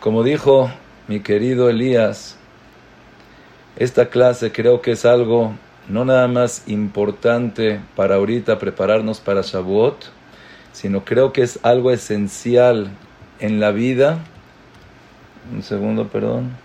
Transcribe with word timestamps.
Como 0.00 0.22
dijo 0.22 0.70
mi 1.08 1.20
querido 1.20 1.68
Elías, 1.68 2.38
esta 3.76 4.08
clase 4.08 4.50
creo 4.50 4.80
que 4.80 4.92
es 4.92 5.04
algo 5.04 5.52
no 5.88 6.06
nada 6.06 6.26
más 6.26 6.62
importante 6.68 7.80
para 7.96 8.14
ahorita 8.14 8.58
prepararnos 8.58 9.20
para 9.20 9.42
Shavuot, 9.42 10.06
sino 10.72 11.04
creo 11.04 11.34
que 11.34 11.42
es 11.42 11.58
algo 11.62 11.90
esencial 11.90 12.92
en 13.40 13.60
la 13.60 13.72
vida. 13.72 14.20
Un 15.52 15.62
segundo, 15.62 16.08
perdón. 16.08 16.56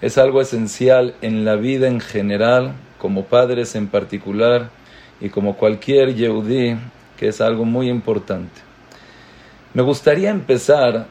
Es 0.00 0.18
algo 0.18 0.40
esencial 0.40 1.14
en 1.22 1.44
la 1.44 1.54
vida 1.54 1.86
en 1.86 2.00
general, 2.00 2.72
como 2.98 3.26
padres 3.26 3.76
en 3.76 3.86
particular, 3.86 4.70
y 5.20 5.28
como 5.28 5.56
cualquier 5.56 6.16
Yehudi, 6.16 6.76
que 7.16 7.28
es 7.28 7.40
algo 7.40 7.64
muy 7.64 7.88
importante. 7.88 8.71
Me 9.74 9.82
gustaría 9.82 10.28
empezar 10.28 11.06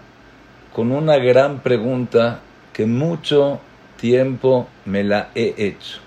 con 0.71 0.91
una 0.91 1.17
gran 1.17 1.61
pregunta 1.61 2.41
que 2.73 2.85
mucho 2.85 3.59
tiempo 3.99 4.67
me 4.85 5.03
la 5.03 5.29
he 5.33 5.55
hecho. 5.57 5.97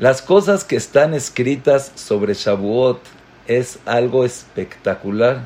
Las 0.00 0.22
cosas 0.22 0.64
que 0.64 0.74
están 0.74 1.14
escritas 1.14 1.92
sobre 1.94 2.34
Shavuot 2.34 2.98
es 3.46 3.78
algo 3.86 4.24
espectacular 4.24 5.44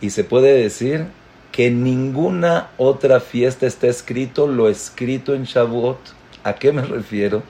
y 0.00 0.10
se 0.10 0.24
puede 0.24 0.52
decir 0.52 1.06
que 1.52 1.70
ninguna 1.70 2.70
otra 2.76 3.20
fiesta 3.20 3.66
está 3.68 3.86
escrito 3.86 4.48
lo 4.48 4.68
escrito 4.68 5.36
en 5.36 5.44
Shavuot. 5.44 5.98
¿A 6.42 6.54
qué 6.54 6.72
me 6.72 6.82
refiero? 6.82 7.44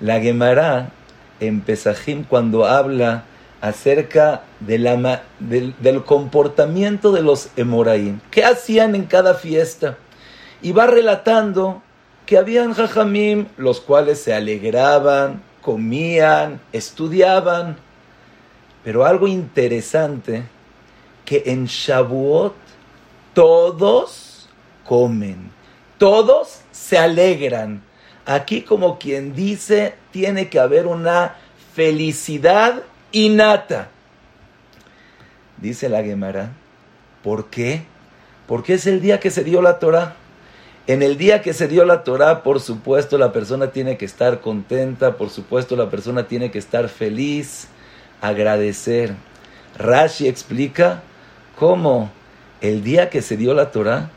La 0.00 0.20
Gemara 0.20 0.90
en 1.40 1.60
Pesajim 1.60 2.22
cuando 2.22 2.66
habla 2.66 3.24
acerca 3.64 4.42
del, 4.60 6.04
comportamiento 6.04 7.12
de 7.12 7.22
los 7.22 7.48
Emoraim. 7.56 8.20
¿Qué 8.30 8.44
hacían 8.44 8.94
en 8.94 9.06
cada 9.06 9.32
fiesta? 9.32 9.96
Y 10.60 10.72
va 10.72 10.86
relatando 10.86 11.82
que 12.26 12.36
habían 12.36 12.74
jajamim, 12.74 13.46
los 13.56 13.80
cuales 13.80 14.20
se 14.20 14.34
alegraban, 14.34 15.42
comían, 15.62 16.60
estudiaban. 16.74 17.78
Pero 18.84 19.06
algo 19.06 19.26
interesante, 19.28 20.42
que 21.24 21.44
en 21.46 21.64
Shavuot 21.64 22.54
todos 23.32 24.46
comen, 24.86 25.50
todos 25.96 26.60
se 26.70 26.98
alegran. 26.98 27.82
Aquí 28.26 28.60
como 28.60 28.98
quien 28.98 29.34
dice, 29.34 29.94
tiene 30.10 30.50
que 30.50 30.60
haber 30.60 30.86
una 30.86 31.36
felicidad 31.74 32.82
innata. 33.14 33.88
Dice 35.56 35.88
la 35.88 36.02
Gemara, 36.02 36.52
¿por 37.22 37.46
qué? 37.46 37.84
Porque 38.46 38.74
es 38.74 38.86
el 38.86 39.00
día 39.00 39.20
que 39.20 39.30
se 39.30 39.44
dio 39.44 39.62
la 39.62 39.78
Torah. 39.78 40.16
En 40.86 41.02
el 41.02 41.16
día 41.16 41.40
que 41.40 41.54
se 41.54 41.66
dio 41.66 41.86
la 41.86 42.04
Torah, 42.04 42.42
por 42.42 42.60
supuesto, 42.60 43.16
la 43.16 43.32
persona 43.32 43.68
tiene 43.68 43.96
que 43.96 44.04
estar 44.04 44.40
contenta, 44.40 45.16
por 45.16 45.30
supuesto, 45.30 45.76
la 45.76 45.88
persona 45.88 46.28
tiene 46.28 46.50
que 46.50 46.58
estar 46.58 46.90
feliz, 46.90 47.68
agradecer. 48.20 49.14
Rashi 49.78 50.28
explica 50.28 51.02
cómo 51.58 52.10
el 52.60 52.84
día 52.84 53.08
que 53.08 53.22
se 53.22 53.38
dio 53.38 53.54
la 53.54 53.70
Torah, 53.70 54.10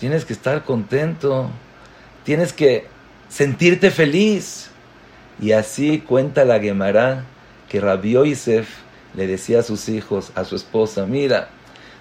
tienes 0.00 0.24
que 0.24 0.32
estar 0.32 0.64
contento, 0.64 1.50
tienes 2.24 2.52
que 2.52 2.86
sentirte 3.28 3.90
feliz. 3.92 4.70
Y 5.40 5.52
así 5.52 6.00
cuenta 6.00 6.44
la 6.44 6.58
Gemara 6.58 7.24
que 7.68 7.80
Rabbi 7.80 8.12
Yosef 8.12 8.68
le 9.14 9.26
decía 9.26 9.60
a 9.60 9.62
sus 9.62 9.88
hijos, 9.88 10.32
a 10.34 10.44
su 10.44 10.56
esposa, 10.56 11.06
mira, 11.06 11.48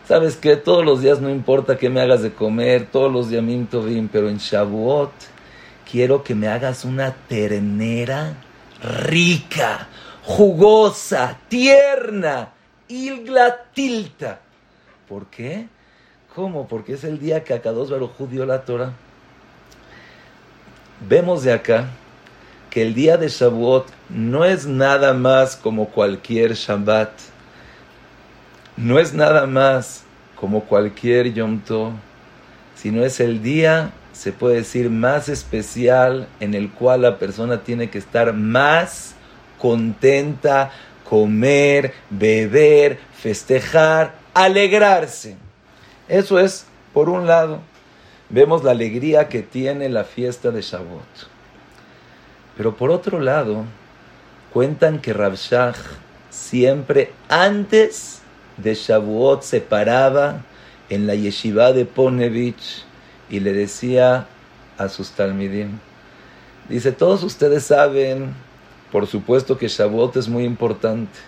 ¿Sabes 0.07 0.37
qué? 0.37 0.55
Todos 0.55 0.85
los 0.85 1.01
días 1.01 1.19
no 1.19 1.29
importa 1.29 1.77
que 1.77 1.89
me 1.89 1.99
hagas 1.99 2.21
de 2.21 2.31
comer, 2.31 2.87
todos 2.89 3.11
los 3.11 3.29
días 3.29 3.43
tovim, 3.69 4.07
pero 4.07 4.29
en 4.29 4.37
Shavuot 4.37 5.11
quiero 5.91 6.23
que 6.23 6.33
me 6.33 6.47
hagas 6.47 6.85
una 6.85 7.13
ternera 7.13 8.35
rica, 8.81 9.89
jugosa, 10.23 11.37
tierna, 11.49 12.53
tilta. 13.73 14.39
¿Por 15.09 15.25
qué? 15.25 15.67
¿Cómo? 16.33 16.69
Porque 16.69 16.93
es 16.93 17.03
el 17.03 17.19
día 17.19 17.43
que 17.43 17.53
Akados 17.53 17.91
Baruj 17.91 18.17
dio 18.29 18.45
la 18.45 18.61
Torah. 18.61 18.93
Vemos 21.05 21.43
de 21.43 21.51
acá 21.51 21.89
que 22.69 22.81
el 22.81 22.93
día 22.93 23.17
de 23.17 23.29
Shavuot 23.29 23.87
no 24.09 24.45
es 24.45 24.65
nada 24.65 25.13
más 25.13 25.55
como 25.55 25.89
cualquier 25.89 26.53
Shabbat 26.53 27.09
no 28.77 28.99
es 28.99 29.13
nada 29.13 29.47
más 29.47 30.03
como 30.35 30.63
cualquier 30.65 31.33
Yom 31.33 31.59
Tov, 31.61 31.93
sino 32.75 33.03
es 33.03 33.19
el 33.19 33.41
día, 33.41 33.91
se 34.13 34.31
puede 34.31 34.57
decir, 34.57 34.91
más 34.91 35.29
especial 35.29 36.27
en 36.39 36.53
el 36.53 36.69
cual 36.69 37.01
la 37.01 37.17
persona 37.17 37.63
tiene 37.63 37.89
que 37.89 37.97
estar 37.97 38.33
más 38.33 39.15
contenta, 39.57 40.71
comer, 41.09 41.93
beber, 42.11 42.99
festejar, 43.17 44.13
alegrarse. 44.35 45.37
Eso 46.07 46.39
es, 46.39 46.67
por 46.93 47.09
un 47.09 47.25
lado, 47.25 47.61
vemos 48.29 48.63
la 48.63 48.71
alegría 48.71 49.27
que 49.27 49.41
tiene 49.41 49.89
la 49.89 50.03
fiesta 50.03 50.51
de 50.51 50.61
Shavuot. 50.61 51.36
Pero 52.57 52.75
por 52.75 52.89
otro 52.89 53.19
lado, 53.19 53.63
cuentan 54.51 54.99
que 54.99 55.13
Rabshah 55.13 55.75
siempre 56.31 57.11
antes 57.29 58.21
de 58.57 58.73
Shavuot 58.73 59.43
se 59.43 59.61
paraba 59.61 60.43
en 60.89 61.05
la 61.05 61.15
yeshiva 61.15 61.71
de 61.71 61.85
Ponevich 61.85 62.83
y 63.29 63.39
le 63.39 63.53
decía 63.53 64.25
a 64.77 64.89
sus 64.89 65.11
talmidim, 65.11 65.79
dice, 66.69 66.91
todos 66.91 67.23
ustedes 67.23 67.65
saben, 67.65 68.33
por 68.91 69.05
supuesto 69.07 69.57
que 69.57 69.67
Shavuot 69.67 70.17
es 70.17 70.27
muy 70.27 70.43
importante, 70.43 71.19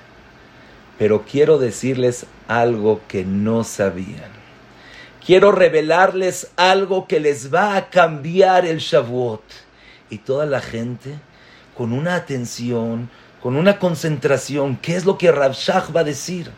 pero 0.97 1.23
quiero 1.29 1.57
decirles 1.57 2.25
algo 2.47 3.01
que 3.07 3.23
no 3.23 3.63
sabían. 3.63 4.39
Quiero 5.25 5.51
revelarles 5.51 6.49
algo 6.55 7.07
que 7.07 7.19
les 7.19 7.53
va 7.53 7.75
a 7.75 7.89
cambiar 7.89 8.65
el 8.65 8.79
Shavuot. 8.79 9.43
Y 10.09 10.19
toda 10.19 10.45
la 10.45 10.61
gente, 10.61 11.15
con 11.77 11.93
una 11.93 12.15
atención, 12.15 13.09
con 13.41 13.55
una 13.55 13.79
concentración, 13.79 14.77
¿qué 14.77 14.95
es 14.95 15.05
lo 15.05 15.17
que 15.17 15.31
Rabshah 15.31 15.87
va 15.95 16.01
a 16.01 16.03
decir? 16.03 16.51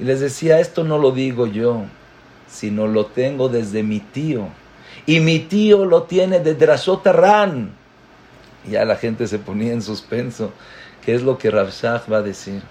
Y 0.00 0.04
les 0.04 0.20
decía, 0.20 0.60
esto 0.60 0.84
no 0.84 0.98
lo 0.98 1.12
digo 1.12 1.46
yo, 1.46 1.84
sino 2.48 2.86
lo 2.86 3.06
tengo 3.06 3.48
desde 3.48 3.82
mi 3.82 4.00
tío. 4.00 4.48
Y 5.06 5.20
mi 5.20 5.38
tío 5.38 5.84
lo 5.84 6.04
tiene 6.04 6.40
de 6.40 6.54
Drashot 6.54 7.06
Ran. 7.06 7.72
Ya 8.68 8.84
la 8.84 8.96
gente 8.96 9.26
se 9.26 9.38
ponía 9.38 9.72
en 9.72 9.82
suspenso. 9.82 10.52
¿Qué 11.04 11.14
es 11.14 11.22
lo 11.22 11.36
que 11.36 11.50
Rav 11.50 11.68
va 12.10 12.16
a 12.18 12.22
decir? 12.22 12.62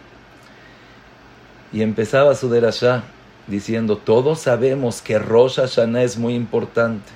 Y 1.72 1.81
empezaba 1.81 2.35
su 2.35 2.50
derashá 2.50 3.03
diciendo, 3.47 3.97
todos 3.97 4.40
sabemos 4.40 5.02
que 5.02 5.20
Rosh 5.20 5.58
Hashanah 5.58 6.03
es 6.03 6.18
muy 6.18 6.34
importante. 6.34 7.12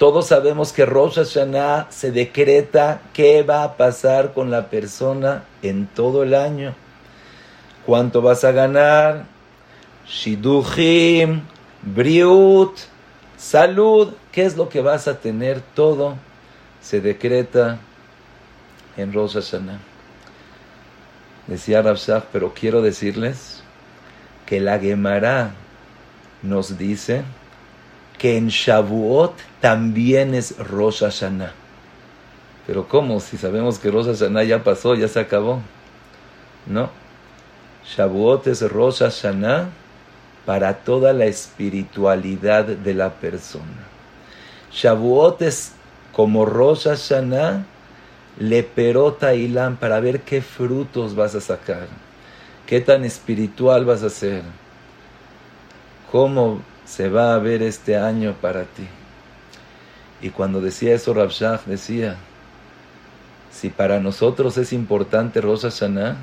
Todos 0.00 0.28
sabemos 0.28 0.72
que 0.72 0.86
Rosh 0.86 1.16
Hashanah 1.16 1.88
se 1.90 2.10
decreta 2.10 3.02
qué 3.12 3.42
va 3.42 3.64
a 3.64 3.76
pasar 3.76 4.32
con 4.32 4.50
la 4.50 4.70
persona 4.70 5.44
en 5.60 5.86
todo 5.86 6.22
el 6.22 6.32
año. 6.32 6.74
Cuánto 7.84 8.22
vas 8.22 8.42
a 8.44 8.50
ganar, 8.50 9.26
shiduchim, 10.06 11.42
briut, 11.82 12.78
salud, 13.36 14.14
qué 14.32 14.46
es 14.46 14.56
lo 14.56 14.70
que 14.70 14.80
vas 14.80 15.06
a 15.06 15.18
tener, 15.18 15.60
todo 15.74 16.14
se 16.80 17.02
decreta 17.02 17.78
en 18.96 19.12
Rosh 19.12 19.34
Hashanah. 19.34 19.80
Decía 21.46 21.82
Rabshah, 21.82 22.24
pero 22.32 22.54
quiero 22.54 22.80
decirles 22.80 23.62
que 24.46 24.60
la 24.60 24.78
Gemara 24.78 25.50
nos 26.42 26.78
dice 26.78 27.22
que 28.20 28.36
en 28.36 28.48
Shavuot 28.48 29.32
también 29.62 30.34
es 30.34 30.58
Rosh 30.58 31.00
Hashanah. 31.00 31.54
Pero 32.66 32.86
¿cómo? 32.86 33.18
Si 33.18 33.38
sabemos 33.38 33.78
que 33.78 33.90
Rosh 33.90 34.08
Hashanah 34.08 34.44
ya 34.44 34.62
pasó, 34.62 34.94
ya 34.94 35.08
se 35.08 35.20
acabó. 35.20 35.62
No. 36.66 36.90
Shavuot 37.96 38.46
es 38.48 38.60
Rosh 38.70 38.98
Hashanah 38.98 39.70
para 40.44 40.74
toda 40.74 41.14
la 41.14 41.24
espiritualidad 41.24 42.66
de 42.66 42.92
la 42.92 43.08
persona. 43.08 43.88
Shavuot 44.70 45.40
es 45.40 45.72
como 46.12 46.44
Rosh 46.44 46.88
Hashanah, 46.88 47.64
leperota 48.38 49.32
ilan 49.32 49.78
para 49.78 49.98
ver 49.98 50.20
qué 50.20 50.42
frutos 50.42 51.14
vas 51.14 51.34
a 51.34 51.40
sacar, 51.40 51.88
qué 52.66 52.82
tan 52.82 53.02
espiritual 53.06 53.86
vas 53.86 54.02
a 54.02 54.10
ser, 54.10 54.42
cómo 56.12 56.60
se 56.90 57.08
va 57.08 57.34
a 57.34 57.38
ver 57.38 57.62
este 57.62 57.96
año 57.96 58.34
para 58.40 58.64
ti. 58.64 58.86
Y 60.20 60.30
cuando 60.30 60.60
decía 60.60 60.92
eso, 60.92 61.14
Rabshah 61.14 61.60
decía, 61.66 62.16
si 63.52 63.68
para 63.68 64.00
nosotros 64.00 64.58
es 64.58 64.72
importante 64.72 65.40
Rosh 65.40 65.62
Hashanah, 65.62 66.16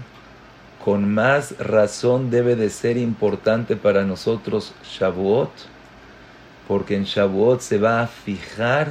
con 0.83 1.13
más 1.13 1.57
razón 1.57 2.29
debe 2.29 2.57
de 2.57 2.69
ser 2.69 2.97
importante 2.97 3.77
para 3.77 4.03
nosotros 4.03 4.73
Shavuot, 4.83 5.51
porque 6.67 6.97
en 6.97 7.05
Shavuot 7.05 7.61
se 7.61 7.77
va 7.77 8.01
a 8.01 8.07
fijar 8.07 8.89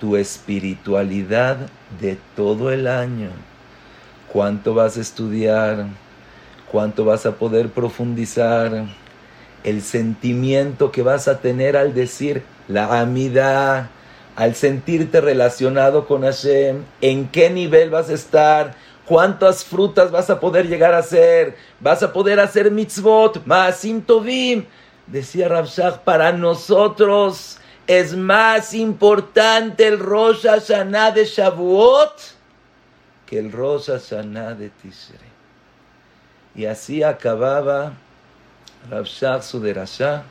tu 0.00 0.16
espiritualidad 0.16 1.56
de 2.00 2.16
todo 2.36 2.70
el 2.70 2.86
año. 2.86 3.30
Cuánto 4.32 4.72
vas 4.72 4.96
a 4.96 5.00
estudiar, 5.00 5.86
cuánto 6.70 7.04
vas 7.04 7.26
a 7.26 7.32
poder 7.32 7.70
profundizar, 7.70 8.86
el 9.64 9.82
sentimiento 9.82 10.90
que 10.90 11.02
vas 11.02 11.28
a 11.28 11.40
tener 11.40 11.76
al 11.76 11.94
decir 11.94 12.42
la 12.68 13.00
amida, 13.00 13.90
al 14.36 14.54
sentirte 14.54 15.20
relacionado 15.20 16.06
con 16.06 16.22
Hashem, 16.22 16.84
en 17.00 17.28
qué 17.28 17.50
nivel 17.50 17.90
vas 17.90 18.08
a 18.10 18.14
estar, 18.14 18.74
cuántas 19.06 19.64
frutas 19.64 20.10
vas 20.10 20.30
a 20.30 20.40
poder 20.40 20.68
llegar 20.68 20.94
a 20.94 20.98
hacer, 20.98 21.56
vas 21.80 22.02
a 22.02 22.12
poder 22.12 22.40
hacer 22.40 22.70
mitzvot, 22.70 23.44
maasim 23.46 24.00
tovim. 24.00 24.64
Decía 25.06 25.48
Rabshah, 25.48 26.04
para 26.04 26.32
nosotros 26.32 27.58
es 27.86 28.16
más 28.16 28.72
importante 28.72 29.86
el 29.86 29.98
Rosh 29.98 30.46
Hashanah 30.46 31.10
de 31.10 31.24
Shavuot 31.24 32.12
que 33.26 33.38
el 33.38 33.50
Rosh 33.50 33.86
Hashanah 33.86 34.54
de 34.54 34.68
Tishrei. 34.68 35.32
Y 36.54 36.66
así 36.66 37.02
acababa 37.02 37.94
Rabshah 38.90 39.42
su 39.42 39.60
derashah, 39.60 40.24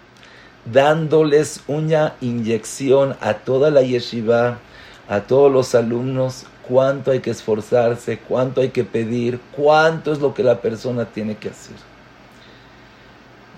dándoles 0.66 1.62
una 1.68 2.16
inyección 2.22 3.16
a 3.22 3.36
toda 3.36 3.72
la 3.72 3.82
yeshiva, 3.82 4.60
a 5.08 5.22
todos 5.22 5.52
los 5.52 5.74
alumnos, 5.76 6.46
cuánto 6.68 7.12
hay 7.12 7.20
que 7.20 7.32
esforzarse, 7.32 8.20
cuánto 8.20 8.62
hay 8.62 8.70
que 8.70 8.84
pedir, 8.84 9.40
cuánto 9.56 10.12
es 10.12 10.20
lo 10.20 10.34
que 10.34 10.44
la 10.44 10.62
persona 10.62 11.06
tiene 11.06 11.36
que 11.36 11.50
hacer. 11.50 11.76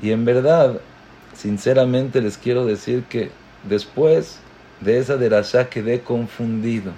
Y 0.01 0.11
en 0.11 0.25
verdad, 0.25 0.79
sinceramente 1.35 2.21
les 2.21 2.37
quiero 2.37 2.65
decir 2.65 3.03
que 3.03 3.31
después 3.63 4.39
de 4.81 4.99
esa 4.99 5.17
derashá 5.17 5.69
quedé 5.69 6.01
confundido. 6.01 6.91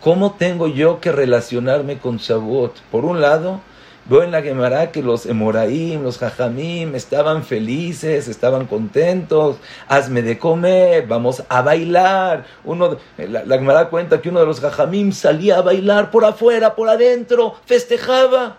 ¿Cómo 0.00 0.32
tengo 0.32 0.66
yo 0.66 1.00
que 1.00 1.12
relacionarme 1.12 1.98
con 1.98 2.16
Shavuot? 2.16 2.80
Por 2.90 3.04
un 3.04 3.20
lado, 3.20 3.60
Veo 4.10 4.24
en 4.24 4.32
la 4.32 4.42
Gemara 4.42 4.90
que 4.90 5.04
los 5.04 5.24
Emoraim, 5.24 6.02
los 6.02 6.18
Jajamim 6.18 6.96
estaban 6.96 7.44
felices, 7.44 8.26
estaban 8.26 8.66
contentos. 8.66 9.58
Hazme 9.86 10.22
de 10.22 10.36
comer, 10.36 11.06
vamos 11.06 11.44
a 11.48 11.62
bailar. 11.62 12.44
Uno, 12.64 12.96
la, 13.16 13.44
la 13.44 13.88
cuenta 13.88 14.20
que 14.20 14.30
uno 14.30 14.40
de 14.40 14.46
los 14.46 14.58
Jajamim 14.58 15.12
salía 15.12 15.58
a 15.58 15.62
bailar 15.62 16.10
por 16.10 16.24
afuera, 16.24 16.74
por 16.74 16.88
adentro, 16.88 17.54
festejaba. 17.66 18.56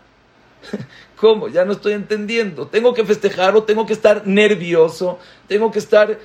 ¿Cómo? 1.17 1.49
Ya 1.49 1.65
no 1.65 1.73
estoy 1.73 1.93
entendiendo. 1.95 2.67
¿Tengo 2.67 2.93
que 2.93 3.03
festejar 3.03 3.53
o 3.57 3.63
tengo 3.63 3.85
que 3.85 3.91
estar 3.91 4.25
nervioso? 4.25 5.19
¿Tengo 5.49 5.69
que 5.69 5.79
estar... 5.79 6.17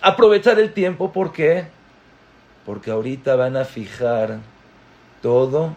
aprovechar 0.00 0.58
el 0.58 0.72
tiempo? 0.72 1.12
¿Por 1.12 1.34
qué? 1.34 1.66
Porque 2.64 2.90
ahorita 2.90 3.36
van 3.36 3.58
a 3.58 3.66
fijar 3.66 4.38
todo 5.20 5.76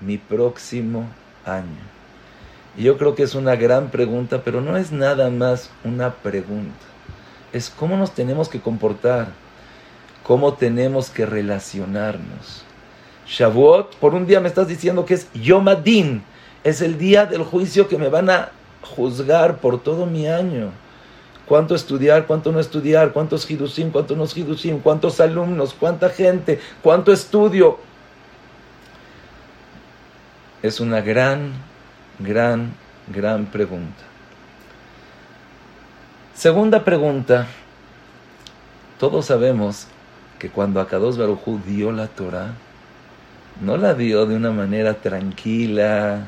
mi 0.00 0.18
próximo 0.18 1.06
año. 1.44 1.91
Y 2.76 2.84
yo 2.84 2.96
creo 2.96 3.14
que 3.14 3.22
es 3.22 3.34
una 3.34 3.56
gran 3.56 3.90
pregunta, 3.90 4.42
pero 4.44 4.60
no 4.60 4.76
es 4.76 4.92
nada 4.92 5.30
más 5.30 5.70
una 5.84 6.14
pregunta. 6.14 6.72
Es 7.52 7.70
cómo 7.70 7.96
nos 7.96 8.12
tenemos 8.12 8.48
que 8.48 8.60
comportar, 8.60 9.28
cómo 10.22 10.54
tenemos 10.54 11.10
que 11.10 11.26
relacionarnos. 11.26 12.64
Shavuot, 13.26 13.96
por 13.96 14.14
un 14.14 14.26
día 14.26 14.40
me 14.40 14.48
estás 14.48 14.68
diciendo 14.68 15.04
que 15.04 15.14
es 15.14 15.30
Yom 15.34 15.68
Adin, 15.68 16.22
es 16.64 16.80
el 16.80 16.96
día 16.98 17.26
del 17.26 17.42
juicio 17.42 17.88
que 17.88 17.98
me 17.98 18.08
van 18.08 18.30
a 18.30 18.50
juzgar 18.82 19.58
por 19.58 19.82
todo 19.82 20.06
mi 20.06 20.26
año. 20.26 20.70
Cuánto 21.46 21.74
estudiar, 21.74 22.26
cuánto 22.26 22.52
no 22.52 22.60
estudiar, 22.60 23.12
cuántos 23.12 23.50
hidusim, 23.50 23.90
cuántos 23.90 24.16
no 24.16 24.24
hidusim, 24.24 24.78
cuántos 24.78 25.20
alumnos, 25.20 25.74
cuánta 25.78 26.08
gente, 26.08 26.60
cuánto 26.82 27.12
estudio 27.12 27.78
es 30.62 30.80
una 30.80 31.00
gran, 31.00 31.52
gran, 32.22 32.72
gran 33.08 33.46
pregunta. 33.46 34.02
Segunda 36.34 36.84
pregunta. 36.84 37.46
Todos 38.98 39.26
sabemos 39.26 39.86
que 40.38 40.48
cuando 40.48 40.80
Akados 40.80 41.18
Barujú 41.18 41.60
dio 41.66 41.92
la 41.92 42.08
Torah, 42.08 42.52
no 43.60 43.76
la 43.76 43.94
dio 43.94 44.26
de 44.26 44.36
una 44.36 44.50
manera 44.50 44.94
tranquila, 44.94 46.26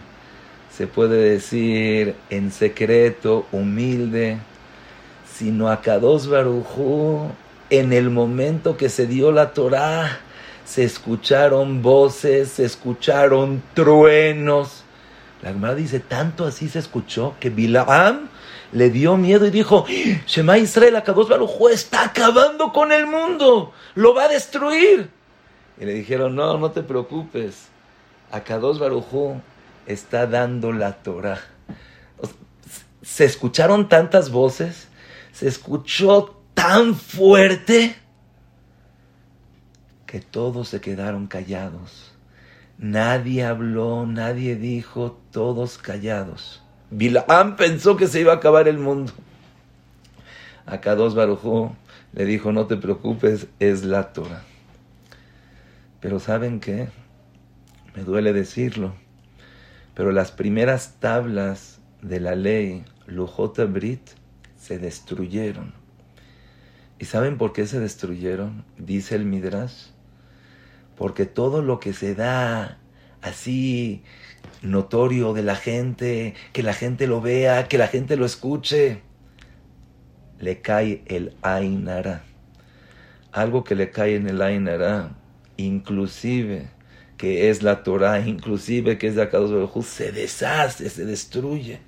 se 0.71 0.87
puede 0.87 1.17
decir 1.31 2.15
en 2.31 2.53
secreto, 2.53 3.47
humilde, 3.51 4.39
sino 5.33 5.69
Akados 5.69 6.29
Barujú 6.29 7.31
en 7.71 7.93
el 7.93 8.11
momento 8.11 8.77
que 8.77 8.89
se 8.89 9.07
dio 9.07 9.33
la 9.33 9.53
Torah, 9.53 10.21
se 10.65 10.85
escucharon 10.85 11.83
voces, 11.83 12.51
se 12.51 12.65
escucharon 12.65 13.63
truenos. 13.75 14.84
La 15.45 15.53
Gemara 15.53 15.75
dice, 15.75 16.01
tanto 16.01 16.47
así 16.47 16.71
se 16.71 16.79
escuchó 16.79 17.37
que 17.39 17.51
Bilaam 17.51 18.31
le 18.73 18.89
dio 18.89 19.19
miedo 19.19 19.45
y 19.47 19.51
dijo, 19.51 19.85
Shema 20.27 20.57
Israel, 20.57 20.97
Akados 20.97 21.29
Baruj 21.29 21.69
está 21.71 22.07
acabando 22.07 22.73
con 22.73 22.93
el 22.93 23.07
mundo, 23.07 23.75
lo 23.95 24.15
va 24.15 24.25
a 24.25 24.29
destruir. 24.29 25.11
Y 25.79 25.85
le 25.85 25.93
dijeron, 25.93 26.35
no, 26.35 26.57
no 26.57 26.71
te 26.71 26.83
preocupes, 26.83 27.67
Akados 28.33 28.79
Baruj 28.79 29.37
está 29.85 30.27
dando 30.27 30.73
la 30.73 30.95
Torah. 30.95 31.43
Se 33.03 33.27
escucharon 33.27 33.91
tantas 33.91 34.31
voces, 34.31 34.89
se 35.31 35.47
escuchó 35.47 36.41
tan 36.55 36.95
fuerte 36.95 37.95
que 40.07 40.21
todos 40.21 40.71
se 40.71 40.81
quedaron 40.81 41.27
callados. 41.27 42.04
Nadie 42.85 43.45
habló, 43.45 44.05
nadie 44.05 44.57
dijo, 44.57 45.19
todos 45.31 45.79
callados. 45.79 46.63
Bilaam 46.91 47.57
pensó 47.57 47.97
que 47.97 48.07
se 48.07 48.21
iba 48.21 48.35
a 48.35 48.37
acabar 48.37 48.69
el 48.69 48.77
mundo. 48.77 49.11
Acá 50.67 50.95
dos 50.95 51.15
Barujú 51.15 51.75
le 52.13 52.27
dijo, 52.27 52.53
no 52.53 52.67
te 52.67 52.77
preocupes, 52.77 53.47
es 53.59 53.85
la 53.85 54.13
Torah. 54.13 54.43
Pero 56.01 56.21
¿saben 56.21 56.61
qué? 56.61 56.91
Me 57.97 58.03
duele 58.03 58.35
decirlo, 58.35 58.95
pero 59.95 60.13
las 60.13 60.31
primeras 60.31 60.97
tablas 61.01 61.81
de 62.03 62.21
la 62.21 62.35
ley, 62.35 62.85
Lujot 63.07 63.57
Brit, 63.73 64.11
se 64.59 64.79
destruyeron. 64.79 65.73
¿Y 66.99 67.07
saben 67.07 67.39
por 67.39 67.55
qué 67.55 67.67
se 67.67 67.81
destruyeron? 67.81 68.63
Dice 68.77 69.15
el 69.15 69.25
Midrash 69.25 69.94
porque 70.97 71.27
todo 71.27 71.63
lo 71.63 71.81
que 71.81 71.93
se 71.93 72.15
da 72.15 72.79
así 73.23 74.03
notorio 74.63 75.33
de 75.33 75.43
la 75.43 75.57
gente, 75.57 76.35
que 76.53 76.63
la 76.63 76.75
gente 76.75 77.07
lo 77.07 77.21
vea, 77.21 77.69
que 77.69 77.79
la 77.79 77.89
gente 77.89 78.17
lo 78.17 78.25
escuche, 78.25 79.03
le 80.39 80.61
cae 80.61 81.03
el 81.07 81.35
Ainara. 81.43 82.25
Algo 83.33 83.65
que 83.65 83.75
le 83.75 83.91
cae 83.91 84.17
en 84.17 84.29
el 84.29 84.41
Ainara, 84.43 85.17
inclusive 85.57 86.69
que 87.17 87.49
es 87.49 87.63
la 87.63 87.83
Torah, 87.83 88.21
inclusive 88.27 88.99
que 88.99 89.07
es 89.07 89.15
de 89.15 89.23
Akados 89.23 89.53
Baruj 89.53 89.85
se 89.85 90.13
deshace, 90.13 90.91
se 90.91 91.05
destruye. 91.05 91.81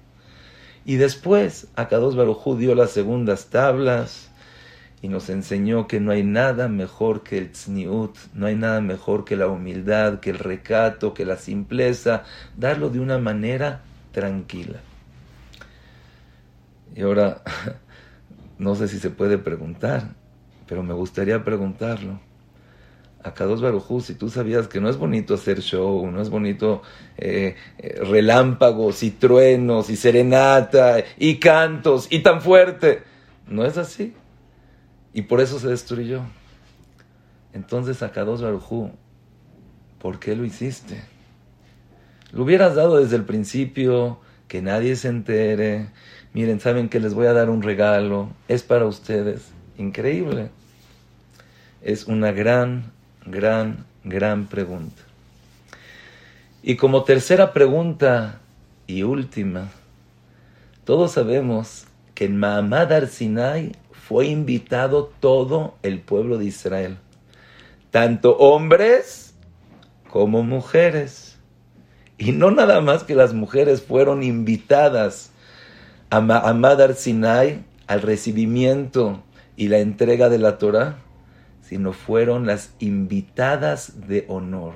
Y 0.84 0.96
después 0.96 1.68
Akados 1.74 2.16
Baruj 2.16 2.56
dio 2.56 2.74
las 2.74 2.90
segundas 2.92 3.50
tablas, 3.50 4.30
y 5.02 5.08
nos 5.08 5.28
enseñó 5.28 5.86
que 5.86 6.00
no 6.00 6.10
hay 6.10 6.22
nada 6.22 6.68
mejor 6.68 7.22
que 7.22 7.38
el 7.38 7.52
tzniut, 7.52 8.16
no 8.34 8.46
hay 8.46 8.56
nada 8.56 8.80
mejor 8.80 9.24
que 9.24 9.36
la 9.36 9.46
humildad, 9.46 10.20
que 10.20 10.30
el 10.30 10.38
recato, 10.38 11.12
que 11.12 11.26
la 11.26 11.36
simpleza, 11.36 12.24
darlo 12.56 12.88
de 12.88 13.00
una 13.00 13.18
manera 13.18 13.82
tranquila. 14.12 14.80
Y 16.94 17.02
ahora, 17.02 17.42
no 18.58 18.74
sé 18.74 18.88
si 18.88 18.98
se 18.98 19.10
puede 19.10 19.36
preguntar, 19.36 20.14
pero 20.66 20.82
me 20.82 20.94
gustaría 20.94 21.44
preguntarlo. 21.44 22.18
A 23.22 23.34
Kadosh 23.34 23.60
Barujú, 23.60 24.00
si 24.00 24.14
tú 24.14 24.30
sabías 24.30 24.68
que 24.68 24.80
no 24.80 24.88
es 24.88 24.96
bonito 24.96 25.34
hacer 25.34 25.60
show, 25.60 26.08
no 26.10 26.22
es 26.22 26.30
bonito 26.30 26.82
eh, 27.18 27.56
eh, 27.76 28.00
relámpagos 28.02 29.02
y 29.02 29.10
truenos 29.10 29.90
y 29.90 29.96
serenata 29.96 30.98
y 31.18 31.36
cantos 31.36 32.06
y 32.08 32.20
tan 32.20 32.40
fuerte, 32.40 33.02
¿no 33.48 33.64
es 33.64 33.78
así? 33.78 34.14
Y 35.16 35.22
por 35.22 35.40
eso 35.40 35.58
se 35.58 35.68
destruyó. 35.68 36.20
Entonces, 37.54 38.02
Akados 38.02 38.42
Barujú, 38.42 38.90
¿por 39.98 40.18
qué 40.18 40.36
lo 40.36 40.44
hiciste? 40.44 41.02
Lo 42.32 42.42
hubieras 42.42 42.74
dado 42.74 42.98
desde 42.98 43.16
el 43.16 43.24
principio, 43.24 44.20
que 44.46 44.60
nadie 44.60 44.94
se 44.94 45.08
entere. 45.08 45.88
Miren, 46.34 46.60
saben 46.60 46.90
que 46.90 47.00
les 47.00 47.14
voy 47.14 47.28
a 47.28 47.32
dar 47.32 47.48
un 47.48 47.62
regalo, 47.62 48.28
es 48.46 48.62
para 48.62 48.84
ustedes. 48.84 49.52
Increíble. 49.78 50.50
Es 51.80 52.08
una 52.08 52.30
gran, 52.32 52.92
gran, 53.24 53.86
gran 54.04 54.48
pregunta. 54.48 55.00
Y 56.62 56.76
como 56.76 57.04
tercera 57.04 57.54
pregunta, 57.54 58.42
y 58.86 59.02
última. 59.02 59.70
Todos 60.84 61.12
sabemos 61.12 61.86
que 62.14 62.26
en 62.26 62.36
Mahamad 62.36 62.92
Arsinai 62.92 63.72
fue 64.08 64.26
invitado 64.26 65.10
todo 65.18 65.74
el 65.82 66.00
pueblo 66.00 66.38
de 66.38 66.44
Israel, 66.44 66.98
tanto 67.90 68.36
hombres 68.36 69.34
como 70.08 70.44
mujeres. 70.44 71.38
Y 72.16 72.30
no 72.30 72.52
nada 72.52 72.80
más 72.80 73.02
que 73.02 73.16
las 73.16 73.34
mujeres 73.34 73.82
fueron 73.82 74.22
invitadas 74.22 75.32
a 76.08 76.20
Mahamad 76.20 76.94
Sinai 76.94 77.64
al 77.88 78.02
recibimiento 78.02 79.24
y 79.56 79.68
la 79.68 79.78
entrega 79.78 80.28
de 80.28 80.38
la 80.38 80.58
Torah, 80.58 80.98
sino 81.60 81.92
fueron 81.92 82.46
las 82.46 82.74
invitadas 82.78 84.06
de 84.06 84.24
honor. 84.28 84.74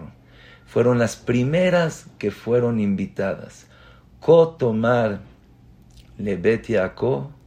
Fueron 0.67 0.99
las 0.99 1.15
primeras 1.15 2.07
que 2.19 2.33
fueron 2.33 2.81
invitadas. 2.81 3.69
Kotomar 4.19 5.21
lebet 6.19 6.67
Yaakov 6.67 7.40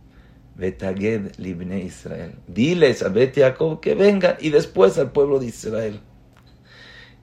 betaged 0.56 1.38
libne 1.38 1.84
Israel. 1.84 2.36
Diles 2.48 3.04
a 3.04 3.10
Bet 3.10 3.36
Yaakov 3.36 3.80
que 3.80 3.96
vengan 3.96 4.36
y 4.40 4.50
después 4.50 4.98
al 4.98 5.12
pueblo 5.12 5.40
de 5.40 5.48
Israel. 5.48 6.00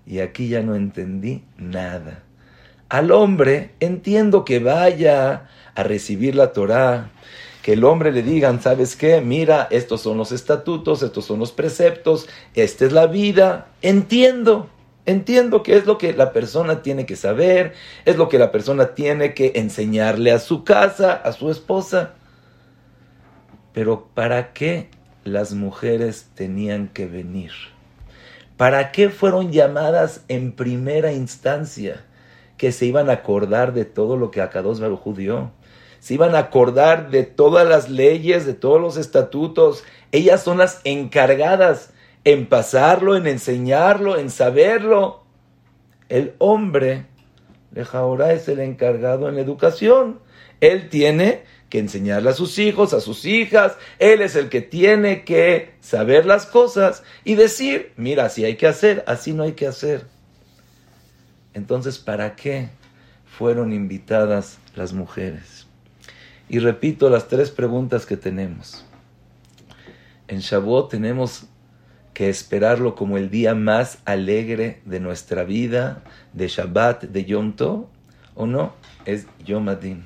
Y 0.07 0.21
aquí 0.21 0.49
ya 0.49 0.63
no 0.63 0.75
entendí 0.75 1.45
nada. 1.57 2.25
Al 2.89 3.13
hombre 3.13 3.71
entiendo 3.79 4.45
que 4.45 4.59
vaya 4.59 5.49
a 5.75 5.83
recibir 5.85 6.35
la 6.35 6.53
Torah, 6.53 7.13
que 7.63 7.75
el 7.75 7.85
hombre 7.85 8.11
le 8.11 8.23
digan, 8.23 8.61
¿sabes 8.61 8.97
qué? 8.97 9.21
Mira, 9.21 9.69
estos 9.71 10.01
son 10.01 10.17
los 10.17 10.33
estatutos, 10.33 11.03
estos 11.03 11.25
son 11.25 11.39
los 11.39 11.53
preceptos, 11.53 12.29
esta 12.55 12.85
es 12.85 12.93
la 12.93 13.07
vida. 13.07 13.69
Entiendo, 13.83 14.69
entiendo 15.07 15.63
que 15.63 15.77
es 15.77 15.87
lo 15.87 15.99
que 15.99 16.13
la 16.13 16.33
persona 16.33 16.83
tiene 16.83 17.07
que 17.07 17.17
saber, 17.17 17.75
es 18.05 18.17
lo 18.17 18.29
que 18.29 18.39
la 18.39 18.51
persona 18.51 18.95
tiene 18.95 19.35
que 19.35 19.53
enseñarle 19.55 20.33
a 20.33 20.41
su 20.41 20.65
casa, 20.65 21.13
a 21.13 21.33
su 21.33 21.51
esposa. 21.51 22.15
Pero 23.73 24.09
¿para 24.15 24.53
qué 24.53 24.89
las 25.25 25.53
mujeres 25.53 26.29
tenían 26.35 26.89
que 26.89 27.07
venir? 27.07 27.53
¿Para 28.57 28.93
qué 28.93 29.11
fueron 29.11 29.53
llamadas 29.53 30.25
en 30.29 30.53
primera 30.53 31.13
instancia? 31.13 32.05
Que 32.57 32.73
se 32.73 32.87
iban 32.87 33.09
a 33.09 33.15
acordar 33.15 33.73
de 33.73 33.85
todo 33.85 34.17
lo 34.17 34.31
que 34.31 34.43
Akados 34.43 34.81
Baruj 34.81 35.17
dio 35.17 35.53
se 36.01 36.15
iban 36.15 36.35
a 36.35 36.39
acordar 36.39 37.11
de 37.11 37.23
todas 37.25 37.69
las 37.69 37.91
leyes, 37.91 38.47
de 38.47 38.55
todos 38.55 38.81
los 38.81 38.97
estatutos. 38.97 39.85
Ellas 40.13 40.43
son 40.43 40.59
las 40.59 40.81
encargadas 40.85 41.93
en 42.25 42.47
pasarlo, 42.47 43.17
en 43.17 43.27
enseñarlo, 43.27 44.19
en 44.19 44.31
saberlo. 44.31 45.25
El 46.09 46.35
hombre, 46.39 47.07
ahora 47.93 48.33
es 48.33 48.49
el 48.49 48.61
encargado 48.61 49.29
en 49.29 49.37
la 49.37 49.43
educación. 49.43 50.21
Él 50.61 50.89
tiene 50.89 51.45
que 51.71 51.79
enseñarle 51.79 52.31
a 52.31 52.35
sus 52.35 52.59
hijos, 52.59 52.93
a 52.93 53.01
sus 53.01 53.25
hijas. 53.25 53.77
Él 53.99 54.21
es 54.21 54.37
el 54.37 54.51
que 54.51 54.61
tiene 54.61 55.25
que 55.25 55.73
saber 55.81 56.27
las 56.27 56.45
cosas 56.45 57.03
y 57.25 57.37
decir, 57.37 57.93
mira, 57.97 58.27
así 58.27 58.45
hay 58.45 58.57
que 58.57 58.67
hacer, 58.67 59.05
así 59.07 59.33
no 59.33 59.45
hay 59.45 59.53
que 59.53 59.69
hacer. 59.69 60.07
Entonces, 61.55 61.99
¿para 61.99 62.37
qué 62.37 62.69
fueron 63.25 63.73
invitadas 63.73 64.59
las 64.75 64.93
mujeres? 64.93 65.67
Y 66.49 66.59
repito 66.59 67.09
las 67.09 67.29
tres 67.29 67.51
preguntas 67.51 68.05
que 68.05 68.17
tenemos. 68.17 68.85
En 70.27 70.41
Shavuot 70.41 70.91
tenemos 70.91 71.45
que 72.15 72.29
esperarlo 72.29 72.97
como 72.97 73.17
el 73.17 73.31
día 73.31 73.55
más 73.55 73.99
alegre 74.05 74.83
de 74.85 74.99
nuestra 74.99 75.45
vida, 75.45 76.03
de 76.33 76.49
Shabbat, 76.49 77.05
de 77.05 77.25
Yom 77.25 77.55
Tov, 77.55 77.87
o 78.35 78.47
no, 78.47 78.75
es 79.05 79.27
Yom 79.45 79.69
Adin. 79.69 80.05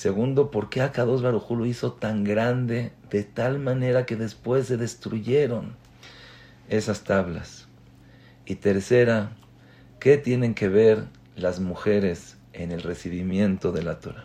Segundo, 0.00 0.50
¿por 0.50 0.70
qué 0.70 0.80
Akados 0.80 1.20
Baruj 1.20 1.50
lo 1.50 1.66
hizo 1.66 1.92
tan 1.92 2.24
grande 2.24 2.90
de 3.10 3.22
tal 3.22 3.58
manera 3.58 4.06
que 4.06 4.16
después 4.16 4.66
se 4.66 4.78
destruyeron 4.78 5.76
esas 6.70 7.04
tablas? 7.04 7.68
Y 8.46 8.54
tercera, 8.54 9.36
¿qué 9.98 10.16
tienen 10.16 10.54
que 10.54 10.70
ver 10.70 11.04
las 11.36 11.60
mujeres 11.60 12.38
en 12.54 12.72
el 12.72 12.80
recibimiento 12.80 13.72
de 13.72 13.82
la 13.82 14.00
Torah? 14.00 14.24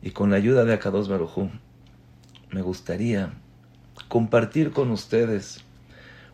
y 0.00 0.12
con 0.12 0.30
la 0.30 0.36
ayuda 0.36 0.64
de 0.64 0.72
Akados 0.72 1.08
Barujú, 1.08 1.50
me 2.52 2.62
gustaría 2.62 3.32
compartir 4.06 4.70
con 4.70 4.92
ustedes 4.92 5.64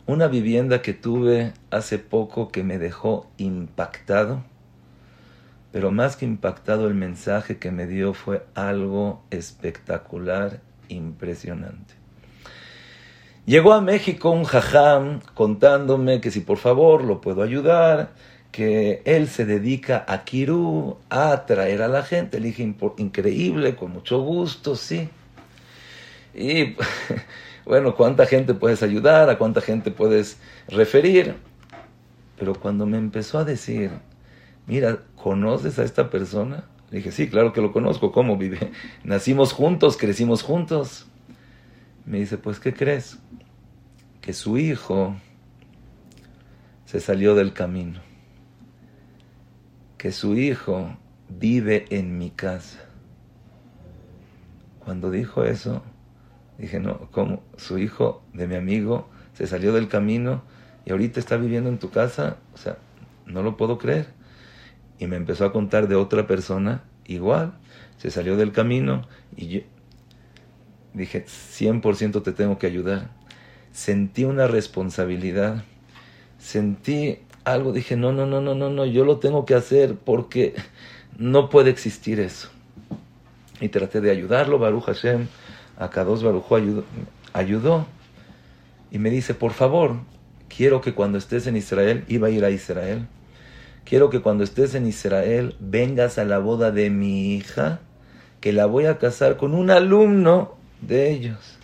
una 0.05 0.27
vivienda 0.27 0.83
que 0.83 0.93
tuve 0.93 1.53
hace 1.71 1.97
poco 1.97 2.49
que 2.49 2.61
me 2.61 2.77
dejó 2.77 3.25
impactado, 3.37 4.43
pero 5.73 5.91
más 5.91 6.15
que 6.15 6.25
impactado 6.25 6.87
el 6.87 6.93
mensaje 6.93 7.57
que 7.57 7.71
me 7.71 7.87
dio 7.87 8.13
fue 8.13 8.45
algo 8.53 9.23
espectacular, 9.31 10.61
impresionante. 10.87 11.95
Llegó 13.47 13.73
a 13.73 13.81
México 13.81 14.29
un 14.29 14.43
jajam 14.43 15.19
contándome 15.33 16.21
que 16.21 16.29
si 16.29 16.41
por 16.41 16.59
favor 16.59 17.03
lo 17.03 17.21
puedo 17.21 17.41
ayudar, 17.41 18.11
que 18.51 19.01
él 19.05 19.27
se 19.27 19.45
dedica 19.45 20.05
a 20.07 20.23
Kirú, 20.23 20.97
a 21.09 21.31
atraer 21.31 21.81
a 21.81 21.87
la 21.87 22.03
gente. 22.03 22.39
Le 22.39 22.49
dije, 22.49 22.71
increíble, 22.97 23.75
con 23.75 23.93
mucho 23.93 24.21
gusto, 24.21 24.75
sí. 24.75 25.09
Y 26.35 26.75
bueno, 27.65 27.95
¿cuánta 27.95 28.27
gente 28.27 28.53
puedes 28.53 28.83
ayudar? 28.83 29.27
¿A 29.27 29.39
cuánta 29.39 29.59
gente 29.59 29.89
puedes 29.89 30.37
referir? 30.67 31.33
Pero 32.37 32.53
cuando 32.53 32.85
me 32.85 32.99
empezó 32.99 33.39
a 33.39 33.43
decir, 33.43 33.89
mira, 34.67 34.99
¿conoces 35.15 35.79
a 35.79 35.83
esta 35.83 36.09
persona? 36.09 36.65
Le 36.89 36.97
dije, 36.97 37.11
sí, 37.11 37.29
claro 37.29 37.53
que 37.53 37.61
lo 37.61 37.71
conozco, 37.71 38.11
¿cómo 38.11 38.37
vive? 38.37 38.71
Nacimos 39.03 39.53
juntos, 39.53 39.97
crecimos 39.97 40.43
juntos. 40.43 41.07
Me 42.05 42.19
dice, 42.19 42.37
pues, 42.37 42.59
¿qué 42.59 42.73
crees? 42.73 43.19
Que 44.21 44.33
su 44.33 44.57
hijo 44.57 45.15
se 46.85 46.99
salió 46.99 47.35
del 47.35 47.53
camino 47.53 48.01
que 50.03 50.11
su 50.11 50.35
hijo 50.35 50.97
vive 51.29 51.85
en 51.89 52.17
mi 52.17 52.29
casa. 52.29 52.79
Cuando 54.83 55.09
dijo 55.09 55.45
eso, 55.45 55.81
dije, 56.57 56.81
no, 56.81 57.09
¿cómo? 57.11 57.41
Su 57.55 57.77
hijo 57.77 58.21
de 58.33 58.45
mi 58.45 58.55
amigo 58.55 59.07
se 59.31 59.47
salió 59.47 59.71
del 59.71 59.87
camino 59.87 60.43
y 60.83 60.91
ahorita 60.91 61.21
está 61.21 61.37
viviendo 61.37 61.69
en 61.69 61.77
tu 61.77 61.89
casa. 61.89 62.35
O 62.53 62.57
sea, 62.57 62.79
no 63.25 63.43
lo 63.43 63.55
puedo 63.55 63.77
creer. 63.77 64.07
Y 65.03 65.07
me 65.07 65.17
empezó 65.17 65.43
a 65.43 65.51
contar 65.51 65.89
de 65.89 65.95
otra 65.95 66.27
persona 66.27 66.81
igual. 67.05 67.55
Se 67.97 68.09
salió 68.09 68.37
del 68.37 68.53
camino 68.53 69.05
y 69.35 69.47
yo 69.47 69.59
dije, 70.93 71.25
100% 71.25 72.23
te 72.23 72.31
tengo 72.31 72.57
que 72.57 72.67
ayudar. 72.67 73.09
Sentí 73.73 74.23
una 74.23 74.47
responsabilidad. 74.47 75.65
Sentí 76.39 77.19
algo, 77.43 77.73
dije, 77.73 77.97
no, 77.97 78.13
no, 78.13 78.25
no, 78.25 78.39
no, 78.39 78.55
no, 78.55 78.69
no, 78.69 78.85
yo 78.85 79.03
lo 79.03 79.17
tengo 79.17 79.43
que 79.45 79.55
hacer 79.55 79.95
porque 79.95 80.53
no 81.17 81.49
puede 81.49 81.69
existir 81.69 82.21
eso. 82.21 82.47
Y 83.59 83.67
traté 83.67 83.99
de 83.99 84.09
ayudarlo, 84.09 84.57
Baruch 84.57 84.85
Hashem, 84.85 85.27
a 85.77 85.89
Kadosh 85.89 86.23
Baruch 86.23 86.49
ayudó, 86.49 86.85
ayudó. 87.33 87.85
Y 88.89 88.99
me 88.99 89.09
dice, 89.09 89.33
por 89.33 89.51
favor, 89.51 89.97
quiero 90.47 90.79
que 90.79 90.93
cuando 90.93 91.17
estés 91.17 91.45
en 91.47 91.57
Israel, 91.57 92.05
iba 92.07 92.27
a 92.29 92.31
ir 92.31 92.45
a 92.45 92.51
Israel, 92.51 93.05
quiero 93.85 94.09
que 94.09 94.21
cuando 94.21 94.43
estés 94.43 94.75
en 94.75 94.87
Israel 94.87 95.55
vengas 95.59 96.17
a 96.17 96.25
la 96.25 96.39
boda 96.39 96.71
de 96.71 96.89
mi 96.89 97.33
hija, 97.33 97.79
que 98.41 98.53
la 98.53 98.65
voy 98.65 98.85
a 98.85 98.97
casar 98.97 99.37
con 99.37 99.53
un 99.53 99.69
alumno 99.69 100.55
de 100.81 101.11
ellos. 101.11 101.57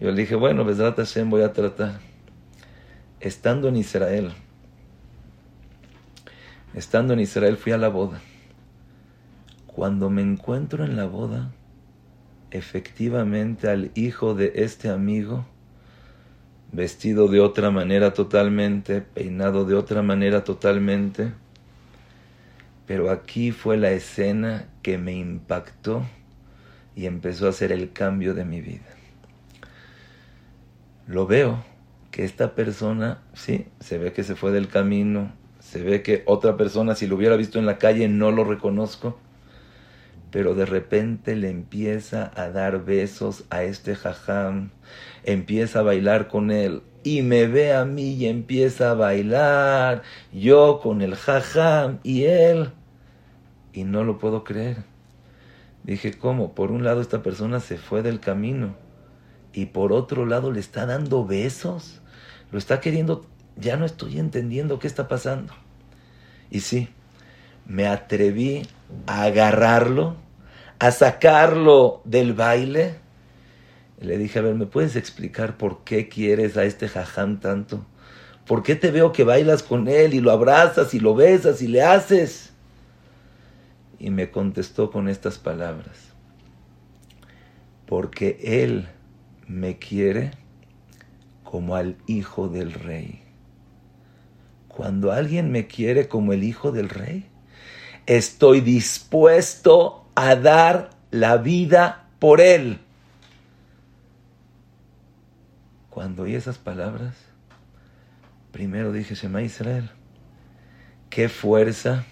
Yo 0.00 0.10
le 0.10 0.22
dije, 0.22 0.34
bueno, 0.34 0.64
Besrat 0.64 0.96
Hashem 0.96 1.30
voy 1.30 1.42
a 1.42 1.52
tratar. 1.52 2.00
Estando 3.20 3.68
en 3.68 3.76
Israel, 3.76 4.32
Estando 6.74 7.12
en 7.12 7.20
Israel 7.20 7.58
fui 7.58 7.72
a 7.72 7.78
la 7.78 7.88
boda. 7.88 8.22
Cuando 9.66 10.08
me 10.08 10.22
encuentro 10.22 10.84
en 10.84 10.96
la 10.96 11.04
boda, 11.04 11.52
efectivamente 12.50 13.68
al 13.68 13.90
hijo 13.94 14.34
de 14.34 14.52
este 14.54 14.88
amigo, 14.88 15.44
vestido 16.72 17.28
de 17.28 17.40
otra 17.40 17.70
manera 17.70 18.14
totalmente, 18.14 19.02
peinado 19.02 19.64
de 19.64 19.74
otra 19.74 20.02
manera 20.02 20.44
totalmente, 20.44 21.32
pero 22.86 23.10
aquí 23.10 23.52
fue 23.52 23.76
la 23.76 23.90
escena 23.92 24.68
que 24.82 24.98
me 24.98 25.12
impactó 25.14 26.04
y 26.96 27.06
empezó 27.06 27.46
a 27.46 27.50
hacer 27.50 27.72
el 27.72 27.92
cambio 27.92 28.34
de 28.34 28.44
mi 28.44 28.60
vida. 28.60 28.86
Lo 31.06 31.26
veo 31.26 31.64
que 32.10 32.24
esta 32.24 32.54
persona, 32.54 33.22
sí, 33.34 33.66
se 33.80 33.98
ve 33.98 34.12
que 34.12 34.24
se 34.24 34.34
fue 34.36 34.52
del 34.52 34.68
camino, 34.68 35.32
se 35.60 35.82
ve 35.82 36.02
que 36.02 36.22
otra 36.26 36.56
persona, 36.56 36.94
si 36.94 37.06
lo 37.06 37.16
hubiera 37.16 37.36
visto 37.36 37.58
en 37.58 37.66
la 37.66 37.78
calle, 37.78 38.08
no 38.08 38.30
lo 38.30 38.44
reconozco. 38.44 39.18
pero 40.30 40.54
de 40.54 40.66
repente 40.66 41.36
le 41.36 41.50
empieza 41.50 42.32
a 42.34 42.48
dar 42.50 42.84
besos 42.84 43.44
a 43.50 43.64
este 43.64 43.94
jajam, 43.94 44.70
empieza 45.24 45.80
a 45.80 45.82
bailar 45.82 46.28
con 46.28 46.50
él 46.50 46.82
y 47.04 47.22
me 47.22 47.46
ve 47.46 47.72
a 47.74 47.84
mí 47.84 48.14
y 48.14 48.26
empieza 48.26 48.90
a 48.90 48.94
bailar, 48.94 50.02
yo 50.32 50.80
con 50.82 51.02
el 51.02 51.14
jajam 51.16 51.98
y 52.02 52.24
él, 52.24 52.70
y 53.72 53.84
no 53.84 54.04
lo 54.04 54.18
puedo 54.18 54.44
creer. 54.44 54.78
Dije, 55.84 56.16
¿cómo? 56.16 56.54
Por 56.54 56.70
un 56.70 56.84
lado 56.84 57.00
esta 57.00 57.22
persona 57.22 57.58
se 57.58 57.76
fue 57.76 58.02
del 58.02 58.20
camino 58.20 58.76
y 59.52 59.66
por 59.66 59.92
otro 59.92 60.26
lado 60.26 60.52
le 60.52 60.60
está 60.60 60.86
dando 60.86 61.26
besos, 61.26 62.00
lo 62.50 62.58
está 62.58 62.80
queriendo, 62.80 63.26
ya 63.56 63.76
no 63.76 63.84
estoy 63.84 64.18
entendiendo 64.18 64.78
qué 64.78 64.86
está 64.86 65.08
pasando. 65.08 65.52
Y 66.50 66.60
sí, 66.60 66.88
me 67.66 67.86
atreví 67.86 68.62
a 69.06 69.24
agarrarlo, 69.24 70.16
a 70.78 70.90
sacarlo 70.90 72.02
del 72.04 72.32
baile. 72.34 73.01
Le 74.02 74.18
dije, 74.18 74.40
a 74.40 74.42
ver, 74.42 74.54
¿me 74.54 74.66
puedes 74.66 74.96
explicar 74.96 75.56
por 75.56 75.84
qué 75.84 76.08
quieres 76.08 76.56
a 76.56 76.64
este 76.64 76.88
jajam 76.88 77.38
tanto? 77.38 77.86
¿Por 78.46 78.62
qué 78.62 78.74
te 78.74 78.90
veo 78.90 79.12
que 79.12 79.24
bailas 79.24 79.62
con 79.62 79.86
él 79.86 80.14
y 80.14 80.20
lo 80.20 80.32
abrazas 80.32 80.94
y 80.94 81.00
lo 81.00 81.14
besas 81.14 81.62
y 81.62 81.68
le 81.68 81.82
haces? 81.82 82.50
Y 83.98 84.10
me 84.10 84.30
contestó 84.30 84.90
con 84.90 85.08
estas 85.08 85.38
palabras. 85.38 85.96
Porque 87.86 88.38
él 88.42 88.88
me 89.46 89.78
quiere 89.78 90.32
como 91.44 91.76
al 91.76 91.96
hijo 92.06 92.48
del 92.48 92.72
rey. 92.72 93.22
Cuando 94.66 95.12
alguien 95.12 95.52
me 95.52 95.66
quiere 95.66 96.08
como 96.08 96.32
el 96.32 96.42
hijo 96.42 96.72
del 96.72 96.88
rey, 96.88 97.26
estoy 98.06 98.60
dispuesto 98.60 100.06
a 100.14 100.34
dar 100.34 100.90
la 101.10 101.36
vida 101.36 102.08
por 102.18 102.40
él. 102.40 102.80
Cuando 105.92 106.22
oí 106.22 106.34
esas 106.34 106.56
palabras, 106.56 107.14
primero 108.50 108.92
dije, 108.92 109.14
Shema 109.14 109.42
Israel, 109.42 109.90
qué 111.10 111.28
fuerza, 111.28 112.06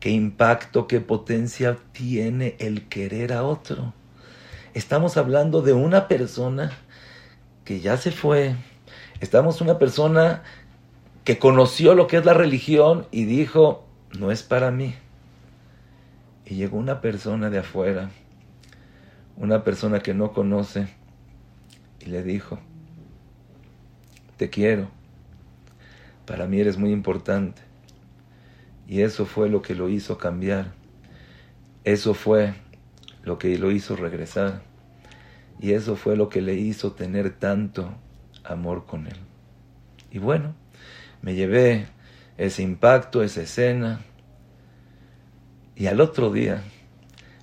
qué 0.00 0.08
impacto, 0.08 0.88
qué 0.88 1.02
potencia 1.02 1.76
tiene 1.92 2.56
el 2.60 2.88
querer 2.88 3.34
a 3.34 3.42
otro. 3.42 3.92
Estamos 4.72 5.18
hablando 5.18 5.60
de 5.60 5.74
una 5.74 6.08
persona 6.08 6.72
que 7.66 7.80
ya 7.80 7.98
se 7.98 8.10
fue. 8.10 8.56
Estamos 9.20 9.60
una 9.60 9.78
persona 9.78 10.42
que 11.24 11.38
conoció 11.38 11.94
lo 11.94 12.06
que 12.06 12.16
es 12.16 12.24
la 12.24 12.32
religión 12.32 13.06
y 13.10 13.26
dijo, 13.26 13.84
no 14.18 14.30
es 14.30 14.42
para 14.42 14.70
mí. 14.70 14.94
Y 16.46 16.54
llegó 16.54 16.78
una 16.78 17.02
persona 17.02 17.50
de 17.50 17.58
afuera, 17.58 18.08
una 19.36 19.62
persona 19.62 20.00
que 20.00 20.14
no 20.14 20.32
conoce, 20.32 20.88
y 22.00 22.06
le 22.06 22.22
dijo, 22.22 22.60
te 24.36 24.50
quiero, 24.50 24.88
para 26.26 26.46
mí 26.46 26.60
eres 26.60 26.78
muy 26.78 26.92
importante. 26.92 27.62
Y 28.86 29.00
eso 29.00 29.26
fue 29.26 29.48
lo 29.48 29.62
que 29.62 29.74
lo 29.74 29.88
hizo 29.88 30.18
cambiar, 30.18 30.72
eso 31.84 32.14
fue 32.14 32.54
lo 33.22 33.38
que 33.38 33.56
lo 33.58 33.70
hizo 33.70 33.96
regresar, 33.96 34.62
y 35.58 35.72
eso 35.72 35.96
fue 35.96 36.16
lo 36.16 36.28
que 36.28 36.42
le 36.42 36.54
hizo 36.54 36.92
tener 36.92 37.30
tanto 37.30 37.94
amor 38.44 38.84
con 38.84 39.06
él. 39.06 39.16
Y 40.10 40.18
bueno, 40.18 40.54
me 41.22 41.34
llevé 41.34 41.86
ese 42.36 42.62
impacto, 42.62 43.22
esa 43.22 43.42
escena, 43.42 44.00
y 45.76 45.86
al 45.86 46.00
otro 46.00 46.30
día 46.30 46.62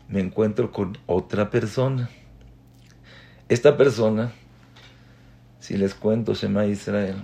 me 0.07 0.19
encuentro 0.19 0.71
con 0.71 0.97
otra 1.05 1.49
persona. 1.49 2.09
Esta 3.49 3.75
persona, 3.75 4.31
si 5.61 5.77
les 5.77 5.93
cuento, 5.93 6.33
Shema 6.33 6.65
Israel, 6.65 7.17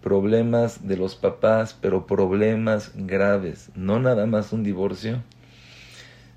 problemas 0.00 0.86
de 0.86 0.96
los 0.96 1.16
papás, 1.16 1.76
pero 1.78 2.06
problemas 2.06 2.92
graves, 2.94 3.70
no 3.74 3.98
nada 3.98 4.26
más 4.26 4.52
un 4.52 4.62
divorcio, 4.62 5.22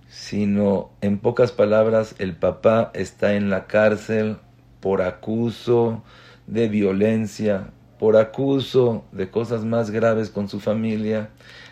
sino 0.09 0.89
en 1.01 1.19
pocas 1.19 1.51
palabras, 1.51 2.15
el 2.17 2.35
papá 2.35 2.91
está 2.95 3.35
en 3.35 3.51
la 3.51 3.67
cárcel 3.67 4.37
por 4.79 5.03
acuso 5.03 6.03
de 6.47 6.69
violencia, 6.69 7.69
por 7.99 8.17
acuso 8.17 9.05
de 9.11 9.29
cosas 9.29 9.63
más 9.63 9.91
graves 9.91 10.31
con 10.31 10.49
su 10.49 10.59
familia, 10.59 11.29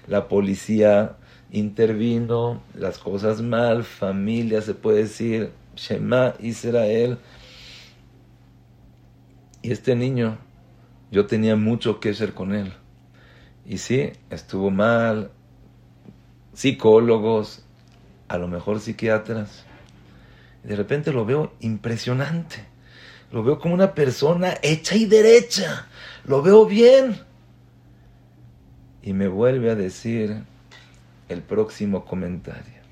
la 0.07 0.27
policía 0.27 1.15
intervino, 1.51 2.61
las 2.75 2.99
cosas 2.99 3.41
mal, 3.41 3.83
familia, 3.83 4.61
se 4.61 4.75
puede 4.75 4.99
decir, 4.99 5.49
Shema 5.75 6.35
Israel. 6.39 7.17
Y 9.65 9.71
este 9.71 9.95
niño, 9.95 10.37
yo 11.09 11.25
tenía 11.25 11.55
mucho 11.55 11.99
que 11.99 12.11
hacer 12.11 12.35
con 12.35 12.53
él. 12.53 12.71
Y 13.65 13.79
sí, 13.79 14.11
estuvo 14.29 14.69
mal, 14.69 15.31
psicólogos, 16.53 17.65
a 18.27 18.37
lo 18.37 18.47
mejor 18.47 18.79
psiquiatras. 18.79 19.65
De 20.63 20.75
repente 20.75 21.11
lo 21.11 21.25
veo 21.25 21.51
impresionante. 21.61 22.57
Lo 23.31 23.43
veo 23.43 23.57
como 23.57 23.73
una 23.73 23.95
persona 23.95 24.53
hecha 24.61 24.97
y 24.97 25.07
derecha. 25.07 25.87
Lo 26.25 26.43
veo 26.43 26.67
bien. 26.67 27.17
Y 29.01 29.13
me 29.13 29.27
vuelve 29.27 29.71
a 29.71 29.75
decir, 29.75 30.43
el 31.27 31.41
próximo 31.41 32.05
comentario. 32.05 32.83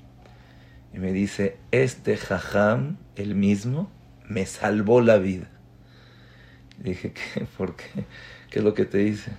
Y 0.92 0.98
me 0.98 1.12
dice, 1.12 1.56
este 1.70 2.16
jajam, 2.16 2.96
el 3.14 3.36
mismo, 3.36 3.88
me 4.26 4.44
salvó 4.44 5.00
la 5.00 5.18
vida. 5.18 5.53
Dije, 6.90 7.12
¿qué? 7.34 7.46
¿Por 7.56 7.76
qué? 7.76 8.04
¿Qué 8.50 8.58
es 8.60 8.64
lo 8.64 8.74
que 8.74 8.84
te 8.84 8.98
dice? 8.98 9.32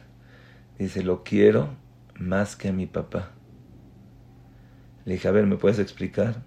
Dice, 0.78 1.04
lo 1.04 1.24
quiero 1.24 1.70
más 2.20 2.56
que 2.56 2.70
a 2.70 2.74
mi 2.74 2.86
papá. 2.86 3.32
Le 5.06 5.14
dije, 5.14 5.28
a 5.28 5.32
ver, 5.32 5.46
¿me 5.46 5.58
puedes 5.58 5.80
explicar? 5.80 6.44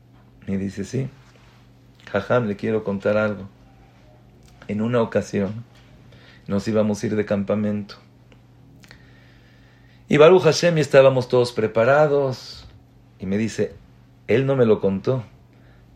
Y 0.46 0.56
dice, 0.56 0.84
sí. 0.84 1.08
Jajam, 2.11 2.46
le 2.46 2.56
quiero 2.56 2.84
contar 2.84 3.16
algo. 3.16 3.48
En 4.66 4.82
una 4.82 5.00
ocasión 5.00 5.64
nos 6.46 6.66
íbamos 6.68 7.02
a 7.02 7.06
ir 7.06 7.16
de 7.16 7.24
campamento 7.24 7.96
y 10.11 10.16
Baruch 10.16 10.44
Hashem 10.44 10.78
y 10.78 10.80
estábamos 10.80 11.28
todos 11.28 11.52
preparados. 11.52 12.66
Y 13.18 13.26
me 13.26 13.37
dice, 13.37 13.74
él 14.26 14.46
no 14.46 14.56
me 14.56 14.64
lo 14.64 14.80
contó, 14.80 15.22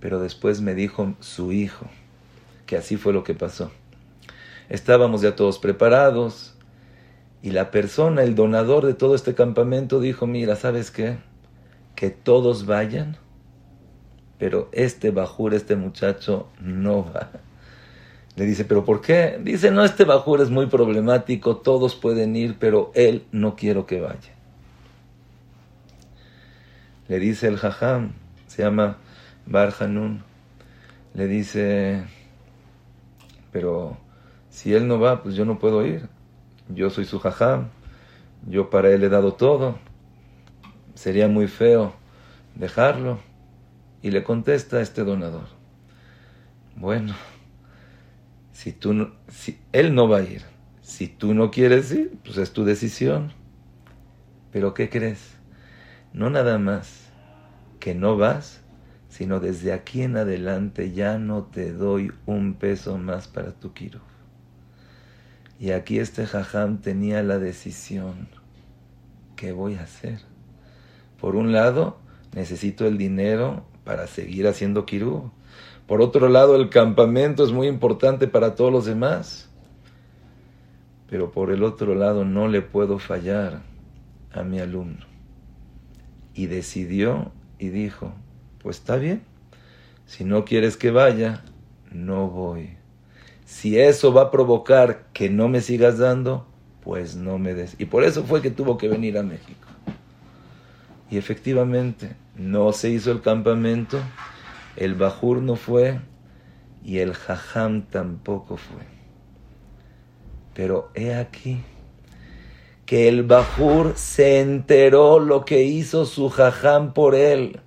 pero 0.00 0.20
después 0.20 0.60
me 0.60 0.74
dijo 0.74 1.14
su 1.20 1.50
hijo, 1.50 1.86
que 2.66 2.76
así 2.76 2.98
fue 2.98 3.14
lo 3.14 3.24
que 3.24 3.32
pasó. 3.32 3.72
Estábamos 4.72 5.20
ya 5.20 5.37
todos 5.37 5.58
preparados 5.58 6.54
y 7.42 7.50
la 7.50 7.70
persona, 7.70 8.22
el 8.22 8.35
donador 8.35 8.87
de 8.87 8.94
todo 8.94 9.14
este 9.14 9.35
campamento 9.35 10.00
dijo, 10.00 10.26
mira, 10.26 10.56
¿sabes 10.56 10.90
qué? 10.90 11.18
Que 11.94 12.08
todos 12.08 12.64
vayan, 12.64 13.18
pero 14.38 14.70
este 14.72 15.11
bajur, 15.11 15.52
este 15.52 15.76
muchacho, 15.76 16.48
no 16.58 17.04
va. 17.04 17.28
Le 18.35 18.46
dice, 18.46 18.64
¿pero 18.64 18.82
por 18.82 19.02
qué? 19.02 19.38
Dice, 19.42 19.70
no, 19.70 19.85
este 19.85 20.06
Bajur 20.06 20.40
es 20.40 20.48
muy 20.48 20.64
problemático, 20.64 21.58
todos 21.58 21.94
pueden 21.94 22.35
ir, 22.35 22.56
pero 22.58 22.90
él 22.94 23.26
no 23.30 23.56
quiero 23.56 23.85
que 23.85 24.00
vaya. 24.00 24.32
Le 27.08 27.18
dice 27.18 27.46
el 27.46 27.58
Jajam, 27.58 28.12
se 28.46 28.62
llama 28.62 28.96
Bar 29.44 29.74
Hanun, 29.78 30.22
le 31.12 31.26
dice, 31.26 32.04
pero 33.50 33.98
si 34.52 34.74
él 34.74 34.86
no 34.86 35.00
va, 35.00 35.22
pues 35.22 35.34
yo 35.34 35.46
no 35.46 35.58
puedo 35.58 35.84
ir. 35.84 36.10
Yo 36.68 36.90
soy 36.90 37.06
su 37.06 37.18
Jajam, 37.18 37.70
yo 38.46 38.68
para 38.68 38.90
él 38.90 39.02
he 39.02 39.08
dado 39.08 39.32
todo. 39.32 39.78
Sería 40.94 41.26
muy 41.26 41.48
feo 41.48 41.94
dejarlo. 42.54 43.18
Y 44.02 44.10
le 44.10 44.22
contesta 44.22 44.82
este 44.82 45.04
donador, 45.04 45.46
bueno, 46.76 47.14
si 48.52 48.72
tú 48.72 49.12
si 49.28 49.58
él 49.72 49.94
no 49.94 50.08
va 50.08 50.18
a 50.18 50.22
ir, 50.22 50.42
si 50.82 51.06
tú 51.06 51.34
no 51.34 51.50
quieres 51.50 51.90
ir, 51.92 52.18
pues 52.22 52.36
es 52.36 52.52
tu 52.52 52.64
decisión. 52.64 53.32
Pero 54.50 54.74
¿qué 54.74 54.90
crees? 54.90 55.36
No 56.12 56.28
nada 56.28 56.58
más 56.58 57.10
que 57.80 57.94
no 57.94 58.18
vas, 58.18 58.60
sino 59.08 59.40
desde 59.40 59.72
aquí 59.72 60.02
en 60.02 60.16
adelante 60.16 60.92
ya 60.92 61.16
no 61.18 61.44
te 61.44 61.72
doy 61.72 62.12
un 62.26 62.54
peso 62.54 62.98
más 62.98 63.28
para 63.28 63.52
tu 63.52 63.72
kiro. 63.72 64.12
Y 65.62 65.70
aquí 65.70 66.01
este 66.01 66.27
jajam 66.27 66.79
tenía 66.79 67.22
la 67.22 67.38
decisión. 67.38 68.27
¿Qué 69.37 69.53
voy 69.53 69.77
a 69.77 69.83
hacer? 69.83 70.18
Por 71.20 71.37
un 71.37 71.53
lado, 71.53 71.98
necesito 72.35 72.85
el 72.85 72.98
dinero 72.98 73.64
para 73.85 74.09
seguir 74.09 74.48
haciendo 74.48 74.87
kirú. 74.87 75.31
Por 75.87 76.03
otro 76.03 76.29
lado, 76.29 76.57
el 76.57 76.68
campamento 76.68 77.44
es 77.44 77.53
muy 77.53 77.68
importante 77.68 78.27
para 78.27 78.57
todos 78.57 78.72
los 78.72 78.87
demás. 78.87 79.51
Pero 81.09 81.31
por 81.31 81.53
el 81.53 81.62
otro 81.62 81.94
lado, 81.94 82.25
no 82.25 82.48
le 82.48 82.61
puedo 82.61 82.98
fallar 82.98 83.62
a 84.33 84.42
mi 84.42 84.59
alumno. 84.59 85.07
Y 86.35 86.46
decidió 86.46 87.31
y 87.61 87.68
dijo, 87.68 88.12
Pues 88.61 88.79
está 88.79 88.96
bien. 88.96 89.22
Si 90.07 90.25
no 90.25 90.44
quieres 90.44 90.77
que 90.77 90.90
vaya, 90.90 91.44
no 91.92 92.29
voy. 92.29 92.82
Si 93.52 93.78
eso 93.78 94.14
va 94.14 94.22
a 94.22 94.30
provocar 94.30 95.08
que 95.12 95.28
no 95.28 95.46
me 95.46 95.60
sigas 95.60 95.98
dando, 95.98 96.46
pues 96.82 97.16
no 97.16 97.38
me 97.38 97.52
des. 97.52 97.76
Y 97.78 97.84
por 97.84 98.02
eso 98.02 98.24
fue 98.24 98.40
que 98.40 98.50
tuvo 98.50 98.78
que 98.78 98.88
venir 98.88 99.18
a 99.18 99.22
México. 99.22 99.68
Y 101.10 101.18
efectivamente, 101.18 102.16
no 102.34 102.72
se 102.72 102.88
hizo 102.88 103.12
el 103.12 103.20
campamento, 103.20 103.98
el 104.74 104.94
Bajur 104.94 105.42
no 105.42 105.56
fue 105.56 106.00
y 106.82 107.00
el 107.00 107.12
Jajam 107.12 107.82
tampoco 107.82 108.56
fue. 108.56 108.84
Pero 110.54 110.90
he 110.94 111.14
aquí 111.14 111.60
que 112.86 113.06
el 113.06 113.22
Bajur 113.22 113.92
se 113.96 114.40
enteró 114.40 115.20
lo 115.20 115.44
que 115.44 115.62
hizo 115.62 116.06
su 116.06 116.30
Jajam 116.30 116.94
por 116.94 117.14
él. 117.14 117.60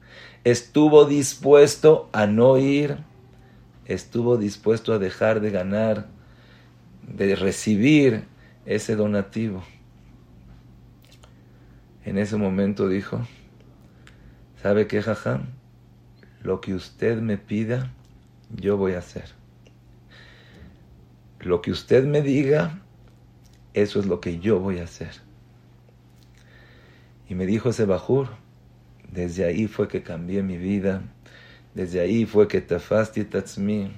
Estuvo 0.46 1.06
dispuesto 1.06 2.10
a 2.12 2.26
no 2.26 2.58
ir, 2.58 2.98
estuvo 3.86 4.38
dispuesto 4.38 4.94
a 4.94 5.00
dejar 5.00 5.40
de 5.42 5.52
ganar, 5.52 6.08
de 7.08 7.36
recibir 7.36 8.26
ese 8.66 8.96
donativo. 8.96 9.64
En 12.04 12.18
ese 12.18 12.38
momento 12.38 12.88
dijo, 12.88 13.26
¿sabe 14.62 14.88
qué, 14.88 15.02
Jajam? 15.02 15.48
Lo 16.42 16.62
que 16.62 16.76
usted 16.76 17.20
me 17.22 17.38
pida, 17.38 17.92
yo 18.56 18.78
voy 18.78 18.94
a 18.94 19.00
hacer. 19.00 19.30
Lo 21.40 21.62
que 21.62 21.72
usted 21.72 22.06
me 22.06 22.22
diga, 22.22 22.82
eso 23.74 24.00
es 24.00 24.06
lo 24.06 24.20
que 24.20 24.40
yo 24.40 24.60
voy 24.60 24.80
a 24.80 24.84
hacer. 24.84 25.12
Y 27.28 27.36
me 27.36 27.46
dijo 27.46 27.70
ese 27.70 27.86
bajur, 27.86 28.30
desde 29.12 29.46
ahí 29.46 29.68
fue 29.68 29.88
que 29.88 30.04
cambié 30.04 30.44
mi 30.44 30.58
vida, 30.58 31.02
desde 31.76 32.00
ahí 32.00 32.26
fue 32.26 32.48
que 32.48 32.62
tafasti 32.62 33.26
tatzmi, 33.26 33.92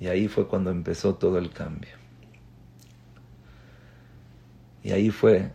y 0.00 0.08
ahí 0.08 0.26
fue 0.26 0.48
cuando 0.48 0.70
empezó 0.70 1.14
todo 1.14 1.38
el 1.38 1.50
cambio. 1.50 1.92
Y 4.82 4.90
ahí 4.90 5.10
fue, 5.10 5.52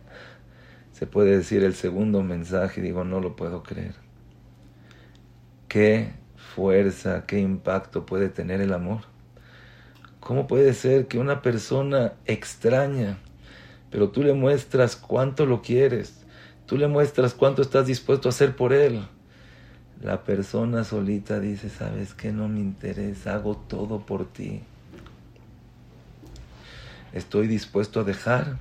se 0.92 1.06
puede 1.06 1.36
decir, 1.36 1.62
el 1.62 1.74
segundo 1.74 2.22
mensaje, 2.22 2.80
digo, 2.80 3.04
no 3.04 3.20
lo 3.20 3.36
puedo 3.36 3.62
creer. 3.62 3.94
Qué 5.68 6.12
fuerza, 6.34 7.26
qué 7.26 7.38
impacto 7.38 8.06
puede 8.06 8.30
tener 8.30 8.62
el 8.62 8.72
amor. 8.72 9.02
¿Cómo 10.20 10.46
puede 10.46 10.72
ser 10.72 11.08
que 11.08 11.18
una 11.18 11.42
persona 11.42 12.14
extraña, 12.24 13.18
pero 13.90 14.08
tú 14.08 14.22
le 14.22 14.32
muestras 14.32 14.96
cuánto 14.96 15.44
lo 15.44 15.60
quieres, 15.60 16.24
tú 16.64 16.78
le 16.78 16.88
muestras 16.88 17.34
cuánto 17.34 17.60
estás 17.60 17.86
dispuesto 17.86 18.28
a 18.28 18.30
hacer 18.30 18.56
por 18.56 18.72
él? 18.72 19.06
La 20.02 20.22
persona 20.22 20.84
solita 20.84 21.40
dice, 21.40 21.68
sabes 21.68 22.14
que 22.14 22.32
no 22.32 22.48
me 22.48 22.60
interesa, 22.60 23.34
hago 23.34 23.56
todo 23.56 24.00
por 24.00 24.26
ti. 24.26 24.60
Estoy 27.12 27.48
dispuesto 27.48 28.00
a 28.00 28.04
dejar 28.04 28.58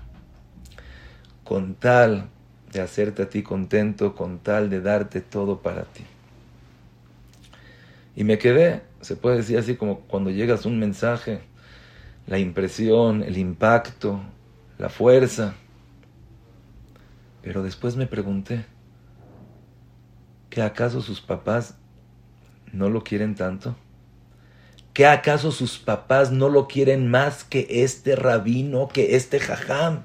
con 1.43 1.75
tal 1.75 2.29
de 2.71 2.81
hacerte 2.81 3.23
a 3.23 3.29
ti 3.29 3.43
contento, 3.43 4.15
con 4.15 4.39
tal 4.39 4.69
de 4.69 4.81
darte 4.81 5.21
todo 5.21 5.59
para 5.59 5.83
ti. 5.83 6.03
Y 8.15 8.23
me 8.23 8.39
quedé, 8.39 8.81
se 9.01 9.15
puede 9.15 9.37
decir 9.37 9.59
así 9.59 9.75
como 9.75 9.99
cuando 10.01 10.31
llegas 10.31 10.65
un 10.65 10.79
mensaje, 10.79 11.41
la 12.25 12.39
impresión, 12.39 13.21
el 13.21 13.37
impacto, 13.37 14.21
la 14.79 14.89
fuerza. 14.89 15.53
Pero 17.43 17.61
después 17.61 17.95
me 17.95 18.07
pregunté, 18.07 18.65
¿que 20.57 20.63
acaso 20.63 21.03
sus 21.03 21.21
papás 21.21 21.75
no 22.73 22.89
lo 22.89 23.03
quieren 23.03 23.35
tanto? 23.35 23.75
¿Que 24.91 25.05
acaso 25.05 25.51
sus 25.51 25.77
papás 25.77 26.31
no 26.31 26.49
lo 26.49 26.67
quieren 26.67 27.11
más 27.11 27.43
que 27.43 27.67
este 27.69 28.15
rabino, 28.15 28.87
que 28.87 29.15
este 29.15 29.39
jajam? 29.39 30.01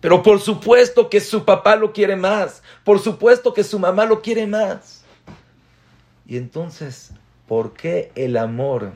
Pero 0.00 0.22
por 0.22 0.40
supuesto 0.40 1.10
que 1.10 1.20
su 1.20 1.44
papá 1.44 1.76
lo 1.76 1.92
quiere 1.92 2.16
más, 2.16 2.62
por 2.84 3.00
supuesto 3.00 3.52
que 3.52 3.62
su 3.62 3.78
mamá 3.78 4.06
lo 4.06 4.22
quiere 4.22 4.46
más. 4.46 5.04
Y 6.26 6.38
entonces 6.38 7.12
¿Por 7.46 7.74
qué 7.74 8.12
el 8.14 8.38
amor, 8.38 8.92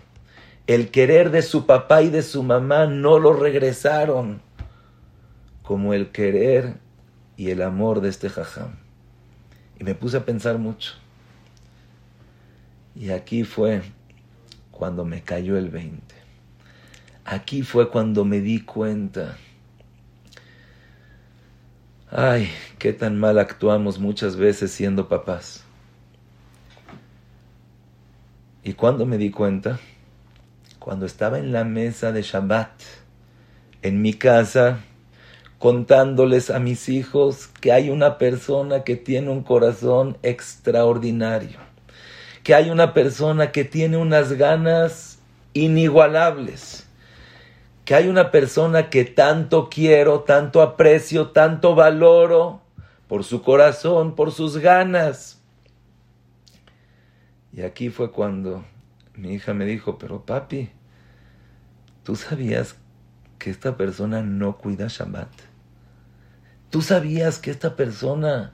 el 0.66 0.90
querer 0.90 1.30
de 1.30 1.42
su 1.42 1.66
papá 1.66 2.00
y 2.00 2.08
de 2.08 2.22
su 2.22 2.42
mamá 2.42 2.86
no 2.86 3.18
lo 3.18 3.34
regresaron 3.34 4.40
como 5.62 5.92
el 5.92 6.10
querer 6.10 6.78
y 7.36 7.50
el 7.50 7.60
amor 7.60 8.00
de 8.00 8.08
este 8.08 8.30
jajam? 8.30 8.89
Y 9.80 9.84
me 9.84 9.94
puse 9.94 10.18
a 10.18 10.24
pensar 10.26 10.58
mucho. 10.58 10.92
Y 12.94 13.10
aquí 13.10 13.44
fue 13.44 13.80
cuando 14.70 15.06
me 15.06 15.22
cayó 15.22 15.56
el 15.56 15.70
20. 15.70 16.14
Aquí 17.24 17.62
fue 17.62 17.88
cuando 17.88 18.26
me 18.26 18.40
di 18.40 18.60
cuenta. 18.60 19.38
Ay, 22.10 22.50
qué 22.78 22.92
tan 22.92 23.18
mal 23.18 23.38
actuamos 23.38 23.98
muchas 23.98 24.36
veces 24.36 24.70
siendo 24.70 25.08
papás. 25.08 25.64
¿Y 28.62 28.74
cuando 28.74 29.06
me 29.06 29.16
di 29.16 29.30
cuenta? 29.30 29.80
Cuando 30.78 31.06
estaba 31.06 31.38
en 31.38 31.52
la 31.52 31.64
mesa 31.64 32.12
de 32.12 32.20
Shabbat, 32.20 32.82
en 33.80 34.02
mi 34.02 34.12
casa, 34.12 34.80
contándoles 35.60 36.50
a 36.50 36.58
mis 36.58 36.88
hijos 36.88 37.46
que 37.60 37.70
hay 37.70 37.90
una 37.90 38.18
persona 38.18 38.82
que 38.82 38.96
tiene 38.96 39.30
un 39.30 39.44
corazón 39.44 40.18
extraordinario, 40.24 41.60
que 42.42 42.56
hay 42.56 42.70
una 42.70 42.92
persona 42.92 43.52
que 43.52 43.64
tiene 43.64 43.96
unas 43.96 44.32
ganas 44.32 45.20
inigualables, 45.52 46.88
que 47.84 47.94
hay 47.94 48.08
una 48.08 48.32
persona 48.32 48.90
que 48.90 49.04
tanto 49.04 49.68
quiero, 49.70 50.22
tanto 50.22 50.62
aprecio, 50.62 51.28
tanto 51.28 51.76
valoro 51.76 52.62
por 53.06 53.22
su 53.22 53.42
corazón, 53.42 54.16
por 54.16 54.32
sus 54.32 54.58
ganas, 54.58 55.40
y 57.52 57.62
aquí 57.62 57.90
fue 57.90 58.10
cuando 58.10 58.64
mi 59.14 59.34
hija 59.34 59.54
me 59.54 59.66
dijo, 59.66 59.98
pero 59.98 60.24
papi, 60.24 60.70
¿tú 62.04 62.16
sabías 62.16 62.76
que 63.38 63.50
esta 63.50 63.76
persona 63.76 64.22
no 64.22 64.56
cuida 64.56 64.86
Shabbat? 64.88 65.49
¿Tú 66.70 66.82
sabías 66.82 67.38
que 67.38 67.50
esta 67.50 67.74
persona 67.74 68.52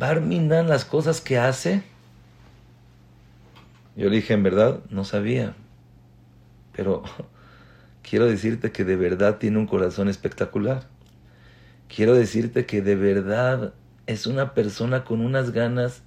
va 0.00 0.10
a 0.10 0.62
las 0.62 0.84
cosas 0.84 1.22
que 1.22 1.38
hace? 1.38 1.82
Yo 3.96 4.10
le 4.10 4.16
dije, 4.16 4.34
en 4.34 4.42
verdad, 4.42 4.80
no 4.90 5.04
sabía. 5.04 5.54
Pero 6.74 7.02
quiero 8.02 8.26
decirte 8.26 8.72
que 8.72 8.84
de 8.84 8.96
verdad 8.96 9.38
tiene 9.38 9.58
un 9.58 9.66
corazón 9.66 10.08
espectacular. 10.08 10.86
Quiero 11.88 12.14
decirte 12.14 12.66
que 12.66 12.82
de 12.82 12.94
verdad 12.94 13.72
es 14.06 14.26
una 14.26 14.52
persona 14.52 15.04
con 15.04 15.20
unas 15.20 15.50
ganas 15.50 16.02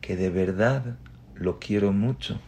que 0.00 0.16
de 0.16 0.30
verdad 0.30 0.96
lo 1.36 1.60
quiero 1.60 1.92
mucho. 1.92 2.40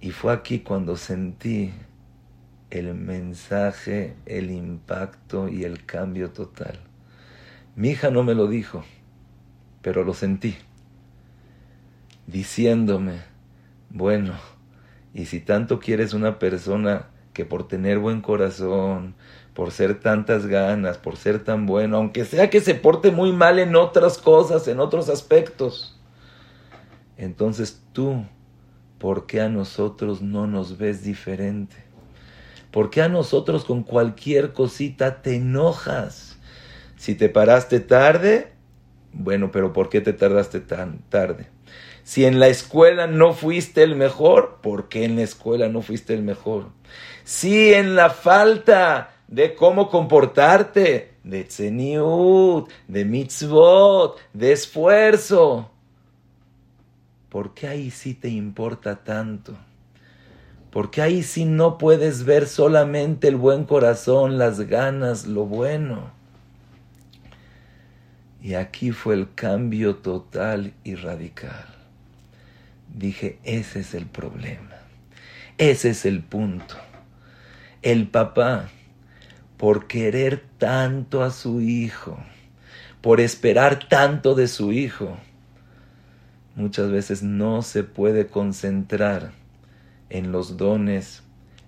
Y 0.00 0.12
fue 0.12 0.32
aquí 0.32 0.60
cuando 0.60 0.96
sentí 0.96 1.74
el 2.70 2.94
mensaje, 2.94 4.14
el 4.26 4.50
impacto 4.50 5.48
y 5.48 5.64
el 5.64 5.84
cambio 5.86 6.30
total. 6.30 6.80
Mi 7.76 7.90
hija 7.90 8.10
no 8.10 8.22
me 8.22 8.34
lo 8.34 8.48
dijo, 8.48 8.84
pero 9.82 10.04
lo 10.04 10.14
sentí, 10.14 10.56
diciéndome, 12.26 13.22
bueno, 13.90 14.34
y 15.14 15.26
si 15.26 15.40
tanto 15.40 15.78
quieres 15.78 16.12
una 16.12 16.38
persona 16.38 17.06
que 17.32 17.44
por 17.44 17.68
tener 17.68 17.98
buen 17.98 18.20
corazón, 18.20 19.14
por 19.54 19.70
ser 19.70 20.00
tantas 20.00 20.46
ganas, 20.46 20.98
por 20.98 21.16
ser 21.16 21.42
tan 21.42 21.66
bueno, 21.66 21.96
aunque 21.96 22.24
sea 22.24 22.50
que 22.50 22.60
se 22.60 22.74
porte 22.74 23.10
muy 23.10 23.32
mal 23.32 23.58
en 23.58 23.76
otras 23.76 24.18
cosas, 24.18 24.68
en 24.68 24.80
otros 24.80 25.08
aspectos, 25.08 25.98
entonces 27.16 27.82
tú, 27.92 28.24
¿por 28.98 29.26
qué 29.26 29.40
a 29.40 29.48
nosotros 29.48 30.20
no 30.20 30.46
nos 30.46 30.78
ves 30.78 31.02
diferente? 31.02 31.87
¿Por 32.78 32.90
qué 32.90 33.02
a 33.02 33.08
nosotros 33.08 33.64
con 33.64 33.82
cualquier 33.82 34.52
cosita 34.52 35.20
te 35.20 35.34
enojas? 35.34 36.38
Si 36.96 37.16
te 37.16 37.28
paraste 37.28 37.80
tarde, 37.80 38.52
bueno, 39.12 39.50
pero 39.50 39.72
¿por 39.72 39.88
qué 39.88 40.00
te 40.00 40.12
tardaste 40.12 40.60
tan 40.60 41.00
tarde? 41.08 41.48
Si 42.04 42.24
en 42.24 42.38
la 42.38 42.46
escuela 42.46 43.08
no 43.08 43.32
fuiste 43.32 43.82
el 43.82 43.96
mejor, 43.96 44.60
¿por 44.62 44.88
qué 44.88 45.04
en 45.04 45.16
la 45.16 45.22
escuela 45.22 45.68
no 45.68 45.82
fuiste 45.82 46.14
el 46.14 46.22
mejor? 46.22 46.68
Si 47.24 47.74
en 47.74 47.96
la 47.96 48.10
falta 48.10 49.10
de 49.26 49.56
cómo 49.56 49.90
comportarte, 49.90 51.14
de 51.24 51.42
tzeniut, 51.42 52.70
de 52.86 53.04
mitzvot, 53.04 54.20
de 54.32 54.52
esfuerzo, 54.52 55.68
¿por 57.28 57.54
qué 57.54 57.66
ahí 57.66 57.90
sí 57.90 58.14
te 58.14 58.28
importa 58.28 59.02
tanto? 59.02 59.58
¿Por 60.78 60.92
qué 60.92 61.02
ahí 61.02 61.24
sí 61.24 61.44
no 61.44 61.76
puedes 61.76 62.24
ver 62.24 62.46
solamente 62.46 63.26
el 63.26 63.34
buen 63.34 63.64
corazón, 63.64 64.38
las 64.38 64.60
ganas, 64.60 65.26
lo 65.26 65.44
bueno? 65.44 66.12
Y 68.40 68.54
aquí 68.54 68.92
fue 68.92 69.14
el 69.14 69.34
cambio 69.34 69.96
total 69.96 70.74
y 70.84 70.94
radical. 70.94 71.66
Dije, 72.94 73.40
ese 73.42 73.80
es 73.80 73.92
el 73.92 74.06
problema. 74.06 74.76
Ese 75.58 75.90
es 75.90 76.06
el 76.06 76.22
punto. 76.22 76.76
El 77.82 78.06
papá, 78.06 78.68
por 79.56 79.88
querer 79.88 80.44
tanto 80.58 81.24
a 81.24 81.32
su 81.32 81.60
hijo, 81.60 82.18
por 83.00 83.20
esperar 83.20 83.88
tanto 83.88 84.36
de 84.36 84.46
su 84.46 84.70
hijo, 84.70 85.16
muchas 86.54 86.88
veces 86.88 87.24
no 87.24 87.62
se 87.62 87.82
puede 87.82 88.28
concentrar 88.28 89.32
en 90.10 90.32
los 90.32 90.56
dones, 90.56 91.22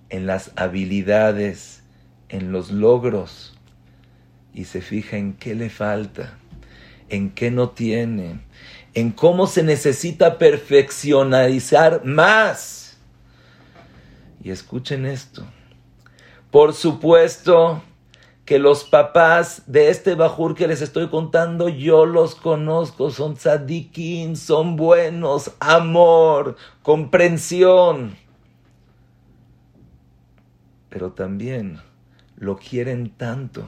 en 0.09 0.26
las 0.26 0.53
habilidades, 0.57 1.83
en 2.29 2.53
los 2.53 2.70
logros, 2.70 3.57
y 4.53 4.64
se 4.64 4.81
fija 4.81 5.16
en 5.16 5.35
qué 5.35 5.55
le 5.55 5.70
falta, 5.70 6.38
en 7.09 7.31
qué 7.31 7.50
no 7.50 7.70
tiene, 7.70 8.40
en 8.94 9.11
cómo 9.11 9.46
se 9.46 9.62
necesita 9.62 10.38
perfeccionalizar 10.38 12.05
más 12.05 12.81
y 14.42 14.50
escuchen 14.50 15.07
esto. 15.07 15.44
Por 16.50 16.74
supuesto 16.74 17.83
que 18.44 18.59
los 18.59 18.85
papás 18.85 19.62
de 19.66 19.90
este 19.90 20.14
Bajur 20.14 20.55
que 20.55 20.66
les 20.66 20.83
estoy 20.83 21.09
contando, 21.09 21.68
yo 21.68 22.07
los 22.07 22.35
conozco, 22.35 23.11
son 23.11 23.37
tzadikim, 23.37 24.35
son 24.35 24.76
buenos, 24.76 25.53
amor, 25.61 26.57
comprensión. 26.83 28.16
Pero 30.90 31.12
también 31.12 31.79
lo 32.37 32.59
quieren 32.59 33.11
tanto 33.11 33.66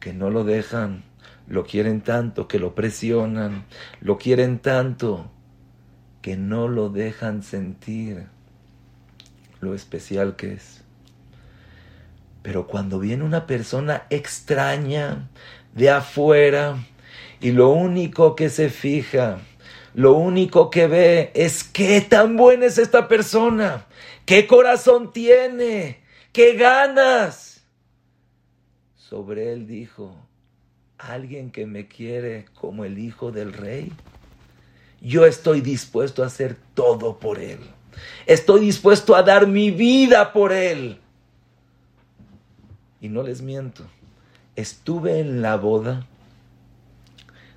que 0.00 0.12
no 0.12 0.30
lo 0.30 0.44
dejan, 0.44 1.04
lo 1.48 1.64
quieren 1.64 2.00
tanto 2.00 2.48
que 2.48 2.58
lo 2.58 2.74
presionan, 2.74 3.64
lo 4.00 4.18
quieren 4.18 4.58
tanto 4.58 5.30
que 6.20 6.36
no 6.36 6.68
lo 6.68 6.90
dejan 6.90 7.42
sentir 7.42 8.26
lo 9.60 9.74
especial 9.74 10.36
que 10.36 10.54
es. 10.54 10.82
Pero 12.42 12.66
cuando 12.66 12.98
viene 12.98 13.24
una 13.24 13.46
persona 13.46 14.04
extraña 14.10 15.28
de 15.74 15.90
afuera 15.90 16.76
y 17.40 17.52
lo 17.52 17.70
único 17.70 18.36
que 18.36 18.50
se 18.50 18.70
fija, 18.70 19.38
lo 19.94 20.12
único 20.12 20.70
que 20.70 20.86
ve 20.86 21.30
es 21.34 21.64
qué 21.64 22.00
tan 22.00 22.36
buena 22.36 22.66
es 22.66 22.78
esta 22.78 23.08
persona, 23.08 23.86
qué 24.24 24.46
corazón 24.46 25.12
tiene, 25.12 26.00
qué 26.36 26.54
ganas. 26.54 27.62
Sobre 28.94 29.54
él 29.54 29.66
dijo, 29.66 30.14
alguien 30.98 31.50
que 31.50 31.64
me 31.64 31.88
quiere 31.88 32.44
como 32.54 32.84
el 32.84 32.98
hijo 32.98 33.32
del 33.32 33.54
rey, 33.54 33.90
yo 35.00 35.24
estoy 35.24 35.62
dispuesto 35.62 36.22
a 36.22 36.26
hacer 36.26 36.58
todo 36.74 37.18
por 37.18 37.38
él. 37.38 37.60
Estoy 38.26 38.60
dispuesto 38.60 39.16
a 39.16 39.22
dar 39.22 39.46
mi 39.46 39.70
vida 39.70 40.34
por 40.34 40.52
Él. 40.52 40.98
Y 43.00 43.08
no 43.08 43.22
les 43.22 43.40
miento, 43.40 43.84
estuve 44.56 45.20
en 45.20 45.40
la 45.40 45.56
boda, 45.56 46.06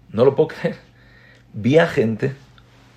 no 0.10 0.24
lo 0.24 0.36
puedo 0.36 0.48
creer, 0.50 0.78
vi 1.54 1.78
a 1.80 1.88
gente 1.88 2.34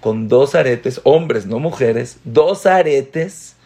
con 0.00 0.28
dos 0.28 0.54
aretes, 0.54 1.00
hombres, 1.02 1.46
no 1.46 1.58
mujeres, 1.58 2.20
dos 2.22 2.66
aretes, 2.66 3.56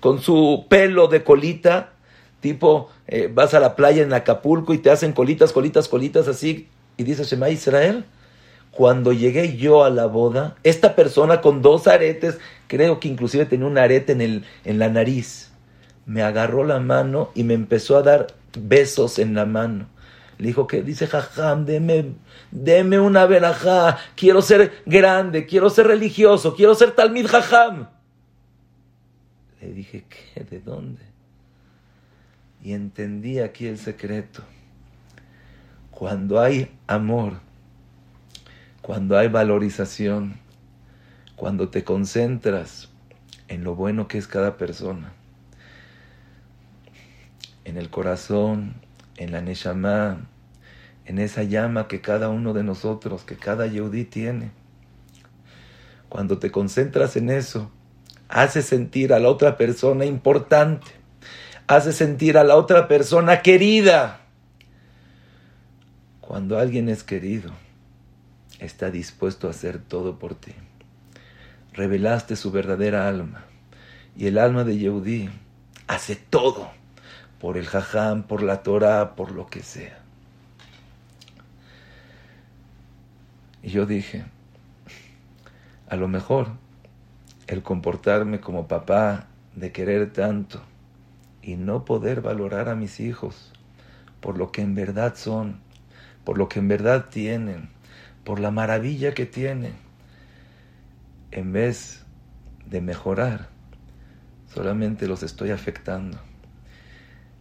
con 0.00 0.20
su 0.20 0.66
pelo 0.68 1.06
de 1.08 1.22
colita, 1.22 1.92
tipo, 2.40 2.88
eh, 3.06 3.30
vas 3.32 3.54
a 3.54 3.60
la 3.60 3.76
playa 3.76 4.02
en 4.02 4.12
Acapulco 4.12 4.74
y 4.74 4.78
te 4.78 4.90
hacen 4.90 5.12
colitas, 5.12 5.52
colitas, 5.52 5.88
colitas 5.88 6.26
así, 6.26 6.68
y 6.96 7.04
dice 7.04 7.24
Shema 7.24 7.50
Israel, 7.50 8.04
cuando 8.70 9.12
llegué 9.12 9.56
yo 9.56 9.84
a 9.84 9.90
la 9.90 10.06
boda, 10.06 10.56
esta 10.62 10.94
persona 10.94 11.40
con 11.40 11.60
dos 11.60 11.86
aretes, 11.86 12.38
creo 12.66 13.00
que 13.00 13.08
inclusive 13.08 13.46
tenía 13.46 13.66
un 13.66 13.78
arete 13.78 14.12
en, 14.12 14.20
el, 14.20 14.44
en 14.64 14.78
la 14.78 14.88
nariz, 14.88 15.52
me 16.06 16.22
agarró 16.22 16.64
la 16.64 16.80
mano 16.80 17.30
y 17.34 17.44
me 17.44 17.54
empezó 17.54 17.96
a 17.96 18.02
dar 18.02 18.28
besos 18.58 19.18
en 19.18 19.34
la 19.34 19.44
mano. 19.44 19.86
Le 20.38 20.46
dijo 20.48 20.66
que 20.66 20.82
dice, 20.82 21.06
jajam, 21.06 21.66
deme, 21.66 22.14
deme 22.50 22.98
una 22.98 23.26
verajá, 23.26 23.98
quiero 24.16 24.40
ser 24.40 24.72
grande, 24.86 25.44
quiero 25.44 25.68
ser 25.68 25.86
religioso, 25.86 26.54
quiero 26.54 26.74
ser 26.74 26.92
talmid 26.92 27.26
jajam. 27.26 27.88
Le 29.60 29.72
dije, 29.72 30.04
¿qué? 30.08 30.44
¿De 30.44 30.60
dónde? 30.60 31.02
Y 32.62 32.72
entendí 32.72 33.40
aquí 33.40 33.66
el 33.66 33.78
secreto. 33.78 34.42
Cuando 35.90 36.40
hay 36.40 36.70
amor, 36.86 37.40
cuando 38.80 39.18
hay 39.18 39.28
valorización, 39.28 40.36
cuando 41.36 41.68
te 41.68 41.84
concentras 41.84 42.88
en 43.48 43.64
lo 43.64 43.74
bueno 43.74 44.08
que 44.08 44.18
es 44.18 44.26
cada 44.26 44.56
persona, 44.56 45.12
en 47.64 47.76
el 47.76 47.90
corazón, 47.90 48.74
en 49.16 49.32
la 49.32 49.42
neshama, 49.42 50.26
en 51.04 51.18
esa 51.18 51.42
llama 51.42 51.88
que 51.88 52.00
cada 52.00 52.28
uno 52.30 52.52
de 52.54 52.62
nosotros, 52.62 53.24
que 53.24 53.36
cada 53.36 53.66
yehudí 53.66 54.04
tiene. 54.04 54.52
Cuando 56.08 56.38
te 56.38 56.50
concentras 56.50 57.16
en 57.16 57.30
eso, 57.30 57.70
hace 58.30 58.62
sentir 58.62 59.12
a 59.12 59.18
la 59.18 59.28
otra 59.28 59.56
persona 59.56 60.04
importante, 60.04 60.86
hace 61.66 61.92
sentir 61.92 62.38
a 62.38 62.44
la 62.44 62.56
otra 62.56 62.86
persona 62.86 63.42
querida. 63.42 64.20
Cuando 66.20 66.58
alguien 66.58 66.88
es 66.88 67.02
querido, 67.02 67.50
está 68.60 68.90
dispuesto 68.90 69.48
a 69.48 69.50
hacer 69.50 69.80
todo 69.80 70.18
por 70.18 70.36
ti. 70.36 70.52
Revelaste 71.72 72.36
su 72.36 72.52
verdadera 72.52 73.08
alma. 73.08 73.44
Y 74.16 74.26
el 74.26 74.38
alma 74.38 74.62
de 74.64 74.78
Yehudí 74.78 75.28
hace 75.88 76.14
todo 76.14 76.70
por 77.40 77.56
el 77.56 77.66
jajam, 77.66 78.22
por 78.22 78.42
la 78.42 78.62
Torah, 78.62 79.16
por 79.16 79.32
lo 79.32 79.46
que 79.46 79.62
sea. 79.62 79.98
Y 83.62 83.70
yo 83.70 83.86
dije, 83.86 84.24
a 85.88 85.96
lo 85.96 86.06
mejor 86.06 86.48
el 87.50 87.64
comportarme 87.64 88.38
como 88.38 88.68
papá, 88.68 89.26
de 89.56 89.72
querer 89.72 90.12
tanto 90.12 90.62
y 91.42 91.56
no 91.56 91.84
poder 91.84 92.20
valorar 92.20 92.68
a 92.68 92.76
mis 92.76 93.00
hijos 93.00 93.52
por 94.20 94.38
lo 94.38 94.52
que 94.52 94.62
en 94.62 94.76
verdad 94.76 95.16
son, 95.16 95.58
por 96.22 96.38
lo 96.38 96.48
que 96.48 96.60
en 96.60 96.68
verdad 96.68 97.06
tienen, 97.10 97.70
por 98.22 98.38
la 98.38 98.52
maravilla 98.52 99.14
que 99.14 99.26
tiene, 99.26 99.72
en 101.32 101.52
vez 101.52 102.04
de 102.66 102.80
mejorar, 102.80 103.48
solamente 104.46 105.08
los 105.08 105.24
estoy 105.24 105.50
afectando. 105.50 106.20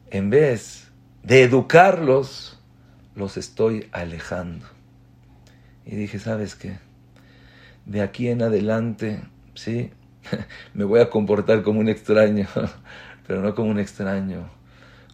En 0.10 0.32
vez 0.32 0.88
de 1.22 1.44
educarlos, 1.44 2.60
los 3.14 3.38
estoy 3.38 3.90
alejando. 3.92 4.66
Y 5.86 5.96
dije, 5.96 6.18
¿sabes 6.18 6.56
qué? 6.56 6.80
De 7.86 8.02
aquí 8.02 8.30
en 8.30 8.42
adelante, 8.42 9.22
sí, 9.54 9.92
me 10.74 10.84
voy 10.84 11.00
a 11.00 11.10
comportar 11.10 11.64
como 11.64 11.80
un 11.80 11.90
extraño, 11.90 12.48
pero 13.28 13.42
no 13.42 13.56
como 13.56 13.70
un 13.70 13.80
extraño, 13.80 14.50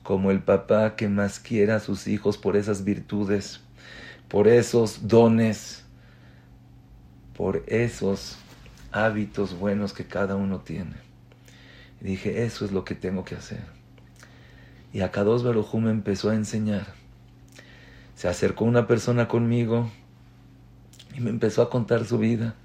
como 0.04 0.32
el 0.32 0.42
papá 0.42 0.96
que 0.96 1.08
más 1.08 1.40
quiera 1.40 1.78
a 1.78 1.80
sus 1.80 2.08
hijos 2.08 2.38
por 2.38 2.56
esas 2.56 2.84
virtudes 2.84 3.62
por 4.28 4.48
esos 4.48 5.08
dones, 5.08 5.84
por 7.36 7.64
esos 7.68 8.38
hábitos 8.92 9.58
buenos 9.58 9.94
que 9.94 10.06
cada 10.06 10.36
uno 10.36 10.60
tiene. 10.60 10.96
Y 12.02 12.06
dije, 12.06 12.44
eso 12.44 12.66
es 12.66 12.72
lo 12.72 12.84
que 12.84 12.96
tengo 12.96 13.24
que 13.24 13.36
hacer. 13.36 13.64
Y 14.94 15.02
a 15.02 15.12
Kadosh 15.12 15.44
Barujú 15.44 15.80
me 15.80 15.92
empezó 15.92 16.30
a 16.30 16.36
enseñar. 16.36 16.88
Se 18.16 18.28
acercó 18.28 18.66
una 18.66 18.88
persona 18.88 19.28
conmigo 19.28 19.90
y 21.16 21.20
me 21.20 21.30
empezó 21.30 21.62
a 21.62 21.70
contar 21.70 22.06
su 22.06 22.18
vida. 22.18 22.56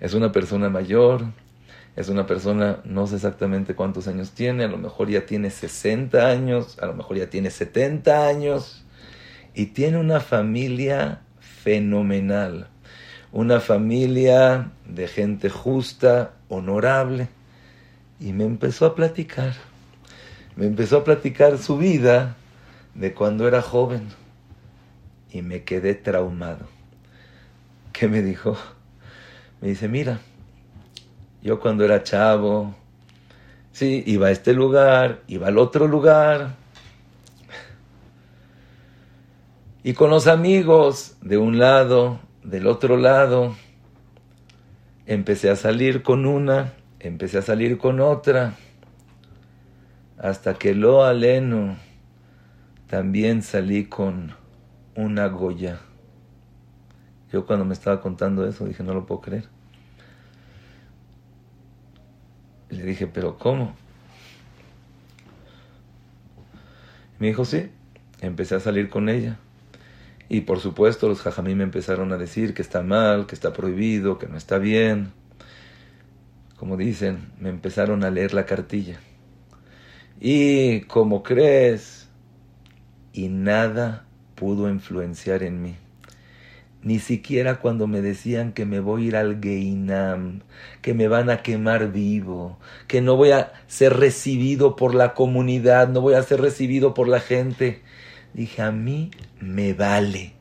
Es 0.00 0.14
una 0.14 0.32
persona 0.32 0.70
mayor, 0.70 1.26
es 1.98 2.08
una 2.08 2.26
persona, 2.26 2.78
no 2.84 3.08
sé 3.08 3.16
exactamente 3.16 3.74
cuántos 3.74 4.06
años 4.06 4.30
tiene, 4.30 4.62
a 4.62 4.68
lo 4.68 4.78
mejor 4.78 5.10
ya 5.10 5.26
tiene 5.26 5.50
60 5.50 6.28
años, 6.28 6.78
a 6.78 6.86
lo 6.86 6.94
mejor 6.94 7.16
ya 7.16 7.28
tiene 7.28 7.50
70 7.50 8.28
años 8.28 8.84
y 9.52 9.66
tiene 9.66 9.98
una 9.98 10.20
familia 10.20 11.22
fenomenal, 11.40 12.68
una 13.32 13.58
familia 13.58 14.70
de 14.86 15.08
gente 15.08 15.50
justa, 15.50 16.34
honorable, 16.48 17.30
y 18.20 18.32
me 18.32 18.44
empezó 18.44 18.86
a 18.86 18.94
platicar, 18.94 19.54
me 20.54 20.66
empezó 20.66 20.98
a 20.98 21.04
platicar 21.04 21.58
su 21.58 21.78
vida 21.78 22.36
de 22.94 23.12
cuando 23.12 23.48
era 23.48 23.60
joven, 23.60 24.06
y 25.32 25.42
me 25.42 25.64
quedé 25.64 25.96
traumado. 25.96 26.68
¿Qué 27.92 28.06
me 28.06 28.22
dijo? 28.22 28.56
Me 29.60 29.66
dice, 29.70 29.88
mira, 29.88 30.20
yo 31.42 31.60
cuando 31.60 31.84
era 31.84 32.02
chavo, 32.02 32.74
sí, 33.72 34.02
iba 34.06 34.28
a 34.28 34.30
este 34.30 34.52
lugar, 34.52 35.22
iba 35.26 35.48
al 35.48 35.58
otro 35.58 35.86
lugar, 35.86 36.56
Y 39.88 39.94
con 39.94 40.10
los 40.10 40.26
amigos 40.26 41.16
de 41.22 41.38
un 41.38 41.58
lado, 41.58 42.18
del 42.42 42.66
otro 42.66 42.98
lado, 42.98 43.54
empecé 45.06 45.48
a 45.48 45.56
salir 45.56 46.02
con 46.02 46.26
una, 46.26 46.74
empecé 47.00 47.38
a 47.38 47.42
salir 47.42 47.78
con 47.78 48.00
otra, 48.00 48.54
hasta 50.18 50.54
que 50.54 50.74
lo 50.74 51.04
aleno 51.04 51.78
también 52.88 53.42
salí 53.42 53.86
con 53.86 54.34
una 54.94 55.28
Goya. 55.28 55.78
Yo 57.32 57.46
cuando 57.46 57.64
me 57.64 57.72
estaba 57.72 58.02
contando 58.02 58.46
eso 58.46 58.66
dije, 58.66 58.82
no 58.82 58.92
lo 58.92 59.06
puedo 59.06 59.22
creer. 59.22 59.48
Le 62.70 62.84
dije, 62.84 63.06
pero 63.06 63.38
¿cómo? 63.38 63.74
Me 67.18 67.28
dijo, 67.28 67.44
sí, 67.44 67.70
empecé 68.20 68.54
a 68.54 68.60
salir 68.60 68.88
con 68.88 69.08
ella. 69.08 69.38
Y 70.28 70.42
por 70.42 70.60
supuesto 70.60 71.08
los 71.08 71.22
jajamí 71.22 71.54
me 71.54 71.64
empezaron 71.64 72.12
a 72.12 72.18
decir 72.18 72.52
que 72.52 72.62
está 72.62 72.82
mal, 72.82 73.26
que 73.26 73.34
está 73.34 73.52
prohibido, 73.52 74.18
que 74.18 74.26
no 74.28 74.36
está 74.36 74.58
bien. 74.58 75.12
Como 76.56 76.76
dicen, 76.76 77.30
me 77.40 77.48
empezaron 77.48 78.04
a 78.04 78.10
leer 78.10 78.34
la 78.34 78.44
cartilla. 78.44 79.00
Y 80.20 80.82
como 80.82 81.22
crees, 81.22 82.08
y 83.12 83.28
nada 83.28 84.04
pudo 84.34 84.68
influenciar 84.68 85.42
en 85.42 85.62
mí. 85.62 85.76
Ni 86.88 87.00
siquiera 87.00 87.60
cuando 87.60 87.86
me 87.86 88.00
decían 88.00 88.54
que 88.54 88.64
me 88.64 88.80
voy 88.80 89.04
a 89.04 89.06
ir 89.08 89.16
al 89.16 89.42
Geinam, 89.42 90.40
que 90.80 90.94
me 90.94 91.06
van 91.06 91.28
a 91.28 91.42
quemar 91.42 91.92
vivo, 91.92 92.58
que 92.86 93.02
no 93.02 93.14
voy 93.14 93.32
a 93.32 93.52
ser 93.66 93.98
recibido 93.98 94.74
por 94.74 94.94
la 94.94 95.12
comunidad, 95.12 95.88
no 95.88 96.00
voy 96.00 96.14
a 96.14 96.22
ser 96.22 96.40
recibido 96.40 96.94
por 96.94 97.06
la 97.06 97.20
gente. 97.20 97.82
Dije, 98.32 98.62
a 98.62 98.72
mí 98.72 99.10
me 99.38 99.74
vale. 99.74 100.32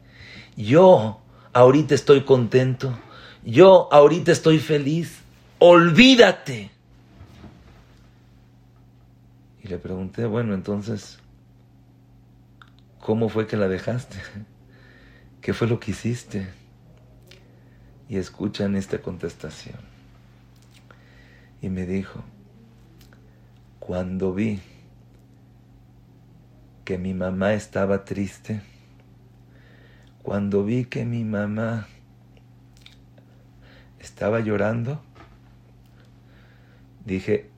Yo 0.55 1.19
ahorita 1.51 1.93
estoy 1.93 2.21
contento. 2.21 2.97
Yo 3.43 3.89
ahorita 3.91 4.31
estoy 4.31 4.59
feliz. 4.59 5.19
Olvídate. 5.59 6.71
Y 9.61 9.67
le 9.67 9.77
pregunté, 9.79 10.25
bueno, 10.25 10.53
entonces, 10.53 11.19
¿cómo 13.01 13.27
fue 13.27 13.47
que 13.47 13.57
la 13.57 13.67
dejaste? 13.67 14.15
¿Qué 15.41 15.53
fue 15.53 15.67
lo 15.67 15.79
que 15.79 15.91
hiciste? 15.91 16.47
Y 18.09 18.17
escuchan 18.17 18.75
esta 18.75 19.01
contestación. 19.01 19.77
Y 21.61 21.69
me 21.69 21.85
dijo, 21.85 22.23
cuando 23.79 24.33
vi 24.33 24.59
que 26.85 26.97
mi 26.97 27.13
mamá 27.13 27.53
estaba 27.53 28.05
triste, 28.05 28.61
cuando 30.23 30.63
vi 30.63 30.85
que 30.85 31.05
mi 31.05 31.23
mamá 31.23 31.87
estaba 33.99 34.39
llorando, 34.39 35.01
dije, 37.05 37.49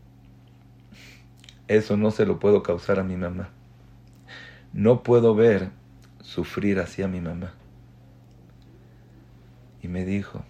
eso 1.68 1.98
no 1.98 2.12
se 2.12 2.26
lo 2.26 2.40
puedo 2.40 2.64
causar 2.64 3.00
a 3.00 3.04
mi 3.04 3.18
mamá. 3.18 3.50
No 4.74 5.04
puedo 5.04 5.36
ver 5.36 5.70
sufrir 6.22 6.80
así 6.80 7.02
a 7.02 7.08
mi 7.08 7.22
mamá. 7.22 7.54
Y 9.82 9.88
me 9.88 10.06
dijo, 10.06 10.44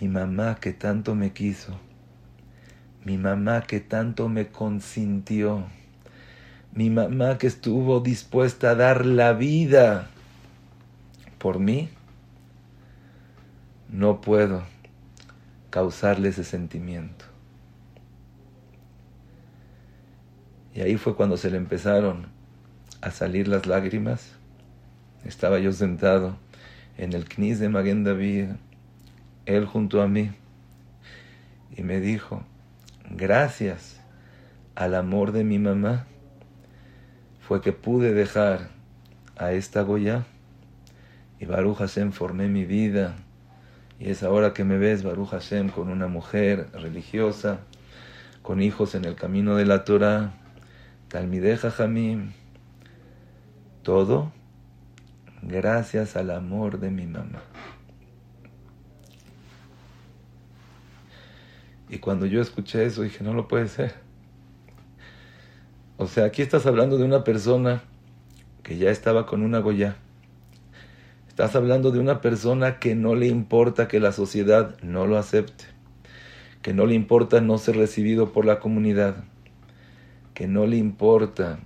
mi 0.00 0.08
mamá 0.08 0.56
que 0.56 0.72
tanto 0.72 1.14
me 1.14 1.32
quiso, 1.32 1.78
mi 3.04 3.18
mamá 3.18 3.62
que 3.62 3.80
tanto 3.80 4.28
me 4.28 4.48
consintió, 4.48 5.66
mi 6.72 6.90
mamá 6.90 7.38
que 7.38 7.46
estuvo 7.46 8.00
dispuesta 8.00 8.70
a 8.70 8.74
dar 8.74 9.06
la 9.06 9.32
vida 9.32 10.08
por 11.38 11.58
mí, 11.58 11.88
no 13.90 14.20
puedo 14.20 14.62
causarle 15.70 16.30
ese 16.30 16.44
sentimiento. 16.44 17.26
Y 20.74 20.80
ahí 20.80 20.96
fue 20.96 21.14
cuando 21.14 21.36
se 21.36 21.50
le 21.50 21.58
empezaron 21.58 22.26
a 23.02 23.10
salir 23.10 23.48
las 23.48 23.66
lágrimas. 23.66 24.32
Estaba 25.24 25.58
yo 25.58 25.72
sentado 25.72 26.36
en 27.02 27.14
el 27.14 27.24
knis 27.24 27.58
de 27.58 27.68
Maguen 27.68 28.04
David, 28.04 28.50
él 29.44 29.66
junto 29.66 30.02
a 30.02 30.06
mí, 30.06 30.30
y 31.76 31.82
me 31.82 31.98
dijo, 31.98 32.44
gracias 33.10 34.00
al 34.76 34.94
amor 34.94 35.32
de 35.32 35.42
mi 35.42 35.58
mamá, 35.58 36.06
fue 37.40 37.60
que 37.60 37.72
pude 37.72 38.14
dejar 38.14 38.68
a 39.36 39.50
esta 39.50 39.82
Goya 39.82 40.26
y 41.40 41.46
Baruch 41.46 41.78
Hashem 41.78 42.12
formé 42.12 42.46
mi 42.46 42.64
vida. 42.64 43.16
Y 43.98 44.10
es 44.10 44.22
ahora 44.22 44.52
que 44.52 44.62
me 44.62 44.78
ves, 44.78 45.02
Baruch 45.02 45.30
Hashem, 45.30 45.70
con 45.70 45.88
una 45.88 46.06
mujer 46.06 46.68
religiosa, 46.72 47.58
con 48.42 48.62
hijos 48.62 48.94
en 48.94 49.06
el 49.06 49.16
camino 49.16 49.56
de 49.56 49.66
la 49.66 49.82
Torah, 49.82 50.34
Talmideja 51.08 51.72
Jamim. 51.72 52.30
Todo 53.82 54.30
gracias 55.42 56.16
al 56.16 56.30
amor 56.30 56.78
de 56.78 56.90
mi 56.90 57.06
mamá. 57.06 57.42
Y 61.88 61.98
cuando 61.98 62.24
yo 62.24 62.40
escuché 62.40 62.86
eso 62.86 63.02
dije, 63.02 63.22
no 63.22 63.34
lo 63.34 63.48
puede 63.48 63.68
ser. 63.68 63.94
O 65.98 66.06
sea, 66.06 66.24
aquí 66.24 66.40
estás 66.40 66.64
hablando 66.64 66.96
de 66.96 67.04
una 67.04 67.22
persona 67.22 67.82
que 68.62 68.78
ya 68.78 68.90
estaba 68.90 69.26
con 69.26 69.42
una 69.42 69.58
Goya. 69.58 69.96
Estás 71.28 71.54
hablando 71.54 71.90
de 71.90 71.98
una 71.98 72.20
persona 72.20 72.78
que 72.78 72.94
no 72.94 73.14
le 73.14 73.26
importa 73.26 73.88
que 73.88 74.00
la 74.00 74.12
sociedad 74.12 74.78
no 74.82 75.06
lo 75.06 75.18
acepte, 75.18 75.64
que 76.62 76.72
no 76.72 76.86
le 76.86 76.94
importa 76.94 77.40
no 77.40 77.58
ser 77.58 77.76
recibido 77.76 78.32
por 78.32 78.44
la 78.44 78.58
comunidad, 78.58 79.24
que 80.34 80.46
no 80.46 80.66
le 80.66 80.76
importa 80.76 81.58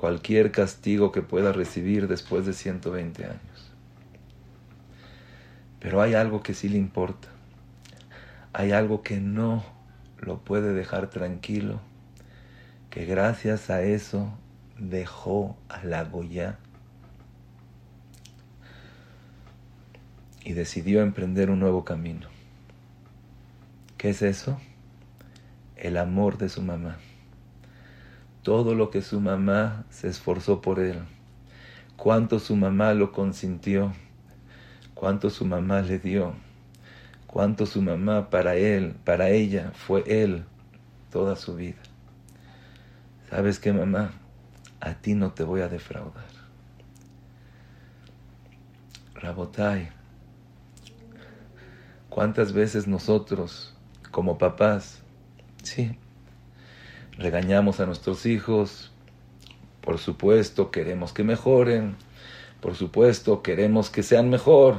cualquier 0.00 0.50
castigo 0.50 1.12
que 1.12 1.20
pueda 1.20 1.52
recibir 1.52 2.08
después 2.08 2.46
de 2.46 2.54
120 2.54 3.22
años. 3.26 3.72
Pero 5.78 6.00
hay 6.00 6.14
algo 6.14 6.42
que 6.42 6.54
sí 6.54 6.70
le 6.70 6.78
importa. 6.78 7.28
Hay 8.54 8.72
algo 8.72 9.02
que 9.02 9.20
no 9.20 9.62
lo 10.18 10.38
puede 10.38 10.72
dejar 10.72 11.10
tranquilo 11.10 11.82
que 12.88 13.04
gracias 13.04 13.68
a 13.68 13.82
eso 13.82 14.32
dejó 14.78 15.58
a 15.68 15.84
la 15.84 16.02
Goya 16.04 16.58
y 20.42 20.54
decidió 20.54 21.02
emprender 21.02 21.50
un 21.50 21.60
nuevo 21.60 21.84
camino. 21.84 22.26
¿Qué 23.98 24.08
es 24.08 24.22
eso? 24.22 24.58
El 25.76 25.98
amor 25.98 26.38
de 26.38 26.48
su 26.48 26.62
mamá. 26.62 26.96
Todo 28.42 28.74
lo 28.74 28.90
que 28.90 29.02
su 29.02 29.20
mamá 29.20 29.84
se 29.90 30.08
esforzó 30.08 30.62
por 30.62 30.80
él, 30.80 31.00
cuánto 31.96 32.38
su 32.38 32.56
mamá 32.56 32.94
lo 32.94 33.12
consintió, 33.12 33.92
cuánto 34.94 35.28
su 35.28 35.44
mamá 35.44 35.82
le 35.82 35.98
dio, 35.98 36.32
cuánto 37.26 37.66
su 37.66 37.82
mamá 37.82 38.30
para 38.30 38.56
él, 38.56 38.94
para 39.04 39.28
ella, 39.28 39.72
fue 39.74 40.04
él 40.06 40.44
toda 41.10 41.36
su 41.36 41.54
vida. 41.54 41.80
¿Sabes 43.28 43.58
qué, 43.58 43.72
mamá? 43.72 44.12
A 44.80 44.94
ti 44.94 45.14
no 45.14 45.32
te 45.32 45.44
voy 45.44 45.60
a 45.60 45.68
defraudar. 45.68 46.24
Rabotai, 49.14 49.90
¿cuántas 52.08 52.54
veces 52.54 52.86
nosotros, 52.86 53.74
como 54.10 54.38
papás, 54.38 55.02
sí, 55.62 55.96
regañamos 57.20 57.78
a 57.80 57.86
nuestros 57.86 58.26
hijos? 58.26 58.90
Por 59.82 59.98
supuesto, 59.98 60.70
queremos 60.70 61.12
que 61.12 61.22
mejoren. 61.22 61.94
Por 62.60 62.74
supuesto, 62.74 63.42
queremos 63.42 63.90
que 63.90 64.02
sean 64.02 64.30
mejor. 64.30 64.78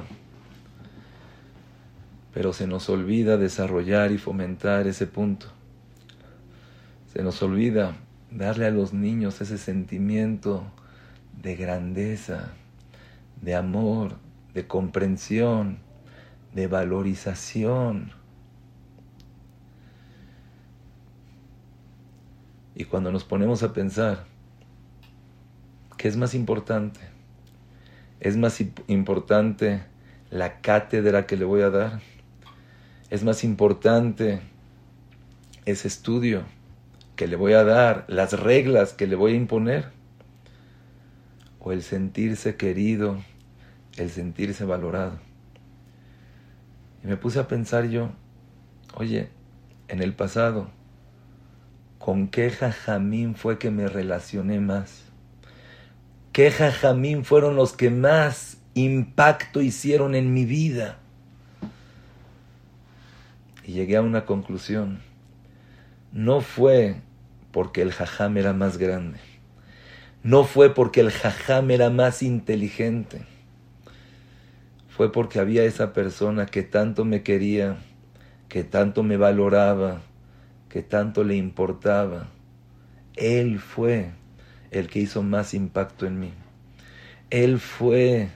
Pero 2.33 2.51
se 2.51 2.67
nos 2.67 2.89
olvida 2.89 3.37
desarrollar 3.37 4.11
y 4.11 4.17
fomentar 4.17 4.87
ese 4.87 5.05
punto. 5.05 5.47
Se 7.13 7.23
nos 7.23 7.41
olvida 7.43 7.95
darle 8.31 8.65
a 8.65 8.71
los 8.71 8.93
niños 8.93 9.41
ese 9.41 9.57
sentimiento 9.57 10.63
de 11.41 11.55
grandeza, 11.55 12.53
de 13.41 13.55
amor, 13.55 14.15
de 14.53 14.65
comprensión, 14.67 15.79
de 16.53 16.67
valorización. 16.67 18.11
Y 22.81 22.85
cuando 22.85 23.11
nos 23.11 23.23
ponemos 23.23 23.61
a 23.61 23.73
pensar, 23.73 24.25
¿qué 25.97 26.07
es 26.07 26.17
más 26.17 26.33
importante? 26.33 26.99
¿Es 28.19 28.37
más 28.37 28.59
importante 28.87 29.83
la 30.31 30.61
cátedra 30.61 31.27
que 31.27 31.37
le 31.37 31.45
voy 31.45 31.61
a 31.61 31.69
dar? 31.69 32.01
¿Es 33.11 33.23
más 33.23 33.43
importante 33.43 34.41
ese 35.65 35.87
estudio? 35.87 36.43
que 37.15 37.27
le 37.27 37.35
voy 37.35 37.53
a 37.53 37.63
dar, 37.63 38.05
las 38.07 38.33
reglas 38.33 38.93
que 38.93 39.05
le 39.05 39.15
voy 39.15 39.33
a 39.33 39.35
imponer, 39.35 39.89
o 41.59 41.71
el 41.71 41.83
sentirse 41.83 42.55
querido, 42.55 43.23
el 43.97 44.09
sentirse 44.09 44.65
valorado. 44.65 45.19
Y 47.03 47.07
me 47.07 47.17
puse 47.17 47.37
a 47.37 47.47
pensar 47.47 47.89
yo, 47.89 48.09
oye, 48.95 49.29
en 49.87 50.01
el 50.01 50.15
pasado, 50.15 50.71
¿con 52.01 52.29
qué 52.29 52.49
jajamín 52.49 53.35
fue 53.35 53.59
que 53.59 53.69
me 53.69 53.87
relacioné 53.87 54.59
más? 54.59 55.03
¿Qué 56.33 56.49
jajamín 56.49 57.23
fueron 57.23 57.55
los 57.55 57.73
que 57.73 57.91
más 57.91 58.57
impacto 58.73 59.61
hicieron 59.61 60.15
en 60.15 60.33
mi 60.33 60.45
vida? 60.45 60.97
Y 63.63 63.73
llegué 63.73 63.97
a 63.97 64.01
una 64.01 64.25
conclusión. 64.25 64.99
No 66.11 66.41
fue 66.41 66.95
porque 67.51 67.83
el 67.83 67.91
jajam 67.91 68.35
era 68.37 68.53
más 68.53 68.79
grande. 68.79 69.19
No 70.23 70.43
fue 70.43 70.73
porque 70.73 71.01
el 71.01 71.11
jajam 71.11 71.69
era 71.69 71.91
más 71.91 72.23
inteligente. 72.23 73.21
Fue 74.89 75.11
porque 75.11 75.39
había 75.39 75.65
esa 75.65 75.93
persona 75.93 76.47
que 76.47 76.63
tanto 76.63 77.05
me 77.05 77.21
quería, 77.21 77.77
que 78.49 78.63
tanto 78.63 79.03
me 79.03 79.17
valoraba, 79.17 80.01
que 80.71 80.81
tanto 80.81 81.25
le 81.25 81.35
importaba. 81.35 82.27
Él 83.17 83.59
fue 83.59 84.11
el 84.71 84.87
que 84.87 84.99
hizo 84.99 85.21
más 85.21 85.53
impacto 85.53 86.05
en 86.05 86.17
mí. 86.17 86.31
Él 87.29 87.59
fue 87.59 88.29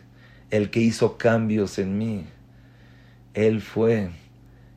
el 0.50 0.70
que 0.70 0.82
hizo 0.82 1.18
cambios 1.18 1.80
en 1.80 1.98
mí. 1.98 2.26
Él 3.34 3.62
fue 3.62 4.10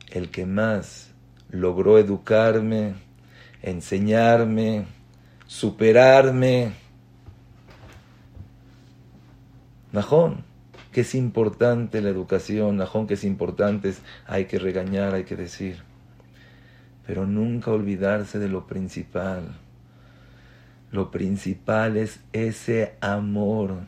el 0.07 0.29
que 0.29 0.45
más 0.45 1.11
logró 1.49 1.97
educarme, 1.97 2.93
enseñarme, 3.61 4.85
superarme. 5.45 6.71
Najón, 9.91 10.45
que 10.93 11.01
es 11.01 11.13
importante 11.13 12.01
la 12.01 12.09
educación, 12.09 12.77
Najón, 12.77 13.05
que 13.05 13.15
es 13.15 13.25
importante, 13.25 13.93
hay 14.27 14.45
que 14.45 14.59
regañar, 14.59 15.13
hay 15.13 15.25
que 15.25 15.35
decir, 15.35 15.88
pero 17.09 17.25
nunca 17.25 17.71
olvidarse 17.71 18.37
de 18.37 18.49
lo 18.49 18.67
principal. 18.67 19.41
Lo 20.91 21.09
principal 21.09 21.97
es 21.97 22.19
ese 22.33 22.97
amor 23.01 23.79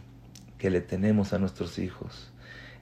que 0.58 0.72
le 0.72 0.82
tenemos 0.82 1.32
a 1.32 1.38
nuestros 1.38 1.78
hijos 1.78 2.32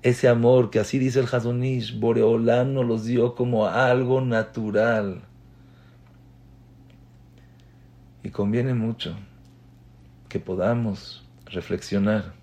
ese 0.02 0.30
amor 0.30 0.70
que 0.70 0.80
así 0.80 0.98
dice 0.98 1.20
el 1.20 1.28
Hazonish, 1.30 2.00
Boreolán 2.00 2.74
nos 2.74 2.86
los 2.86 3.06
dio 3.06 3.36
como 3.36 3.68
algo 3.68 4.22
natural. 4.22 5.22
Y 8.24 8.30
conviene 8.30 8.74
mucho 8.74 9.18
que 10.30 10.40
podamos 10.40 11.28
reflexionar. 11.46 12.34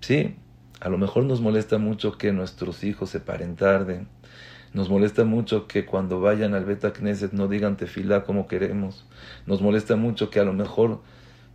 Sí, 0.00 0.36
a 0.80 0.88
lo 0.88 0.98
mejor 0.98 1.24
nos 1.24 1.40
molesta 1.40 1.78
mucho 1.78 2.16
que 2.16 2.32
nuestros 2.32 2.84
hijos 2.84 3.10
se 3.10 3.20
paren 3.20 3.56
tarde. 3.56 4.06
Nos 4.74 4.88
molesta 4.88 5.24
mucho 5.24 5.66
que 5.66 5.84
cuando 5.84 6.20
vayan 6.20 6.54
al 6.54 6.64
Beta 6.64 6.92
Knesset 6.92 7.32
no 7.32 7.46
digan 7.46 7.76
tefilá 7.76 8.24
como 8.24 8.46
queremos. 8.48 9.06
Nos 9.46 9.60
molesta 9.60 9.96
mucho 9.96 10.30
que 10.30 10.40
a 10.40 10.44
lo 10.44 10.54
mejor 10.54 11.02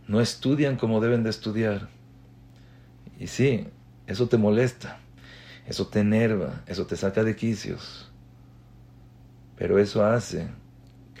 no 0.06 0.20
estudian 0.20 0.76
como 0.76 1.00
deben 1.00 1.24
de 1.24 1.30
estudiar. 1.30 1.88
Y 3.18 3.26
sí, 3.26 3.66
eso 4.06 4.28
te 4.28 4.36
molesta, 4.36 5.00
eso 5.66 5.88
te 5.88 6.00
enerva, 6.00 6.62
eso 6.66 6.86
te 6.86 6.96
saca 6.96 7.24
de 7.24 7.34
quicios. 7.34 8.10
Pero 9.56 9.80
eso 9.80 10.04
hace 10.04 10.48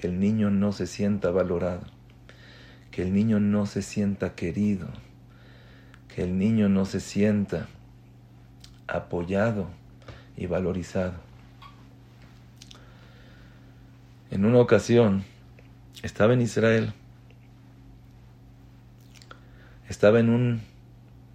que 0.00 0.06
el 0.06 0.20
niño 0.20 0.50
no 0.50 0.70
se 0.70 0.86
sienta 0.86 1.32
valorado, 1.32 1.82
que 2.92 3.02
el 3.02 3.12
niño 3.12 3.40
no 3.40 3.66
se 3.66 3.82
sienta 3.82 4.36
querido, 4.36 4.86
que 6.14 6.22
el 6.22 6.38
niño 6.38 6.68
no 6.68 6.84
se 6.84 7.00
sienta 7.00 7.66
apoyado 8.86 9.68
y 10.36 10.46
valorizado. 10.46 11.27
En 14.30 14.44
una 14.44 14.58
ocasión 14.58 15.24
estaba 16.02 16.34
en 16.34 16.42
Israel, 16.42 16.92
estaba 19.88 20.20
en 20.20 20.28
un 20.28 20.60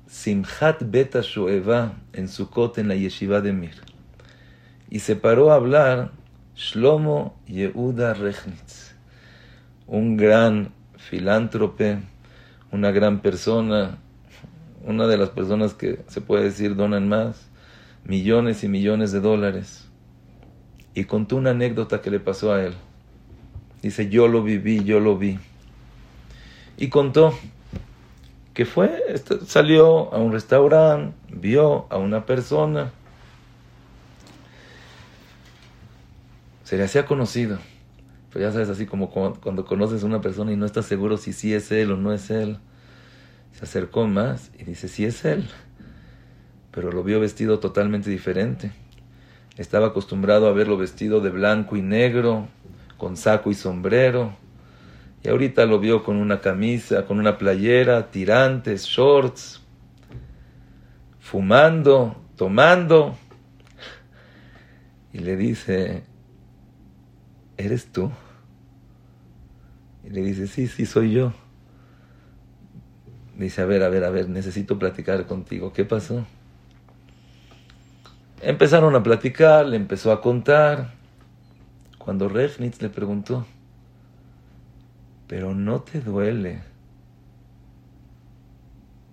Simchat 0.05 0.83
Beta 0.91 1.21
Shoeva 1.21 1.93
en 2.13 2.27
Sukkot 2.27 2.77
en 2.77 2.87
la 2.87 2.95
yeshiva 2.95 3.41
de 3.41 3.51
Mir. 3.51 3.81
Y 4.91 4.99
se 4.99 5.15
paró 5.15 5.51
a 5.51 5.55
hablar 5.55 6.11
Shlomo 6.55 7.35
Yehuda 7.47 8.13
Rechnitz, 8.13 8.93
un 9.87 10.15
gran 10.15 10.71
filántrope, 10.97 11.97
una 12.71 12.91
gran 12.91 13.21
persona, 13.21 13.97
una 14.85 15.07
de 15.07 15.17
las 15.17 15.29
personas 15.29 15.73
que 15.73 16.03
se 16.07 16.21
puede 16.21 16.43
decir 16.43 16.75
donan 16.75 17.09
más, 17.09 17.49
millones 18.03 18.63
y 18.63 18.67
millones 18.67 19.11
de 19.11 19.19
dólares. 19.19 19.89
Y 20.95 21.05
contó 21.05 21.35
una 21.35 21.51
anécdota 21.51 22.01
que 22.01 22.11
le 22.11 22.19
pasó 22.19 22.53
a 22.53 22.63
él. 22.63 22.73
Dice, 23.81 24.09
yo 24.09 24.27
lo 24.27 24.43
viví, 24.43 24.83
yo 24.83 24.99
lo 24.99 25.17
vi. 25.17 25.39
Y 26.77 26.89
contó 26.89 27.33
que 28.53 28.65
fue, 28.65 29.03
este, 29.09 29.45
salió 29.45 30.13
a 30.13 30.19
un 30.19 30.31
restaurante, 30.31 31.15
vio 31.29 31.87
a 31.89 31.97
una 31.97 32.25
persona, 32.25 32.91
se 36.63 36.77
le 36.77 36.83
hacía 36.83 37.05
conocido. 37.05 37.57
Pero 38.31 38.45
ya 38.45 38.51
sabes, 38.51 38.69
así 38.69 38.85
como 38.85 39.11
cuando 39.11 39.65
conoces 39.65 40.03
a 40.03 40.05
una 40.05 40.21
persona 40.21 40.51
y 40.51 40.55
no 40.55 40.65
estás 40.65 40.85
seguro 40.85 41.17
si 41.17 41.33
sí 41.33 41.53
es 41.53 41.71
él 41.71 41.91
o 41.91 41.97
no 41.97 42.13
es 42.13 42.31
él. 42.31 42.57
Se 43.53 43.65
acercó 43.65 44.07
más 44.07 44.49
y 44.57 44.63
dice, 44.63 44.87
sí 44.87 45.05
es 45.05 45.23
él. 45.25 45.47
Pero 46.71 46.91
lo 46.91 47.03
vio 47.03 47.19
vestido 47.19 47.59
totalmente 47.59 48.09
diferente. 48.09 48.71
Estaba 49.57 49.87
acostumbrado 49.87 50.47
a 50.47 50.51
verlo 50.51 50.77
vestido 50.77 51.21
de 51.21 51.29
blanco 51.29 51.75
y 51.75 51.81
negro, 51.81 52.47
con 52.97 53.17
saco 53.17 53.51
y 53.51 53.53
sombrero. 53.53 54.35
Y 55.23 55.29
ahorita 55.29 55.65
lo 55.65 55.79
vio 55.79 56.03
con 56.03 56.17
una 56.17 56.41
camisa, 56.41 57.05
con 57.05 57.19
una 57.19 57.37
playera, 57.37 58.09
tirantes, 58.09 58.85
shorts, 58.85 59.61
fumando, 61.19 62.15
tomando. 62.35 63.15
Y 65.13 65.19
le 65.19 65.37
dice, 65.37 66.03
¿eres 67.57 67.91
tú? 67.91 68.11
Y 70.03 70.09
le 70.09 70.21
dice, 70.21 70.47
sí, 70.47 70.67
sí, 70.67 70.85
soy 70.87 71.11
yo. 71.11 71.31
Dice, 73.37 73.61
a 73.61 73.65
ver, 73.65 73.83
a 73.83 73.89
ver, 73.89 74.03
a 74.03 74.09
ver, 74.09 74.29
necesito 74.29 74.79
platicar 74.79 75.25
contigo. 75.27 75.71
¿Qué 75.71 75.85
pasó? 75.85 76.25
Empezaron 78.45 78.93
a 78.93 79.01
platicar, 79.03 79.65
le 79.65 79.77
empezó 79.77 80.11
a 80.11 80.19
contar. 80.19 80.91
Cuando 81.97 82.27
Rechnitz 82.27 82.81
le 82.81 82.89
preguntó, 82.89 83.45
pero 85.27 85.55
no 85.55 85.81
te 85.81 86.01
duele 86.01 86.61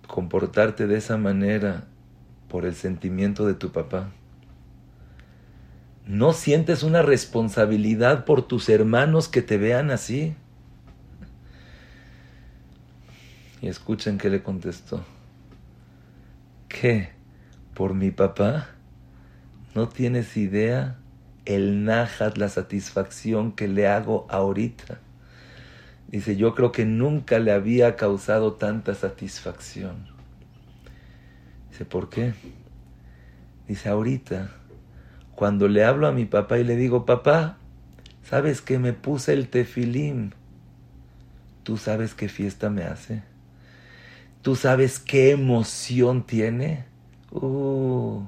comportarte 0.05 0.85
de 0.85 0.97
esa 0.97 1.15
manera 1.15 1.85
por 2.49 2.65
el 2.65 2.75
sentimiento 2.75 3.47
de 3.47 3.53
tu 3.53 3.71
papá. 3.71 4.09
¿No 6.05 6.33
sientes 6.33 6.83
una 6.83 7.01
responsabilidad 7.01 8.25
por 8.25 8.41
tus 8.41 8.67
hermanos 8.67 9.29
que 9.29 9.41
te 9.41 9.57
vean 9.57 9.91
así? 9.91 10.35
Y 13.61 13.69
escuchen 13.69 14.17
qué 14.17 14.29
le 14.29 14.43
contestó. 14.43 15.05
¿Qué? 16.67 17.11
¿Por 17.73 17.93
mi 17.93 18.11
papá? 18.11 18.67
¿No 19.73 19.87
tienes 19.87 20.35
idea 20.35 20.97
el 21.45 21.85
najat, 21.85 22.37
la 22.37 22.49
satisfacción 22.49 23.53
que 23.53 23.69
le 23.69 23.87
hago 23.87 24.27
ahorita? 24.29 24.99
Dice, 26.09 26.35
yo 26.35 26.53
creo 26.55 26.73
que 26.73 26.85
nunca 26.85 27.39
le 27.39 27.53
había 27.53 27.95
causado 27.95 28.53
tanta 28.53 28.95
satisfacción. 28.95 30.07
Dice, 31.69 31.85
¿por 31.85 32.09
qué? 32.09 32.33
Dice, 33.65 33.87
ahorita, 33.87 34.51
cuando 35.35 35.69
le 35.69 35.85
hablo 35.85 36.07
a 36.07 36.11
mi 36.11 36.25
papá 36.25 36.59
y 36.59 36.65
le 36.65 36.75
digo, 36.75 37.05
papá, 37.05 37.57
¿sabes 38.23 38.61
que 38.61 38.77
me 38.77 38.91
puse 38.91 39.31
el 39.31 39.47
tefilín? 39.47 40.33
¿Tú 41.63 41.77
sabes 41.77 42.13
qué 42.13 42.27
fiesta 42.27 42.69
me 42.69 42.83
hace? 42.83 43.23
¿Tú 44.41 44.57
sabes 44.57 44.99
qué 44.99 45.31
emoción 45.31 46.25
tiene? 46.25 46.83
Uh, 47.31 48.25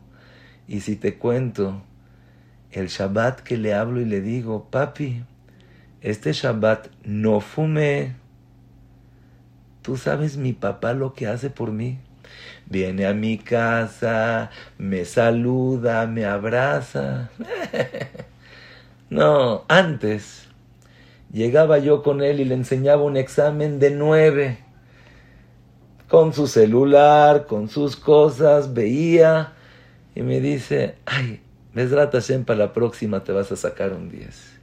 y 0.68 0.82
si 0.82 0.96
te 0.96 1.16
cuento, 1.16 1.82
el 2.72 2.88
Shabbat 2.88 3.42
que 3.42 3.58
le 3.58 3.74
hablo 3.74 4.02
y 4.02 4.06
le 4.06 4.22
digo, 4.22 4.68
papi, 4.70 5.24
este 6.02 6.34
Shabbat 6.34 6.88
no 7.04 7.40
fumé. 7.40 8.16
Tú 9.82 9.98
sabes 9.98 10.38
mi 10.38 10.54
papá 10.54 10.94
lo 10.94 11.14
que 11.14 11.28
hace 11.28 11.50
por 11.50 11.72
mí. 11.72 12.00
Viene 12.66 13.06
a 13.06 13.14
mi 13.14 13.38
casa, 13.38 14.50
me 14.78 15.06
saluda, 15.06 16.08
me 16.08 16.26
abraza. 16.26 17.30
no, 19.10 19.66
antes 19.68 20.48
llegaba 21.32 21.80
yo 21.80 22.04
con 22.04 22.22
él 22.22 22.40
y 22.40 22.46
le 22.46 22.56
enseñaba 22.56 23.04
un 23.04 23.18
examen 23.18 23.80
de 23.80 23.92
nueve 23.92 24.60
con 26.08 26.32
su 26.32 26.48
celular, 26.48 27.48
con 27.48 27.70
sus 27.70 27.96
cosas, 27.96 28.74
veía 28.74 29.54
y 30.16 30.22
me 30.22 30.40
dice, 30.40 30.96
ay, 31.06 31.42
Mesrat 31.74 32.14
Hashem, 32.14 32.46
para 32.46 32.60
la 32.60 32.74
próxima 32.74 33.24
te 33.24 33.32
vas 33.32 33.52
a 33.52 33.56
sacar 33.56 33.94
un 33.94 34.10
10. 34.10 34.60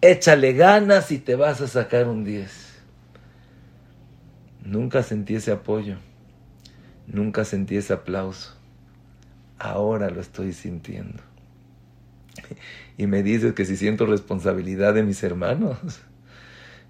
Échale 0.00 0.52
ganas 0.52 1.10
y 1.10 1.18
te 1.18 1.36
vas 1.36 1.60
a 1.60 1.68
sacar 1.68 2.08
un 2.08 2.24
10. 2.24 2.72
Nunca 4.64 5.02
sentí 5.02 5.34
ese 5.34 5.50
apoyo, 5.52 5.96
nunca 7.06 7.44
sentí 7.44 7.76
ese 7.76 7.92
aplauso. 7.92 8.56
Ahora 9.58 10.10
lo 10.10 10.20
estoy 10.20 10.52
sintiendo. 10.52 11.22
Y 12.98 13.06
me 13.06 13.22
dices 13.22 13.54
que 13.54 13.64
si 13.64 13.76
siento 13.76 14.06
responsabilidad 14.06 14.94
de 14.94 15.02
mis 15.02 15.22
hermanos. 15.22 15.78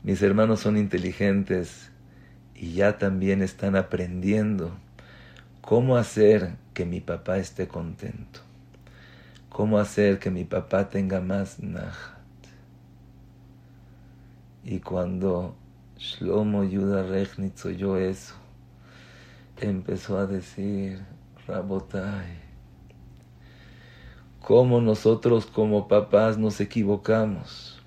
Mis 0.02 0.20
hermanos 0.22 0.60
son 0.60 0.76
inteligentes 0.76 1.90
y 2.54 2.72
ya 2.74 2.98
también 2.98 3.40
están 3.40 3.76
aprendiendo 3.76 4.76
cómo 5.60 5.96
hacer 5.96 6.56
que 6.74 6.84
mi 6.84 7.00
papá 7.00 7.38
esté 7.38 7.68
contento. 7.68 8.40
Cómo 9.48 9.78
hacer 9.78 10.18
que 10.18 10.30
mi 10.30 10.44
papá 10.44 10.88
tenga 10.88 11.20
más 11.20 11.60
najat. 11.60 12.18
Y 14.64 14.78
cuando 14.80 15.56
Shlomo 15.98 16.64
Yuda 16.64 17.02
Rechnitz 17.02 17.64
oyó 17.66 17.96
eso, 17.96 18.34
empezó 19.60 20.18
a 20.18 20.26
decir, 20.26 21.04
Rabotai, 21.46 22.38
cómo 24.40 24.80
nosotros 24.80 25.46
como 25.46 25.88
papás 25.88 26.38
nos 26.38 26.60
equivocamos. 26.60 27.82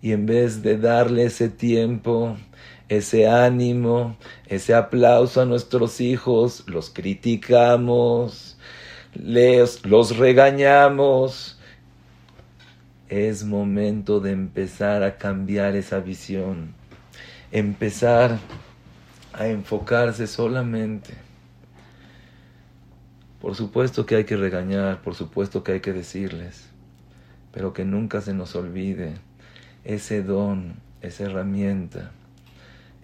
Y 0.00 0.12
en 0.12 0.26
vez 0.26 0.62
de 0.62 0.78
darle 0.78 1.24
ese 1.24 1.48
tiempo, 1.48 2.36
ese 2.88 3.28
ánimo, 3.28 4.16
ese 4.46 4.74
aplauso 4.74 5.40
a 5.40 5.46
nuestros 5.46 6.00
hijos, 6.00 6.64
los 6.66 6.90
criticamos, 6.90 8.58
les, 9.14 9.84
los 9.86 10.16
regañamos. 10.16 11.58
Es 13.08 13.44
momento 13.44 14.20
de 14.20 14.32
empezar 14.32 15.02
a 15.02 15.18
cambiar 15.18 15.76
esa 15.76 16.00
visión, 16.00 16.74
empezar 17.52 18.38
a 19.32 19.46
enfocarse 19.46 20.26
solamente. 20.26 21.14
Por 23.40 23.54
supuesto 23.54 24.06
que 24.06 24.16
hay 24.16 24.24
que 24.24 24.36
regañar, 24.36 25.02
por 25.02 25.14
supuesto 25.14 25.62
que 25.62 25.72
hay 25.72 25.80
que 25.80 25.92
decirles, 25.92 26.70
pero 27.52 27.72
que 27.72 27.84
nunca 27.84 28.20
se 28.22 28.32
nos 28.32 28.56
olvide 28.56 29.14
ese 29.84 30.22
don, 30.22 30.76
esa 31.02 31.24
herramienta 31.24 32.10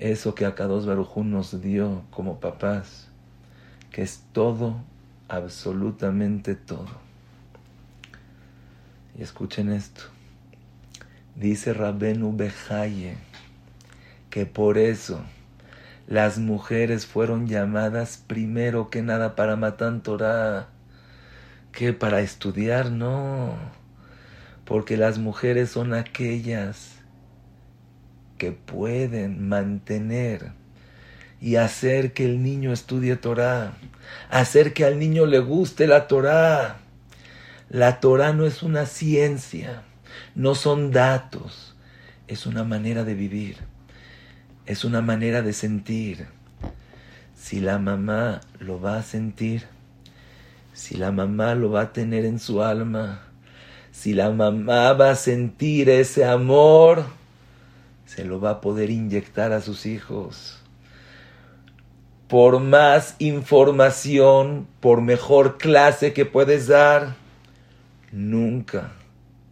eso 0.00 0.34
que 0.34 0.46
Akados 0.46 0.86
Barujú 0.86 1.24
nos 1.24 1.60
dio 1.60 2.02
como 2.10 2.40
papás, 2.40 3.08
que 3.92 4.00
es 4.00 4.24
todo, 4.32 4.80
absolutamente 5.28 6.54
todo. 6.54 6.88
Y 9.18 9.22
escuchen 9.22 9.70
esto. 9.70 10.00
Dice 11.36 11.74
Rabenu 11.74 12.34
Bejaye 12.34 13.18
que 14.30 14.46
por 14.46 14.78
eso 14.78 15.20
las 16.06 16.38
mujeres 16.38 17.04
fueron 17.04 17.46
llamadas 17.46 18.24
primero 18.26 18.88
que 18.88 19.02
nada 19.02 19.36
para 19.36 19.56
matar 19.56 20.00
Torah, 20.00 20.68
que 21.72 21.92
para 21.92 22.22
estudiar, 22.22 22.90
no. 22.90 23.54
Porque 24.64 24.96
las 24.96 25.18
mujeres 25.18 25.70
son 25.70 25.92
aquellas 25.92 26.99
que 28.40 28.52
pueden 28.52 29.50
mantener 29.50 30.52
y 31.42 31.56
hacer 31.56 32.14
que 32.14 32.24
el 32.24 32.42
niño 32.42 32.72
estudie 32.72 33.16
Torah, 33.16 33.74
hacer 34.30 34.72
que 34.72 34.86
al 34.86 34.98
niño 34.98 35.26
le 35.26 35.40
guste 35.40 35.86
la 35.86 36.08
Torah. 36.08 36.78
La 37.68 38.00
Torah 38.00 38.32
no 38.32 38.46
es 38.46 38.62
una 38.62 38.86
ciencia, 38.86 39.82
no 40.34 40.54
son 40.54 40.90
datos, 40.90 41.76
es 42.28 42.46
una 42.46 42.64
manera 42.64 43.04
de 43.04 43.12
vivir, 43.12 43.58
es 44.64 44.86
una 44.86 45.02
manera 45.02 45.42
de 45.42 45.52
sentir. 45.52 46.26
Si 47.36 47.60
la 47.60 47.78
mamá 47.78 48.40
lo 48.58 48.80
va 48.80 48.96
a 48.96 49.02
sentir, 49.02 49.66
si 50.72 50.96
la 50.96 51.12
mamá 51.12 51.54
lo 51.54 51.70
va 51.70 51.82
a 51.82 51.92
tener 51.92 52.24
en 52.24 52.38
su 52.38 52.62
alma, 52.62 53.20
si 53.92 54.14
la 54.14 54.30
mamá 54.30 54.94
va 54.94 55.10
a 55.10 55.14
sentir 55.14 55.90
ese 55.90 56.24
amor, 56.24 57.19
se 58.20 58.26
lo 58.26 58.38
va 58.38 58.50
a 58.50 58.60
poder 58.60 58.90
inyectar 58.90 59.50
a 59.52 59.62
sus 59.62 59.86
hijos. 59.86 60.60
Por 62.28 62.60
más 62.60 63.16
información, 63.18 64.68
por 64.80 65.00
mejor 65.00 65.56
clase 65.56 66.12
que 66.12 66.26
puedes 66.26 66.66
dar, 66.66 67.16
nunca, 68.12 68.92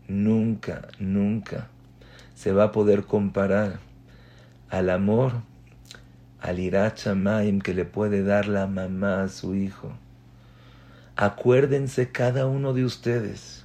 nunca, 0.06 0.86
nunca 0.98 1.68
se 2.34 2.52
va 2.52 2.64
a 2.64 2.72
poder 2.72 3.04
comparar 3.04 3.78
al 4.68 4.90
amor, 4.90 5.32
al 6.38 6.58
irachamaim 6.58 7.62
que 7.62 7.72
le 7.72 7.86
puede 7.86 8.22
dar 8.22 8.48
la 8.48 8.66
mamá 8.66 9.22
a 9.22 9.28
su 9.28 9.54
hijo. 9.54 9.94
Acuérdense 11.16 12.12
cada 12.12 12.44
uno 12.46 12.74
de 12.74 12.84
ustedes 12.84 13.64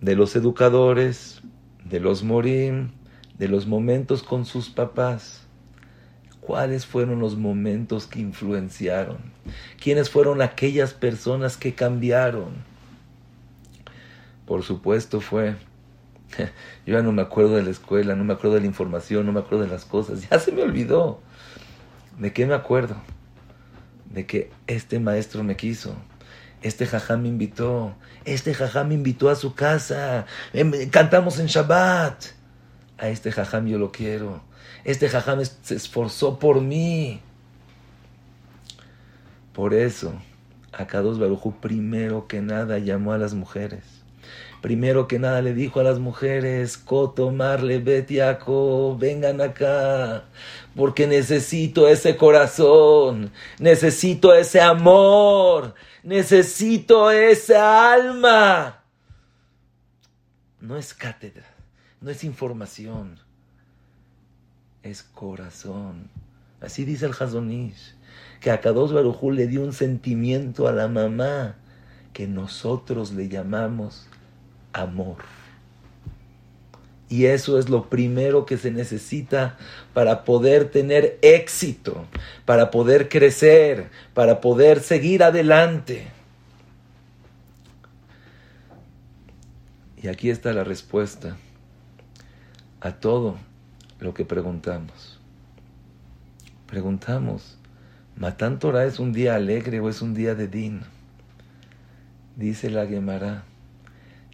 de 0.00 0.16
los 0.16 0.34
educadores, 0.34 1.40
de 1.84 2.00
los 2.00 2.22
morim, 2.22 2.90
de 3.38 3.48
los 3.48 3.66
momentos 3.66 4.22
con 4.22 4.44
sus 4.44 4.70
papás. 4.70 5.42
¿Cuáles 6.40 6.84
fueron 6.84 7.20
los 7.20 7.36
momentos 7.36 8.06
que 8.06 8.20
influenciaron? 8.20 9.18
¿Quiénes 9.82 10.10
fueron 10.10 10.42
aquellas 10.42 10.92
personas 10.92 11.56
que 11.56 11.74
cambiaron? 11.74 12.52
Por 14.46 14.62
supuesto 14.62 15.22
fue, 15.22 15.56
yo 16.86 16.94
ya 16.94 17.02
no 17.02 17.12
me 17.12 17.22
acuerdo 17.22 17.56
de 17.56 17.62
la 17.62 17.70
escuela, 17.70 18.14
no 18.14 18.24
me 18.24 18.34
acuerdo 18.34 18.56
de 18.56 18.60
la 18.60 18.66
información, 18.66 19.24
no 19.24 19.32
me 19.32 19.40
acuerdo 19.40 19.64
de 19.64 19.70
las 19.70 19.86
cosas, 19.86 20.28
ya 20.28 20.38
se 20.38 20.52
me 20.52 20.62
olvidó. 20.62 21.20
¿De 22.18 22.32
qué 22.32 22.46
me 22.46 22.54
acuerdo? 22.54 22.96
De 24.12 24.26
que 24.26 24.50
este 24.66 25.00
maestro 25.00 25.42
me 25.42 25.56
quiso, 25.56 25.96
este 26.64 26.86
jajá 26.86 27.18
me 27.18 27.28
invitó, 27.28 27.94
este 28.24 28.54
jajá 28.54 28.84
me 28.84 28.94
invitó 28.94 29.28
a 29.28 29.34
su 29.34 29.54
casa, 29.54 30.24
em, 30.54 30.88
cantamos 30.88 31.38
en 31.38 31.46
Shabbat. 31.46 32.24
A 32.96 33.08
este 33.08 33.30
jajam 33.30 33.66
yo 33.66 33.78
lo 33.78 33.92
quiero. 33.92 34.42
Este 34.84 35.10
jajam 35.10 35.42
se 35.44 35.74
esforzó 35.74 36.38
por 36.38 36.62
mí. 36.62 37.20
Por 39.52 39.74
eso, 39.74 40.14
Akados 40.72 41.18
Barujú 41.18 41.54
primero 41.60 42.26
que 42.26 42.40
nada 42.40 42.78
llamó 42.78 43.12
a 43.12 43.18
las 43.18 43.34
mujeres. 43.34 43.84
Primero 44.62 45.06
que 45.06 45.18
nada 45.18 45.42
le 45.42 45.52
dijo 45.52 45.80
a 45.80 45.82
las 45.82 45.98
mujeres, 45.98 46.78
Coto, 46.78 47.30
Marle, 47.30 47.80
Betiaco, 47.80 48.96
vengan 48.96 49.42
acá, 49.42 50.24
porque 50.74 51.06
necesito 51.06 51.86
ese 51.88 52.16
corazón, 52.16 53.30
necesito 53.58 54.32
ese 54.34 54.62
amor, 54.62 55.74
necesito 56.04 57.10
esa 57.10 57.92
alma. 57.92 58.84
No 60.60 60.76
es 60.76 60.94
cátedra, 60.94 61.46
no 62.00 62.10
es 62.10 62.22
información, 62.22 63.18
es 64.82 65.02
corazón. 65.02 66.10
Así 66.60 66.84
dice 66.84 67.06
el 67.06 67.14
Hazonish, 67.18 67.96
que 68.40 68.50
a 68.50 68.60
Kadosh 68.60 68.92
Barujú 68.92 69.32
le 69.32 69.46
dio 69.46 69.62
un 69.62 69.72
sentimiento 69.72 70.68
a 70.68 70.72
la 70.72 70.88
mamá 70.88 71.56
que 72.12 72.26
nosotros 72.26 73.12
le 73.12 73.28
llamamos 73.28 74.06
amor. 74.72 75.18
Y 77.08 77.26
eso 77.26 77.58
es 77.58 77.68
lo 77.68 77.88
primero 77.90 78.46
que 78.46 78.56
se 78.56 78.70
necesita 78.70 79.56
para 79.92 80.24
poder 80.24 80.70
tener 80.70 81.18
éxito, 81.22 82.06
para 82.44 82.70
poder 82.70 83.08
crecer, 83.08 83.90
para 84.14 84.40
poder 84.40 84.80
seguir 84.80 85.22
adelante. 85.22 86.08
Y 90.02 90.08
aquí 90.08 90.30
está 90.30 90.52
la 90.52 90.64
respuesta 90.64 91.36
a 92.80 92.92
todo 92.92 93.36
lo 94.00 94.12
que 94.12 94.24
preguntamos. 94.24 95.18
Preguntamos, 96.66 97.58
¿Matán 98.16 98.58
Torah 98.58 98.84
es 98.84 98.98
un 98.98 99.12
día 99.12 99.34
alegre 99.34 99.80
o 99.80 99.88
es 99.88 100.00
un 100.00 100.14
día 100.14 100.34
de 100.34 100.46
din? 100.46 100.82
Dice 102.36 102.70
la 102.70 102.86
Gemara 102.86 103.44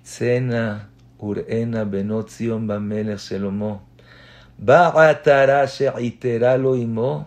Cena 0.03 0.91
וראינה 1.23 1.85
בנות 1.85 2.29
ציון 2.29 2.67
במלך 2.67 3.21
שלמה. 3.21 3.75
בא 4.59 5.11
עטרה 5.11 5.67
שעיטרה 5.69 6.57
לו 6.57 6.75
אמו 6.75 7.25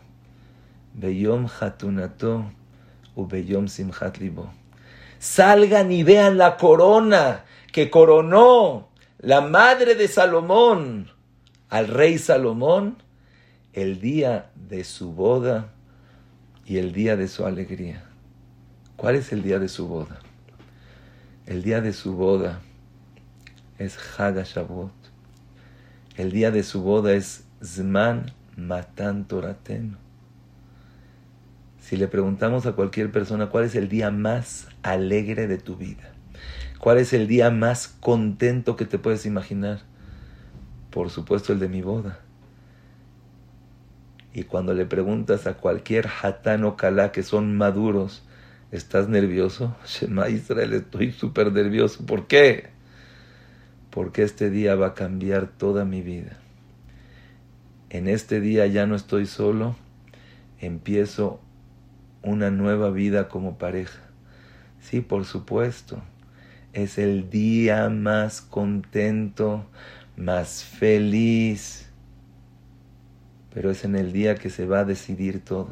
Salgan 5.19 5.91
y 5.91 6.03
vean 6.03 6.37
la 6.37 6.57
corona 6.57 7.45
que 7.71 7.89
coronó 7.89 8.89
la 9.17 9.41
madre 9.41 9.95
de 9.95 10.07
Salomón 10.07 11.09
al 11.69 11.87
rey 11.87 12.19
Salomón 12.19 12.97
el 13.73 13.99
día 13.99 14.51
de 14.55 14.83
su 14.83 15.13
boda 15.13 15.71
y 16.65 16.77
el 16.77 16.93
día 16.93 17.15
de 17.15 17.27
su 17.27 17.45
alegría. 17.45 18.03
¿Cuál 18.95 19.15
es 19.15 19.31
el 19.31 19.41
día 19.41 19.57
de 19.57 19.67
su 19.67 19.87
boda? 19.87 20.19
El 21.47 21.63
día 21.63 21.81
de 21.81 21.93
su 21.93 22.13
boda 22.13 22.61
es 23.80 23.97
Haga 24.19 24.43
El 26.15 26.32
día 26.32 26.51
de 26.51 26.63
su 26.63 26.82
boda 26.82 27.13
es 27.13 27.45
Zman 27.63 28.32
Matan 28.55 29.26
Torateno. 29.28 29.97
Si 31.80 31.97
le 31.97 32.07
preguntamos 32.07 32.65
a 32.65 32.74
cualquier 32.74 33.11
persona 33.11 33.47
cuál 33.47 33.65
es 33.65 33.76
el 33.76 33.89
día 33.89 34.11
más 34.11 34.67
alegre 34.84 35.47
de 35.47 35.57
tu 35.57 35.76
vida, 35.76 36.13
cuál 36.80 36.97
es 36.97 37.13
el 37.13 37.28
día 37.28 37.49
más 37.49 37.88
contento 37.88 38.76
que 38.76 38.86
te 38.86 38.99
puedes 38.99 39.26
imaginar, 39.26 39.82
por 40.91 41.09
supuesto 41.09 41.51
el 41.51 41.59
de 41.59 41.67
mi 41.67 41.82
boda. 41.82 42.19
Y 44.34 44.43
cuando 44.43 44.74
le 44.74 44.86
preguntas 44.86 45.45
a 45.45 45.55
cualquier 45.55 46.07
hatán 46.21 46.63
o 46.63 46.78
kalá 46.78 47.11
que 47.11 47.21
son 47.21 47.55
maduros, 47.57 48.24
¿estás 48.71 49.09
nervioso? 49.09 49.76
Shema 49.86 50.30
Israel, 50.30 50.74
estoy 50.74 51.11
súper 51.11 51.51
nervioso. 51.51 52.05
¿Por 52.05 52.28
qué? 52.28 52.72
Porque 53.93 54.23
este 54.23 54.49
día 54.49 54.73
va 54.73 54.87
a 54.87 54.93
cambiar 54.95 55.45
toda 55.45 55.85
mi 55.85 56.01
vida. 56.01 56.39
En 57.91 58.07
este 58.07 58.41
día 58.41 58.65
ya 58.65 58.87
no 58.87 58.95
estoy 58.95 59.27
solo, 59.27 59.75
empiezo 60.59 61.39
una 62.23 62.49
nueva 62.49 62.89
vida 62.89 63.29
como 63.29 63.59
pareja. 63.59 63.99
Sí, 64.81 65.01
por 65.01 65.25
supuesto. 65.25 66.01
Es 66.73 66.97
el 66.97 67.29
día 67.29 67.87
más 67.89 68.41
contento, 68.41 69.67
más 70.17 70.63
feliz. 70.63 71.87
Pero 73.53 73.69
es 73.69 73.85
en 73.85 73.95
el 73.95 74.11
día 74.11 74.33
que 74.33 74.49
se 74.49 74.65
va 74.65 74.79
a 74.79 74.85
decidir 74.85 75.45
todo. 75.45 75.69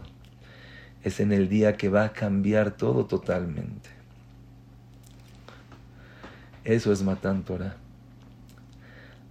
Es 1.04 1.20
en 1.20 1.32
el 1.32 1.50
día 1.50 1.76
que 1.76 1.90
va 1.90 2.04
a 2.04 2.14
cambiar 2.14 2.78
todo 2.78 3.08
totalmente. 3.08 3.90
Eso 6.64 6.94
es 6.94 7.02
Matan 7.02 7.42
Torah. 7.42 7.81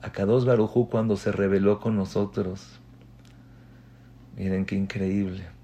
Akados 0.03 0.45
Barujú 0.45 0.89
cuando 0.89 1.17
se 1.17 1.33
reveló 1.33 1.81
con 1.81 1.97
nosotros. 1.97 2.81
Miren 4.37 4.65
qué 4.65 4.77
increíble 4.77 5.61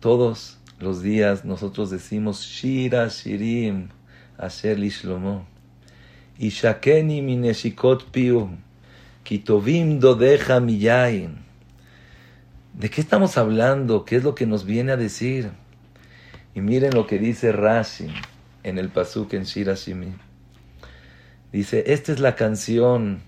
todos 0.00 0.58
los 0.78 1.02
días 1.02 1.44
nosotros 1.44 1.90
decimos 1.90 2.40
Shira 2.40 3.08
Shirim 3.08 3.88
Asher 4.38 4.78
Lishlomo. 4.78 5.46
Ishakeni 6.38 7.20
mineshikot 7.20 8.10
piu. 8.10 8.48
Kitovim 9.22 10.00
dodeja 10.00 10.58
miyain. 10.58 11.36
¿De 12.72 12.88
qué 12.88 13.02
estamos 13.02 13.36
hablando? 13.36 14.06
¿Qué 14.06 14.16
es 14.16 14.24
lo 14.24 14.34
que 14.34 14.46
nos 14.46 14.64
viene 14.64 14.92
a 14.92 14.96
decir? 14.96 15.50
Y 16.54 16.62
miren 16.62 16.94
lo 16.94 17.06
que 17.06 17.18
dice 17.18 17.52
Rashi 17.52 18.06
en 18.62 18.78
el 18.78 18.88
Pasuk 18.88 19.34
en 19.34 19.44
Shira 19.44 19.74
Shimi. 19.74 20.14
Dice, 21.52 21.92
esta 21.92 22.12
es 22.12 22.20
la 22.20 22.36
canción 22.36 23.22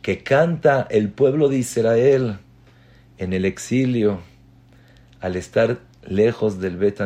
que 0.00 0.22
canta 0.22 0.86
el 0.90 1.08
pueblo 1.10 1.48
de 1.48 1.58
Israel 1.58 2.38
en 3.18 3.32
el 3.32 3.44
exilio 3.44 4.20
al 5.20 5.36
estar 5.36 5.78
lejos 6.06 6.60
del 6.60 6.76
Bet 6.76 7.00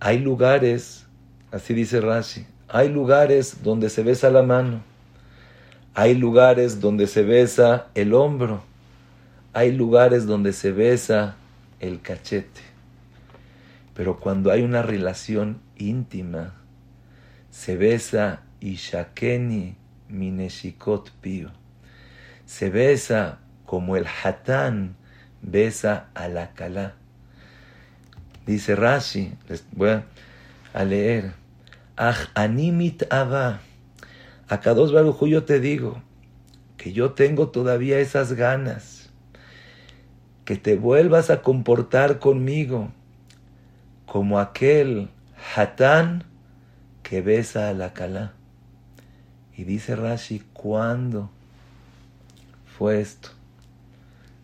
Hay 0.00 0.18
lugares, 0.18 1.06
así 1.52 1.74
dice 1.74 2.00
Rashi, 2.00 2.46
hay 2.68 2.88
lugares 2.88 3.62
donde 3.62 3.90
se 3.90 4.02
besa 4.02 4.30
la 4.30 4.42
mano, 4.42 4.82
hay 5.94 6.14
lugares 6.14 6.80
donde 6.80 7.06
se 7.06 7.22
besa 7.24 7.88
el 7.94 8.14
hombro, 8.14 8.62
hay 9.52 9.72
lugares 9.72 10.26
donde 10.26 10.52
se 10.52 10.72
besa 10.72 11.36
el 11.80 12.00
cachete. 12.00 12.62
Pero 13.94 14.18
cuando 14.18 14.50
hay 14.50 14.62
una 14.62 14.82
relación 14.82 15.60
íntima, 15.76 16.54
se 17.50 17.76
besa 17.76 18.42
Ishakeni 18.60 19.76
Mineshikot 20.08 21.10
Pio. 21.20 21.50
Se 22.44 22.70
besa 22.70 23.38
como 23.64 23.96
el 23.96 24.06
hatán 24.06 24.96
besa 25.42 26.08
a 26.14 26.28
la 26.28 26.52
calá. 26.54 26.94
Dice 28.46 28.76
Rashi, 28.76 29.34
les 29.48 29.64
voy 29.72 30.02
a 30.72 30.84
leer. 30.84 31.32
Ah, 31.96 32.16
animit 32.34 33.02
ava. 33.12 33.60
Acá 34.48 34.74
dos 34.74 34.92
barujú 34.92 35.26
yo 35.26 35.44
te 35.44 35.58
digo 35.58 36.02
que 36.76 36.92
yo 36.92 37.12
tengo 37.12 37.48
todavía 37.48 37.98
esas 37.98 38.34
ganas. 38.34 39.10
Que 40.44 40.56
te 40.56 40.76
vuelvas 40.76 41.30
a 41.30 41.42
comportar 41.42 42.20
conmigo 42.20 42.92
como 44.06 44.38
aquel 44.38 45.10
hatán 45.56 46.22
que 47.02 47.20
besa 47.22 47.68
a 47.68 47.72
la 47.72 47.92
calá. 47.92 48.35
Y 49.56 49.64
dice 49.64 49.96
Rashi, 49.96 50.40
¿cuándo 50.52 51.30
fue 52.76 53.00
esto? 53.00 53.30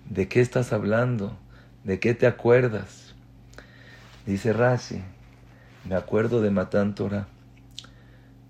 ¿De 0.09 0.29
qué 0.29 0.41
estás 0.41 0.73
hablando? 0.73 1.37
¿De 1.85 2.01
qué 2.01 2.15
te 2.15 2.27
acuerdas? 2.27 3.15
Dice 4.27 4.53
Rashi, 4.53 5.03
me 5.85 5.97
acuerdo 5.97 6.41
de 6.41 6.51
Matan 6.51 6.95
Torah, 6.95 7.27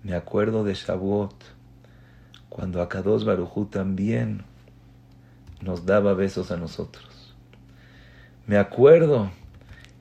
me 0.03 0.15
acuerdo 0.15 0.63
de 0.63 0.73
Shavuot, 0.73 1.35
cuando 2.49 2.81
Akados 2.81 3.25
Barujú 3.25 3.65
también 3.65 4.43
nos 5.61 5.85
daba 5.85 6.13
besos 6.13 6.51
a 6.51 6.57
nosotros. 6.57 7.33
Me 8.45 8.57
acuerdo 8.57 9.31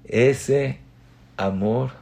ese 0.04 0.78
amor, 1.36 1.92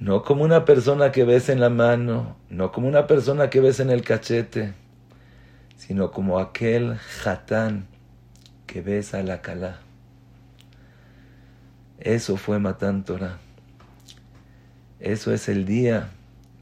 no 0.00 0.22
como 0.22 0.44
una 0.44 0.64
persona 0.64 1.12
que 1.12 1.24
besa 1.24 1.52
en 1.52 1.60
la 1.60 1.70
mano, 1.70 2.36
no 2.50 2.72
como 2.72 2.88
una 2.88 3.06
persona 3.06 3.50
que 3.50 3.60
besa 3.60 3.82
en 3.82 3.90
el 3.90 4.02
cachete, 4.02 4.74
sino 5.76 6.10
como 6.10 6.38
aquel 6.38 6.96
jatán 6.96 7.86
que 8.66 8.80
besa 8.80 9.22
la 9.22 9.40
calá. 9.40 9.80
Eso 11.98 12.36
fue 12.36 12.58
Matán 12.58 13.04
Torah. 13.04 13.38
Eso 15.00 15.32
es 15.32 15.48
el 15.48 15.64
día 15.64 16.10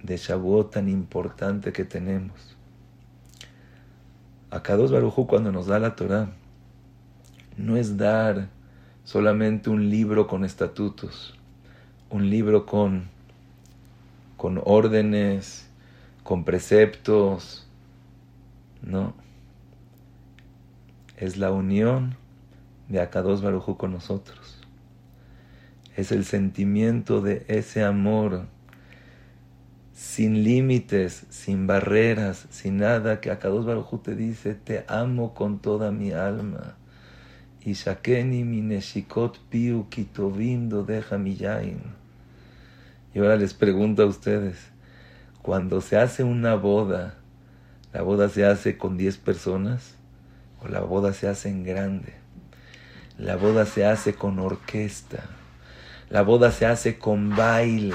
de 0.03 0.17
Shavuot 0.17 0.73
tan 0.73 0.89
importante 0.89 1.73
que 1.73 1.85
tenemos. 1.85 2.57
A 4.51 4.63
Kadosh 4.63 4.91
Barujú 4.91 5.27
cuando 5.27 5.51
nos 5.51 5.67
da 5.67 5.79
la 5.79 5.97
Torah, 5.97 6.29
no 7.57 7.77
es 7.77 7.97
dar 7.97 8.49
solamente 9.05 9.71
un 9.71 9.89
libro 9.89 10.27
con 10.27 10.45
estatutos, 10.45 11.39
un 12.11 12.29
libro 12.29 12.67
con, 12.67 13.09
con 14.43 14.61
órdenes, 14.65 15.69
con 16.25 16.43
preceptos, 16.43 17.65
no. 18.83 19.15
Es 21.17 21.37
la 21.37 21.53
unión 21.53 22.17
de 22.89 23.01
Akados 23.01 23.41
Barujú 23.41 23.77
con 23.77 23.93
nosotros. 23.93 24.59
Es 25.95 26.11
el 26.11 26.25
sentimiento 26.25 27.21
de 27.21 27.45
ese 27.47 27.85
amor 27.85 28.47
sin 29.93 30.43
límites, 30.43 31.25
sin 31.31 31.69
barreras, 31.69 32.49
sin 32.51 32.79
nada, 32.79 33.21
que 33.21 33.31
Akados 33.31 33.65
Barujú 33.65 33.99
te 33.99 34.17
dice, 34.17 34.57
te 34.57 34.85
amo 34.89 35.35
con 35.35 35.61
toda 35.61 35.93
mi 35.93 36.11
alma. 36.11 36.75
Y 37.65 37.75
Shakeni 37.75 38.43
mineshikot 38.43 39.39
piu 39.51 39.89
kitovindo 39.89 40.83
deja 40.83 41.17
miyain. 41.17 42.02
Y 43.15 43.19
ahora 43.19 43.37
les 43.37 43.55
pregunto 43.55 44.03
a 44.03 44.07
ustedes, 44.07 44.57
cuando 45.43 45.81
se 45.81 45.97
hace 45.97 46.25
una 46.25 46.55
boda, 46.55 47.17
¿La 47.93 48.01
boda 48.01 48.31
se 48.31 48.47
hace 48.47 48.79
con 48.79 48.97
10 48.97 49.19
personas 49.19 49.97
o 50.63 50.69
la 50.69 50.81
boda 50.81 51.13
se 51.13 51.29
hace 51.29 51.51
en 51.51 51.63
grande? 51.63 52.15
La 53.19 53.37
boda 53.37 53.67
se 53.67 53.85
hace 53.85 54.15
con 54.15 54.39
orquesta. 54.39 55.25
La 56.09 56.23
boda 56.23 56.53
se 56.53 56.65
hace 56.65 56.99
con 56.99 57.37
baile. 57.37 57.95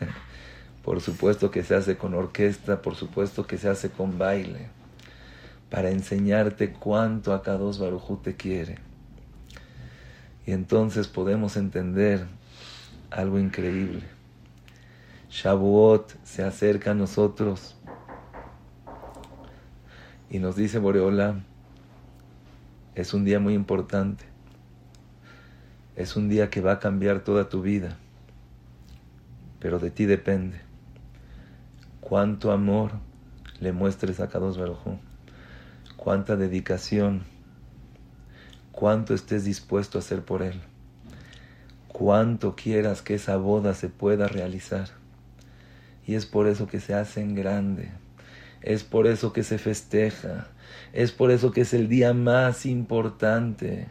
Por 0.82 1.02
supuesto 1.02 1.50
que 1.50 1.62
se 1.62 1.74
hace 1.74 1.98
con 1.98 2.14
orquesta, 2.14 2.80
por 2.80 2.94
supuesto 2.94 3.46
que 3.46 3.58
se 3.58 3.68
hace 3.68 3.90
con 3.90 4.16
baile. 4.16 4.70
Para 5.68 5.90
enseñarte 5.90 6.72
cuánto 6.72 7.34
Akados 7.34 7.78
Barujú 7.78 8.16
te 8.16 8.36
quiere. 8.36 8.78
Y 10.46 10.52
entonces 10.52 11.08
podemos 11.08 11.58
entender 11.58 12.26
algo 13.10 13.38
increíble. 13.38 14.17
Shavuot 15.30 16.14
se 16.24 16.42
acerca 16.42 16.92
a 16.92 16.94
nosotros 16.94 17.76
y 20.30 20.38
nos 20.38 20.56
dice 20.56 20.78
Boreola, 20.78 21.40
es 22.94 23.14
un 23.14 23.24
día 23.24 23.40
muy 23.40 23.54
importante. 23.54 24.24
Es 25.96 26.16
un 26.16 26.28
día 26.28 26.50
que 26.50 26.60
va 26.60 26.72
a 26.72 26.78
cambiar 26.78 27.20
toda 27.20 27.48
tu 27.48 27.62
vida. 27.62 27.96
Pero 29.58 29.78
de 29.78 29.90
ti 29.90 30.04
depende. 30.04 30.60
Cuánto 32.00 32.52
amor 32.52 32.92
le 33.60 33.72
muestres 33.72 34.20
a 34.20 34.28
Kadosh 34.28 34.56
Baruj 34.56 34.98
cuánta 35.98 36.36
dedicación, 36.36 37.24
cuánto 38.72 39.12
estés 39.12 39.44
dispuesto 39.44 39.98
a 39.98 40.00
hacer 40.00 40.24
por 40.24 40.42
él, 40.42 40.60
cuánto 41.88 42.54
quieras 42.54 43.02
que 43.02 43.14
esa 43.14 43.36
boda 43.36 43.74
se 43.74 43.88
pueda 43.88 44.28
realizar. 44.28 44.88
Y 46.08 46.14
es 46.14 46.24
por 46.24 46.48
eso 46.48 46.66
que 46.66 46.80
se 46.80 46.94
hace 46.94 47.20
en 47.20 47.34
grande, 47.34 47.90
es 48.62 48.82
por 48.82 49.06
eso 49.06 49.34
que 49.34 49.42
se 49.42 49.58
festeja, 49.58 50.48
es 50.94 51.12
por 51.12 51.30
eso 51.30 51.50
que 51.50 51.60
es 51.60 51.74
el 51.74 51.86
día 51.90 52.14
más 52.14 52.64
importante, 52.64 53.88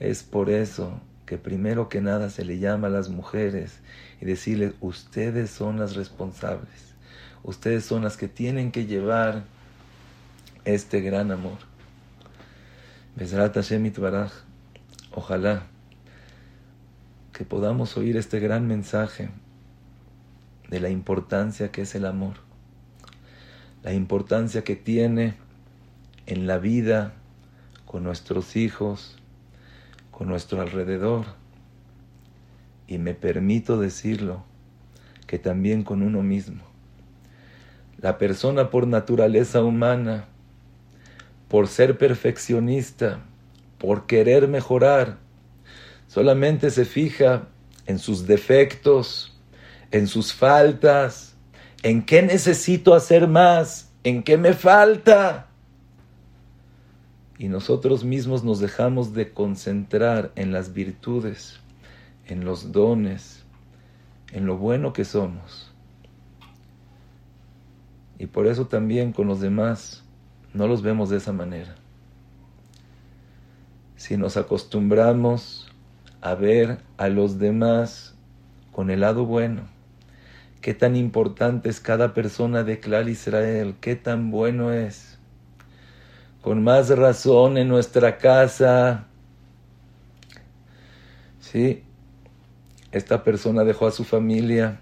es 0.00 0.22
por 0.22 0.50
eso 0.50 1.00
que 1.24 1.38
primero 1.38 1.88
que 1.88 2.02
nada 2.02 2.28
se 2.28 2.44
le 2.44 2.58
llama 2.58 2.88
a 2.88 2.90
las 2.90 3.08
mujeres 3.08 3.78
y 4.20 4.26
decirles, 4.26 4.74
ustedes 4.82 5.48
son 5.48 5.78
las 5.78 5.96
responsables, 5.96 6.94
ustedes 7.42 7.86
son 7.86 8.02
las 8.02 8.18
que 8.18 8.28
tienen 8.28 8.70
que 8.70 8.84
llevar 8.84 9.44
este 10.66 11.00
gran 11.00 11.30
amor. 11.30 11.56
Ojalá 15.10 15.62
que 17.32 17.44
podamos 17.46 17.96
oír 17.96 18.18
este 18.18 18.40
gran 18.40 18.68
mensaje 18.68 19.30
de 20.74 20.80
la 20.80 20.90
importancia 20.90 21.70
que 21.70 21.82
es 21.82 21.94
el 21.94 22.04
amor, 22.04 22.34
la 23.84 23.92
importancia 23.92 24.64
que 24.64 24.74
tiene 24.74 25.34
en 26.26 26.48
la 26.48 26.58
vida 26.58 27.14
con 27.86 28.02
nuestros 28.02 28.56
hijos, 28.56 29.16
con 30.10 30.26
nuestro 30.26 30.60
alrededor. 30.60 31.26
Y 32.88 32.98
me 32.98 33.14
permito 33.14 33.78
decirlo, 33.78 34.42
que 35.28 35.38
también 35.38 35.84
con 35.84 36.02
uno 36.02 36.24
mismo. 36.24 36.64
La 37.98 38.18
persona 38.18 38.70
por 38.70 38.88
naturaleza 38.88 39.62
humana, 39.62 40.24
por 41.46 41.68
ser 41.68 41.98
perfeccionista, 41.98 43.20
por 43.78 44.06
querer 44.06 44.48
mejorar, 44.48 45.18
solamente 46.08 46.68
se 46.70 46.84
fija 46.84 47.46
en 47.86 48.00
sus 48.00 48.26
defectos, 48.26 49.33
en 49.94 50.08
sus 50.08 50.34
faltas, 50.34 51.36
en 51.84 52.04
qué 52.04 52.20
necesito 52.20 52.94
hacer 52.94 53.28
más, 53.28 53.92
en 54.02 54.24
qué 54.24 54.36
me 54.36 54.52
falta. 54.52 55.46
Y 57.38 57.46
nosotros 57.46 58.02
mismos 58.02 58.42
nos 58.42 58.58
dejamos 58.58 59.14
de 59.14 59.32
concentrar 59.32 60.32
en 60.34 60.50
las 60.50 60.72
virtudes, 60.72 61.60
en 62.26 62.44
los 62.44 62.72
dones, 62.72 63.44
en 64.32 64.46
lo 64.46 64.56
bueno 64.56 64.92
que 64.92 65.04
somos. 65.04 65.72
Y 68.18 68.26
por 68.26 68.48
eso 68.48 68.66
también 68.66 69.12
con 69.12 69.28
los 69.28 69.40
demás 69.40 70.02
no 70.54 70.66
los 70.66 70.82
vemos 70.82 71.08
de 71.08 71.18
esa 71.18 71.32
manera. 71.32 71.76
Si 73.94 74.16
nos 74.16 74.36
acostumbramos 74.36 75.72
a 76.20 76.34
ver 76.34 76.78
a 76.96 77.08
los 77.08 77.38
demás 77.38 78.16
con 78.72 78.90
el 78.90 78.98
lado 78.98 79.24
bueno, 79.24 79.72
qué 80.64 80.72
tan 80.72 80.96
importante 80.96 81.68
es 81.68 81.78
cada 81.78 82.14
persona 82.14 82.64
de 82.64 82.80
Clar 82.80 83.06
Israel, 83.10 83.74
qué 83.82 83.96
tan 83.96 84.30
bueno 84.30 84.72
es. 84.72 85.18
Con 86.40 86.64
más 86.64 86.88
razón 86.88 87.58
en 87.58 87.68
nuestra 87.68 88.16
casa. 88.16 89.04
Sí, 91.38 91.82
esta 92.92 93.22
persona 93.24 93.62
dejó 93.64 93.88
a 93.88 93.90
su 93.90 94.04
familia, 94.04 94.80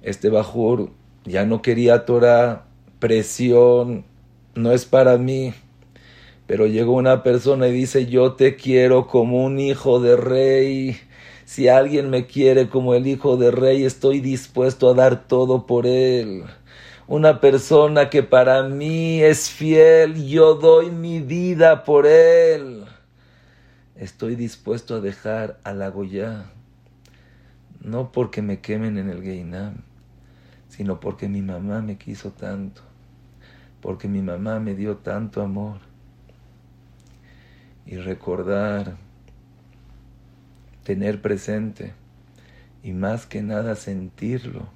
este 0.00 0.30
Bajur 0.30 0.90
ya 1.26 1.44
no 1.44 1.60
quería 1.60 2.06
Torah, 2.06 2.64
presión, 2.98 4.06
no 4.54 4.72
es 4.72 4.86
para 4.86 5.18
mí. 5.18 5.52
Pero 6.46 6.66
llegó 6.66 6.94
una 6.94 7.22
persona 7.22 7.68
y 7.68 7.72
dice, 7.72 8.06
yo 8.06 8.36
te 8.36 8.56
quiero 8.56 9.06
como 9.06 9.44
un 9.44 9.58
hijo 9.58 10.00
de 10.00 10.16
rey. 10.16 10.96
Si 11.48 11.68
alguien 11.68 12.10
me 12.10 12.26
quiere 12.26 12.68
como 12.68 12.92
el 12.92 13.06
hijo 13.06 13.38
de 13.38 13.50
rey, 13.50 13.84
estoy 13.84 14.20
dispuesto 14.20 14.90
a 14.90 14.94
dar 14.94 15.26
todo 15.26 15.64
por 15.64 15.86
él. 15.86 16.44
Una 17.06 17.40
persona 17.40 18.10
que 18.10 18.22
para 18.22 18.64
mí 18.64 19.22
es 19.22 19.48
fiel, 19.48 20.26
yo 20.26 20.56
doy 20.56 20.90
mi 20.90 21.20
vida 21.20 21.84
por 21.84 22.06
él. 22.06 22.84
Estoy 23.96 24.36
dispuesto 24.36 24.96
a 24.96 25.00
dejar 25.00 25.58
a 25.64 25.72
la 25.72 25.88
Goya, 25.88 26.50
no 27.80 28.12
porque 28.12 28.42
me 28.42 28.60
quemen 28.60 28.98
en 28.98 29.08
el 29.08 29.22
Geinam, 29.22 29.78
sino 30.68 31.00
porque 31.00 31.28
mi 31.28 31.40
mamá 31.40 31.80
me 31.80 31.96
quiso 31.96 32.32
tanto 32.32 32.82
porque 33.80 34.08
mi 34.08 34.22
mamá 34.22 34.58
me 34.58 34.74
dio 34.74 34.96
tanto 34.96 35.42
amor. 35.42 35.78
Y 37.86 37.96
recordar, 37.96 38.96
tener 40.88 41.20
presente 41.20 41.92
y 42.82 42.94
más 42.94 43.26
que 43.26 43.42
nada 43.42 43.74
sentirlo, 43.74 44.70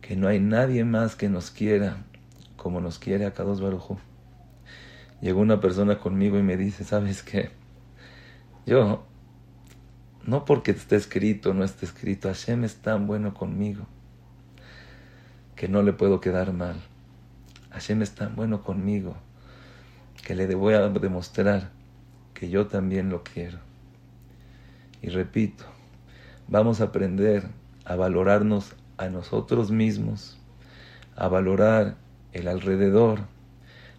que 0.00 0.16
no 0.16 0.28
hay 0.28 0.40
nadie 0.40 0.82
más 0.86 1.14
que 1.14 1.28
nos 1.28 1.50
quiera 1.50 1.98
como 2.56 2.80
nos 2.80 2.98
quiere 2.98 3.26
a 3.26 3.34
Kadosh 3.34 3.60
Baruj 3.60 3.98
Llegó 5.20 5.42
una 5.42 5.60
persona 5.60 5.98
conmigo 5.98 6.38
y 6.38 6.42
me 6.42 6.56
dice, 6.56 6.84
¿sabes 6.84 7.22
qué? 7.22 7.50
Yo, 8.64 9.04
no 10.24 10.46
porque 10.46 10.70
esté 10.70 10.96
escrito 10.96 11.52
no 11.52 11.64
esté 11.64 11.84
escrito, 11.84 12.28
Hashem 12.28 12.64
es 12.64 12.76
tan 12.76 13.06
bueno 13.06 13.34
conmigo 13.34 13.86
que 15.54 15.68
no 15.68 15.82
le 15.82 15.92
puedo 15.92 16.22
quedar 16.22 16.54
mal. 16.54 16.76
Hashem 17.72 18.00
es 18.00 18.14
tan 18.14 18.36
bueno 18.36 18.62
conmigo 18.62 19.16
que 20.24 20.34
le 20.34 20.46
voy 20.54 20.72
a 20.72 20.88
demostrar 20.88 21.72
que 22.32 22.48
yo 22.48 22.68
también 22.68 23.10
lo 23.10 23.22
quiero. 23.22 23.71
Y 25.02 25.08
repito, 25.08 25.64
vamos 26.48 26.80
a 26.80 26.84
aprender 26.84 27.44
a 27.84 27.96
valorarnos 27.96 28.74
a 28.96 29.08
nosotros 29.08 29.70
mismos, 29.70 30.38
a 31.16 31.28
valorar 31.28 31.96
el 32.32 32.48
alrededor, 32.48 33.20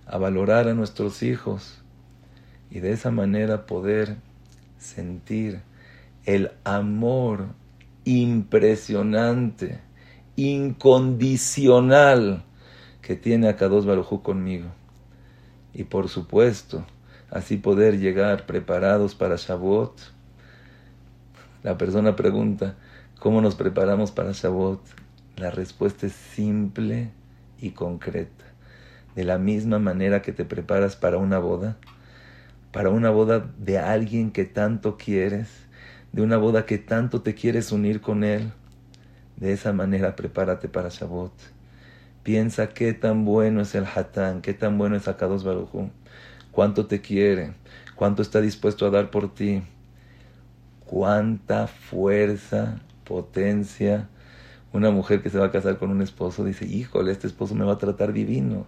a 0.06 0.18
valorar 0.18 0.68
a 0.68 0.74
nuestros 0.74 1.22
hijos 1.22 1.82
y 2.70 2.80
de 2.80 2.91
esa 2.91 3.12
manera 3.12 3.66
poder 3.66 4.18
sentir 4.78 5.62
el 6.26 6.51
amor 6.64 7.47
impresionante, 8.06 9.82
incondicional 10.36 12.43
que 13.01 13.16
tiene 13.16 13.49
a 13.49 13.58
Kadosh 13.58 13.86
Barujú 13.86 14.24
conmigo. 14.24 14.70
Y 15.74 15.84
por 15.84 16.08
supuesto, 16.08 16.86
así 17.30 17.58
poder 17.58 17.99
llegar 17.99 18.45
preparados 18.45 19.16
para 19.16 19.36
Shavuot. 19.36 20.12
La 21.64 21.78
persona 21.78 22.18
pregunta, 22.18 22.76
¿cómo 23.20 23.39
nos 23.39 23.55
preparamos 23.55 24.11
para 24.11 24.34
Shavuot? 24.34 24.82
La 25.38 25.49
respuesta 25.49 26.05
es 26.05 26.11
simple 26.11 27.09
y 27.57 27.70
concreta. 27.70 28.43
De 29.16 29.24
la 29.24 29.38
misma 29.38 29.80
manera 29.80 30.22
que 30.22 30.34
te 30.34 30.43
preparas 30.43 30.97
para 30.97 31.18
una 31.18 31.39
boda, 31.39 31.78
para 32.74 32.89
una 32.89 33.11
boda 33.11 33.49
de 33.57 33.80
alguien 33.80 34.32
que 34.32 34.43
tanto 34.43 34.97
quieres, 34.97 35.47
de 36.11 36.22
una 36.22 36.36
boda 36.36 36.66
que 36.66 36.80
tanto 36.80 37.22
te 37.22 37.34
quieres 37.34 37.72
unir 37.72 38.01
con 38.01 38.26
él, 38.26 38.51
de 39.38 39.53
esa 39.53 39.72
manera 39.72 40.18
prepárate 40.18 40.68
para 40.68 40.89
Shavuot. 40.89 41.32
Piensa 42.24 42.74
qué 42.74 42.91
tan 42.91 43.24
bueno 43.24 43.61
es 43.61 43.74
el 43.74 43.86
Hatán, 43.86 44.41
qué 44.41 44.53
tan 44.53 44.78
bueno 44.78 44.97
es 44.97 45.07
Akados 45.07 45.45
Barujú, 45.45 45.91
cuánto 46.51 46.88
te 46.88 46.99
quiere, 46.99 47.53
cuánto 47.95 48.22
está 48.22 48.41
dispuesto 48.41 48.86
a 48.86 48.89
dar 48.89 49.11
por 49.11 49.34
ti, 49.34 49.64
cuánta 50.94 51.66
fuerza, 51.66 52.80
potencia. 53.04 54.10
Una 54.74 54.91
mujer 54.91 55.24
que 55.24 55.32
se 55.32 55.39
va 55.39 55.48
a 55.48 55.52
casar 55.52 55.80
con 55.80 55.89
un 55.89 56.04
esposo 56.04 56.46
dice, 56.46 56.68
híjole, 56.68 57.12
este 57.12 57.26
esposo 57.26 57.56
me 57.56 57.66
va 57.66 57.74
a 57.74 57.78
tratar 57.80 58.14
divino, 58.14 58.68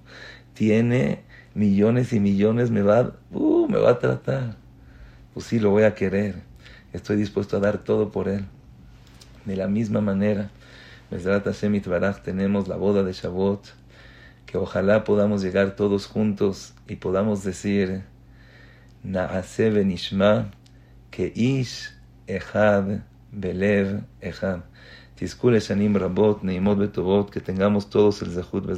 tiene 0.55 1.21
millones 1.53 2.13
y 2.13 2.19
millones, 2.19 2.71
me 2.71 2.81
va, 2.81 3.13
uh, 3.31 3.67
me 3.69 3.77
va 3.77 3.91
a 3.91 3.99
tratar. 3.99 4.57
Pues 5.35 5.45
sí, 5.45 5.59
lo 5.59 5.69
voy 5.69 5.83
a 5.83 5.93
querer, 5.93 6.41
estoy 6.93 7.15
dispuesto 7.17 7.57
a 7.57 7.59
dar 7.59 7.83
todo 7.83 8.11
por 8.11 8.27
él. 8.27 8.45
De 9.45 9.55
la 9.55 9.67
misma 9.67 10.01
manera, 10.01 10.49
tenemos 12.23 12.67
la 12.67 12.75
boda 12.75 13.03
de 13.03 13.13
Shavuot, 13.13 13.67
que 14.47 14.57
ojalá 14.57 15.03
podamos 15.03 15.43
llegar 15.43 15.75
todos 15.75 16.07
juntos 16.07 16.73
y 16.87 16.95
podamos 16.95 17.43
decir, 17.43 18.01
Naase 19.03 19.69
benishma, 19.69 20.49
que 21.11 21.31
ish 21.35 21.94
echad 22.27 23.01
belev 23.31 24.01
echad. 24.21 24.61
Tizkule 25.15 25.61
shanim 25.61 25.95
rabot, 25.95 26.43
neimot 26.43 26.77
betovot, 26.77 27.31
que 27.31 27.39
tengamos 27.39 27.89
todos 27.89 28.21
el 28.21 28.31
zehut 28.31 28.65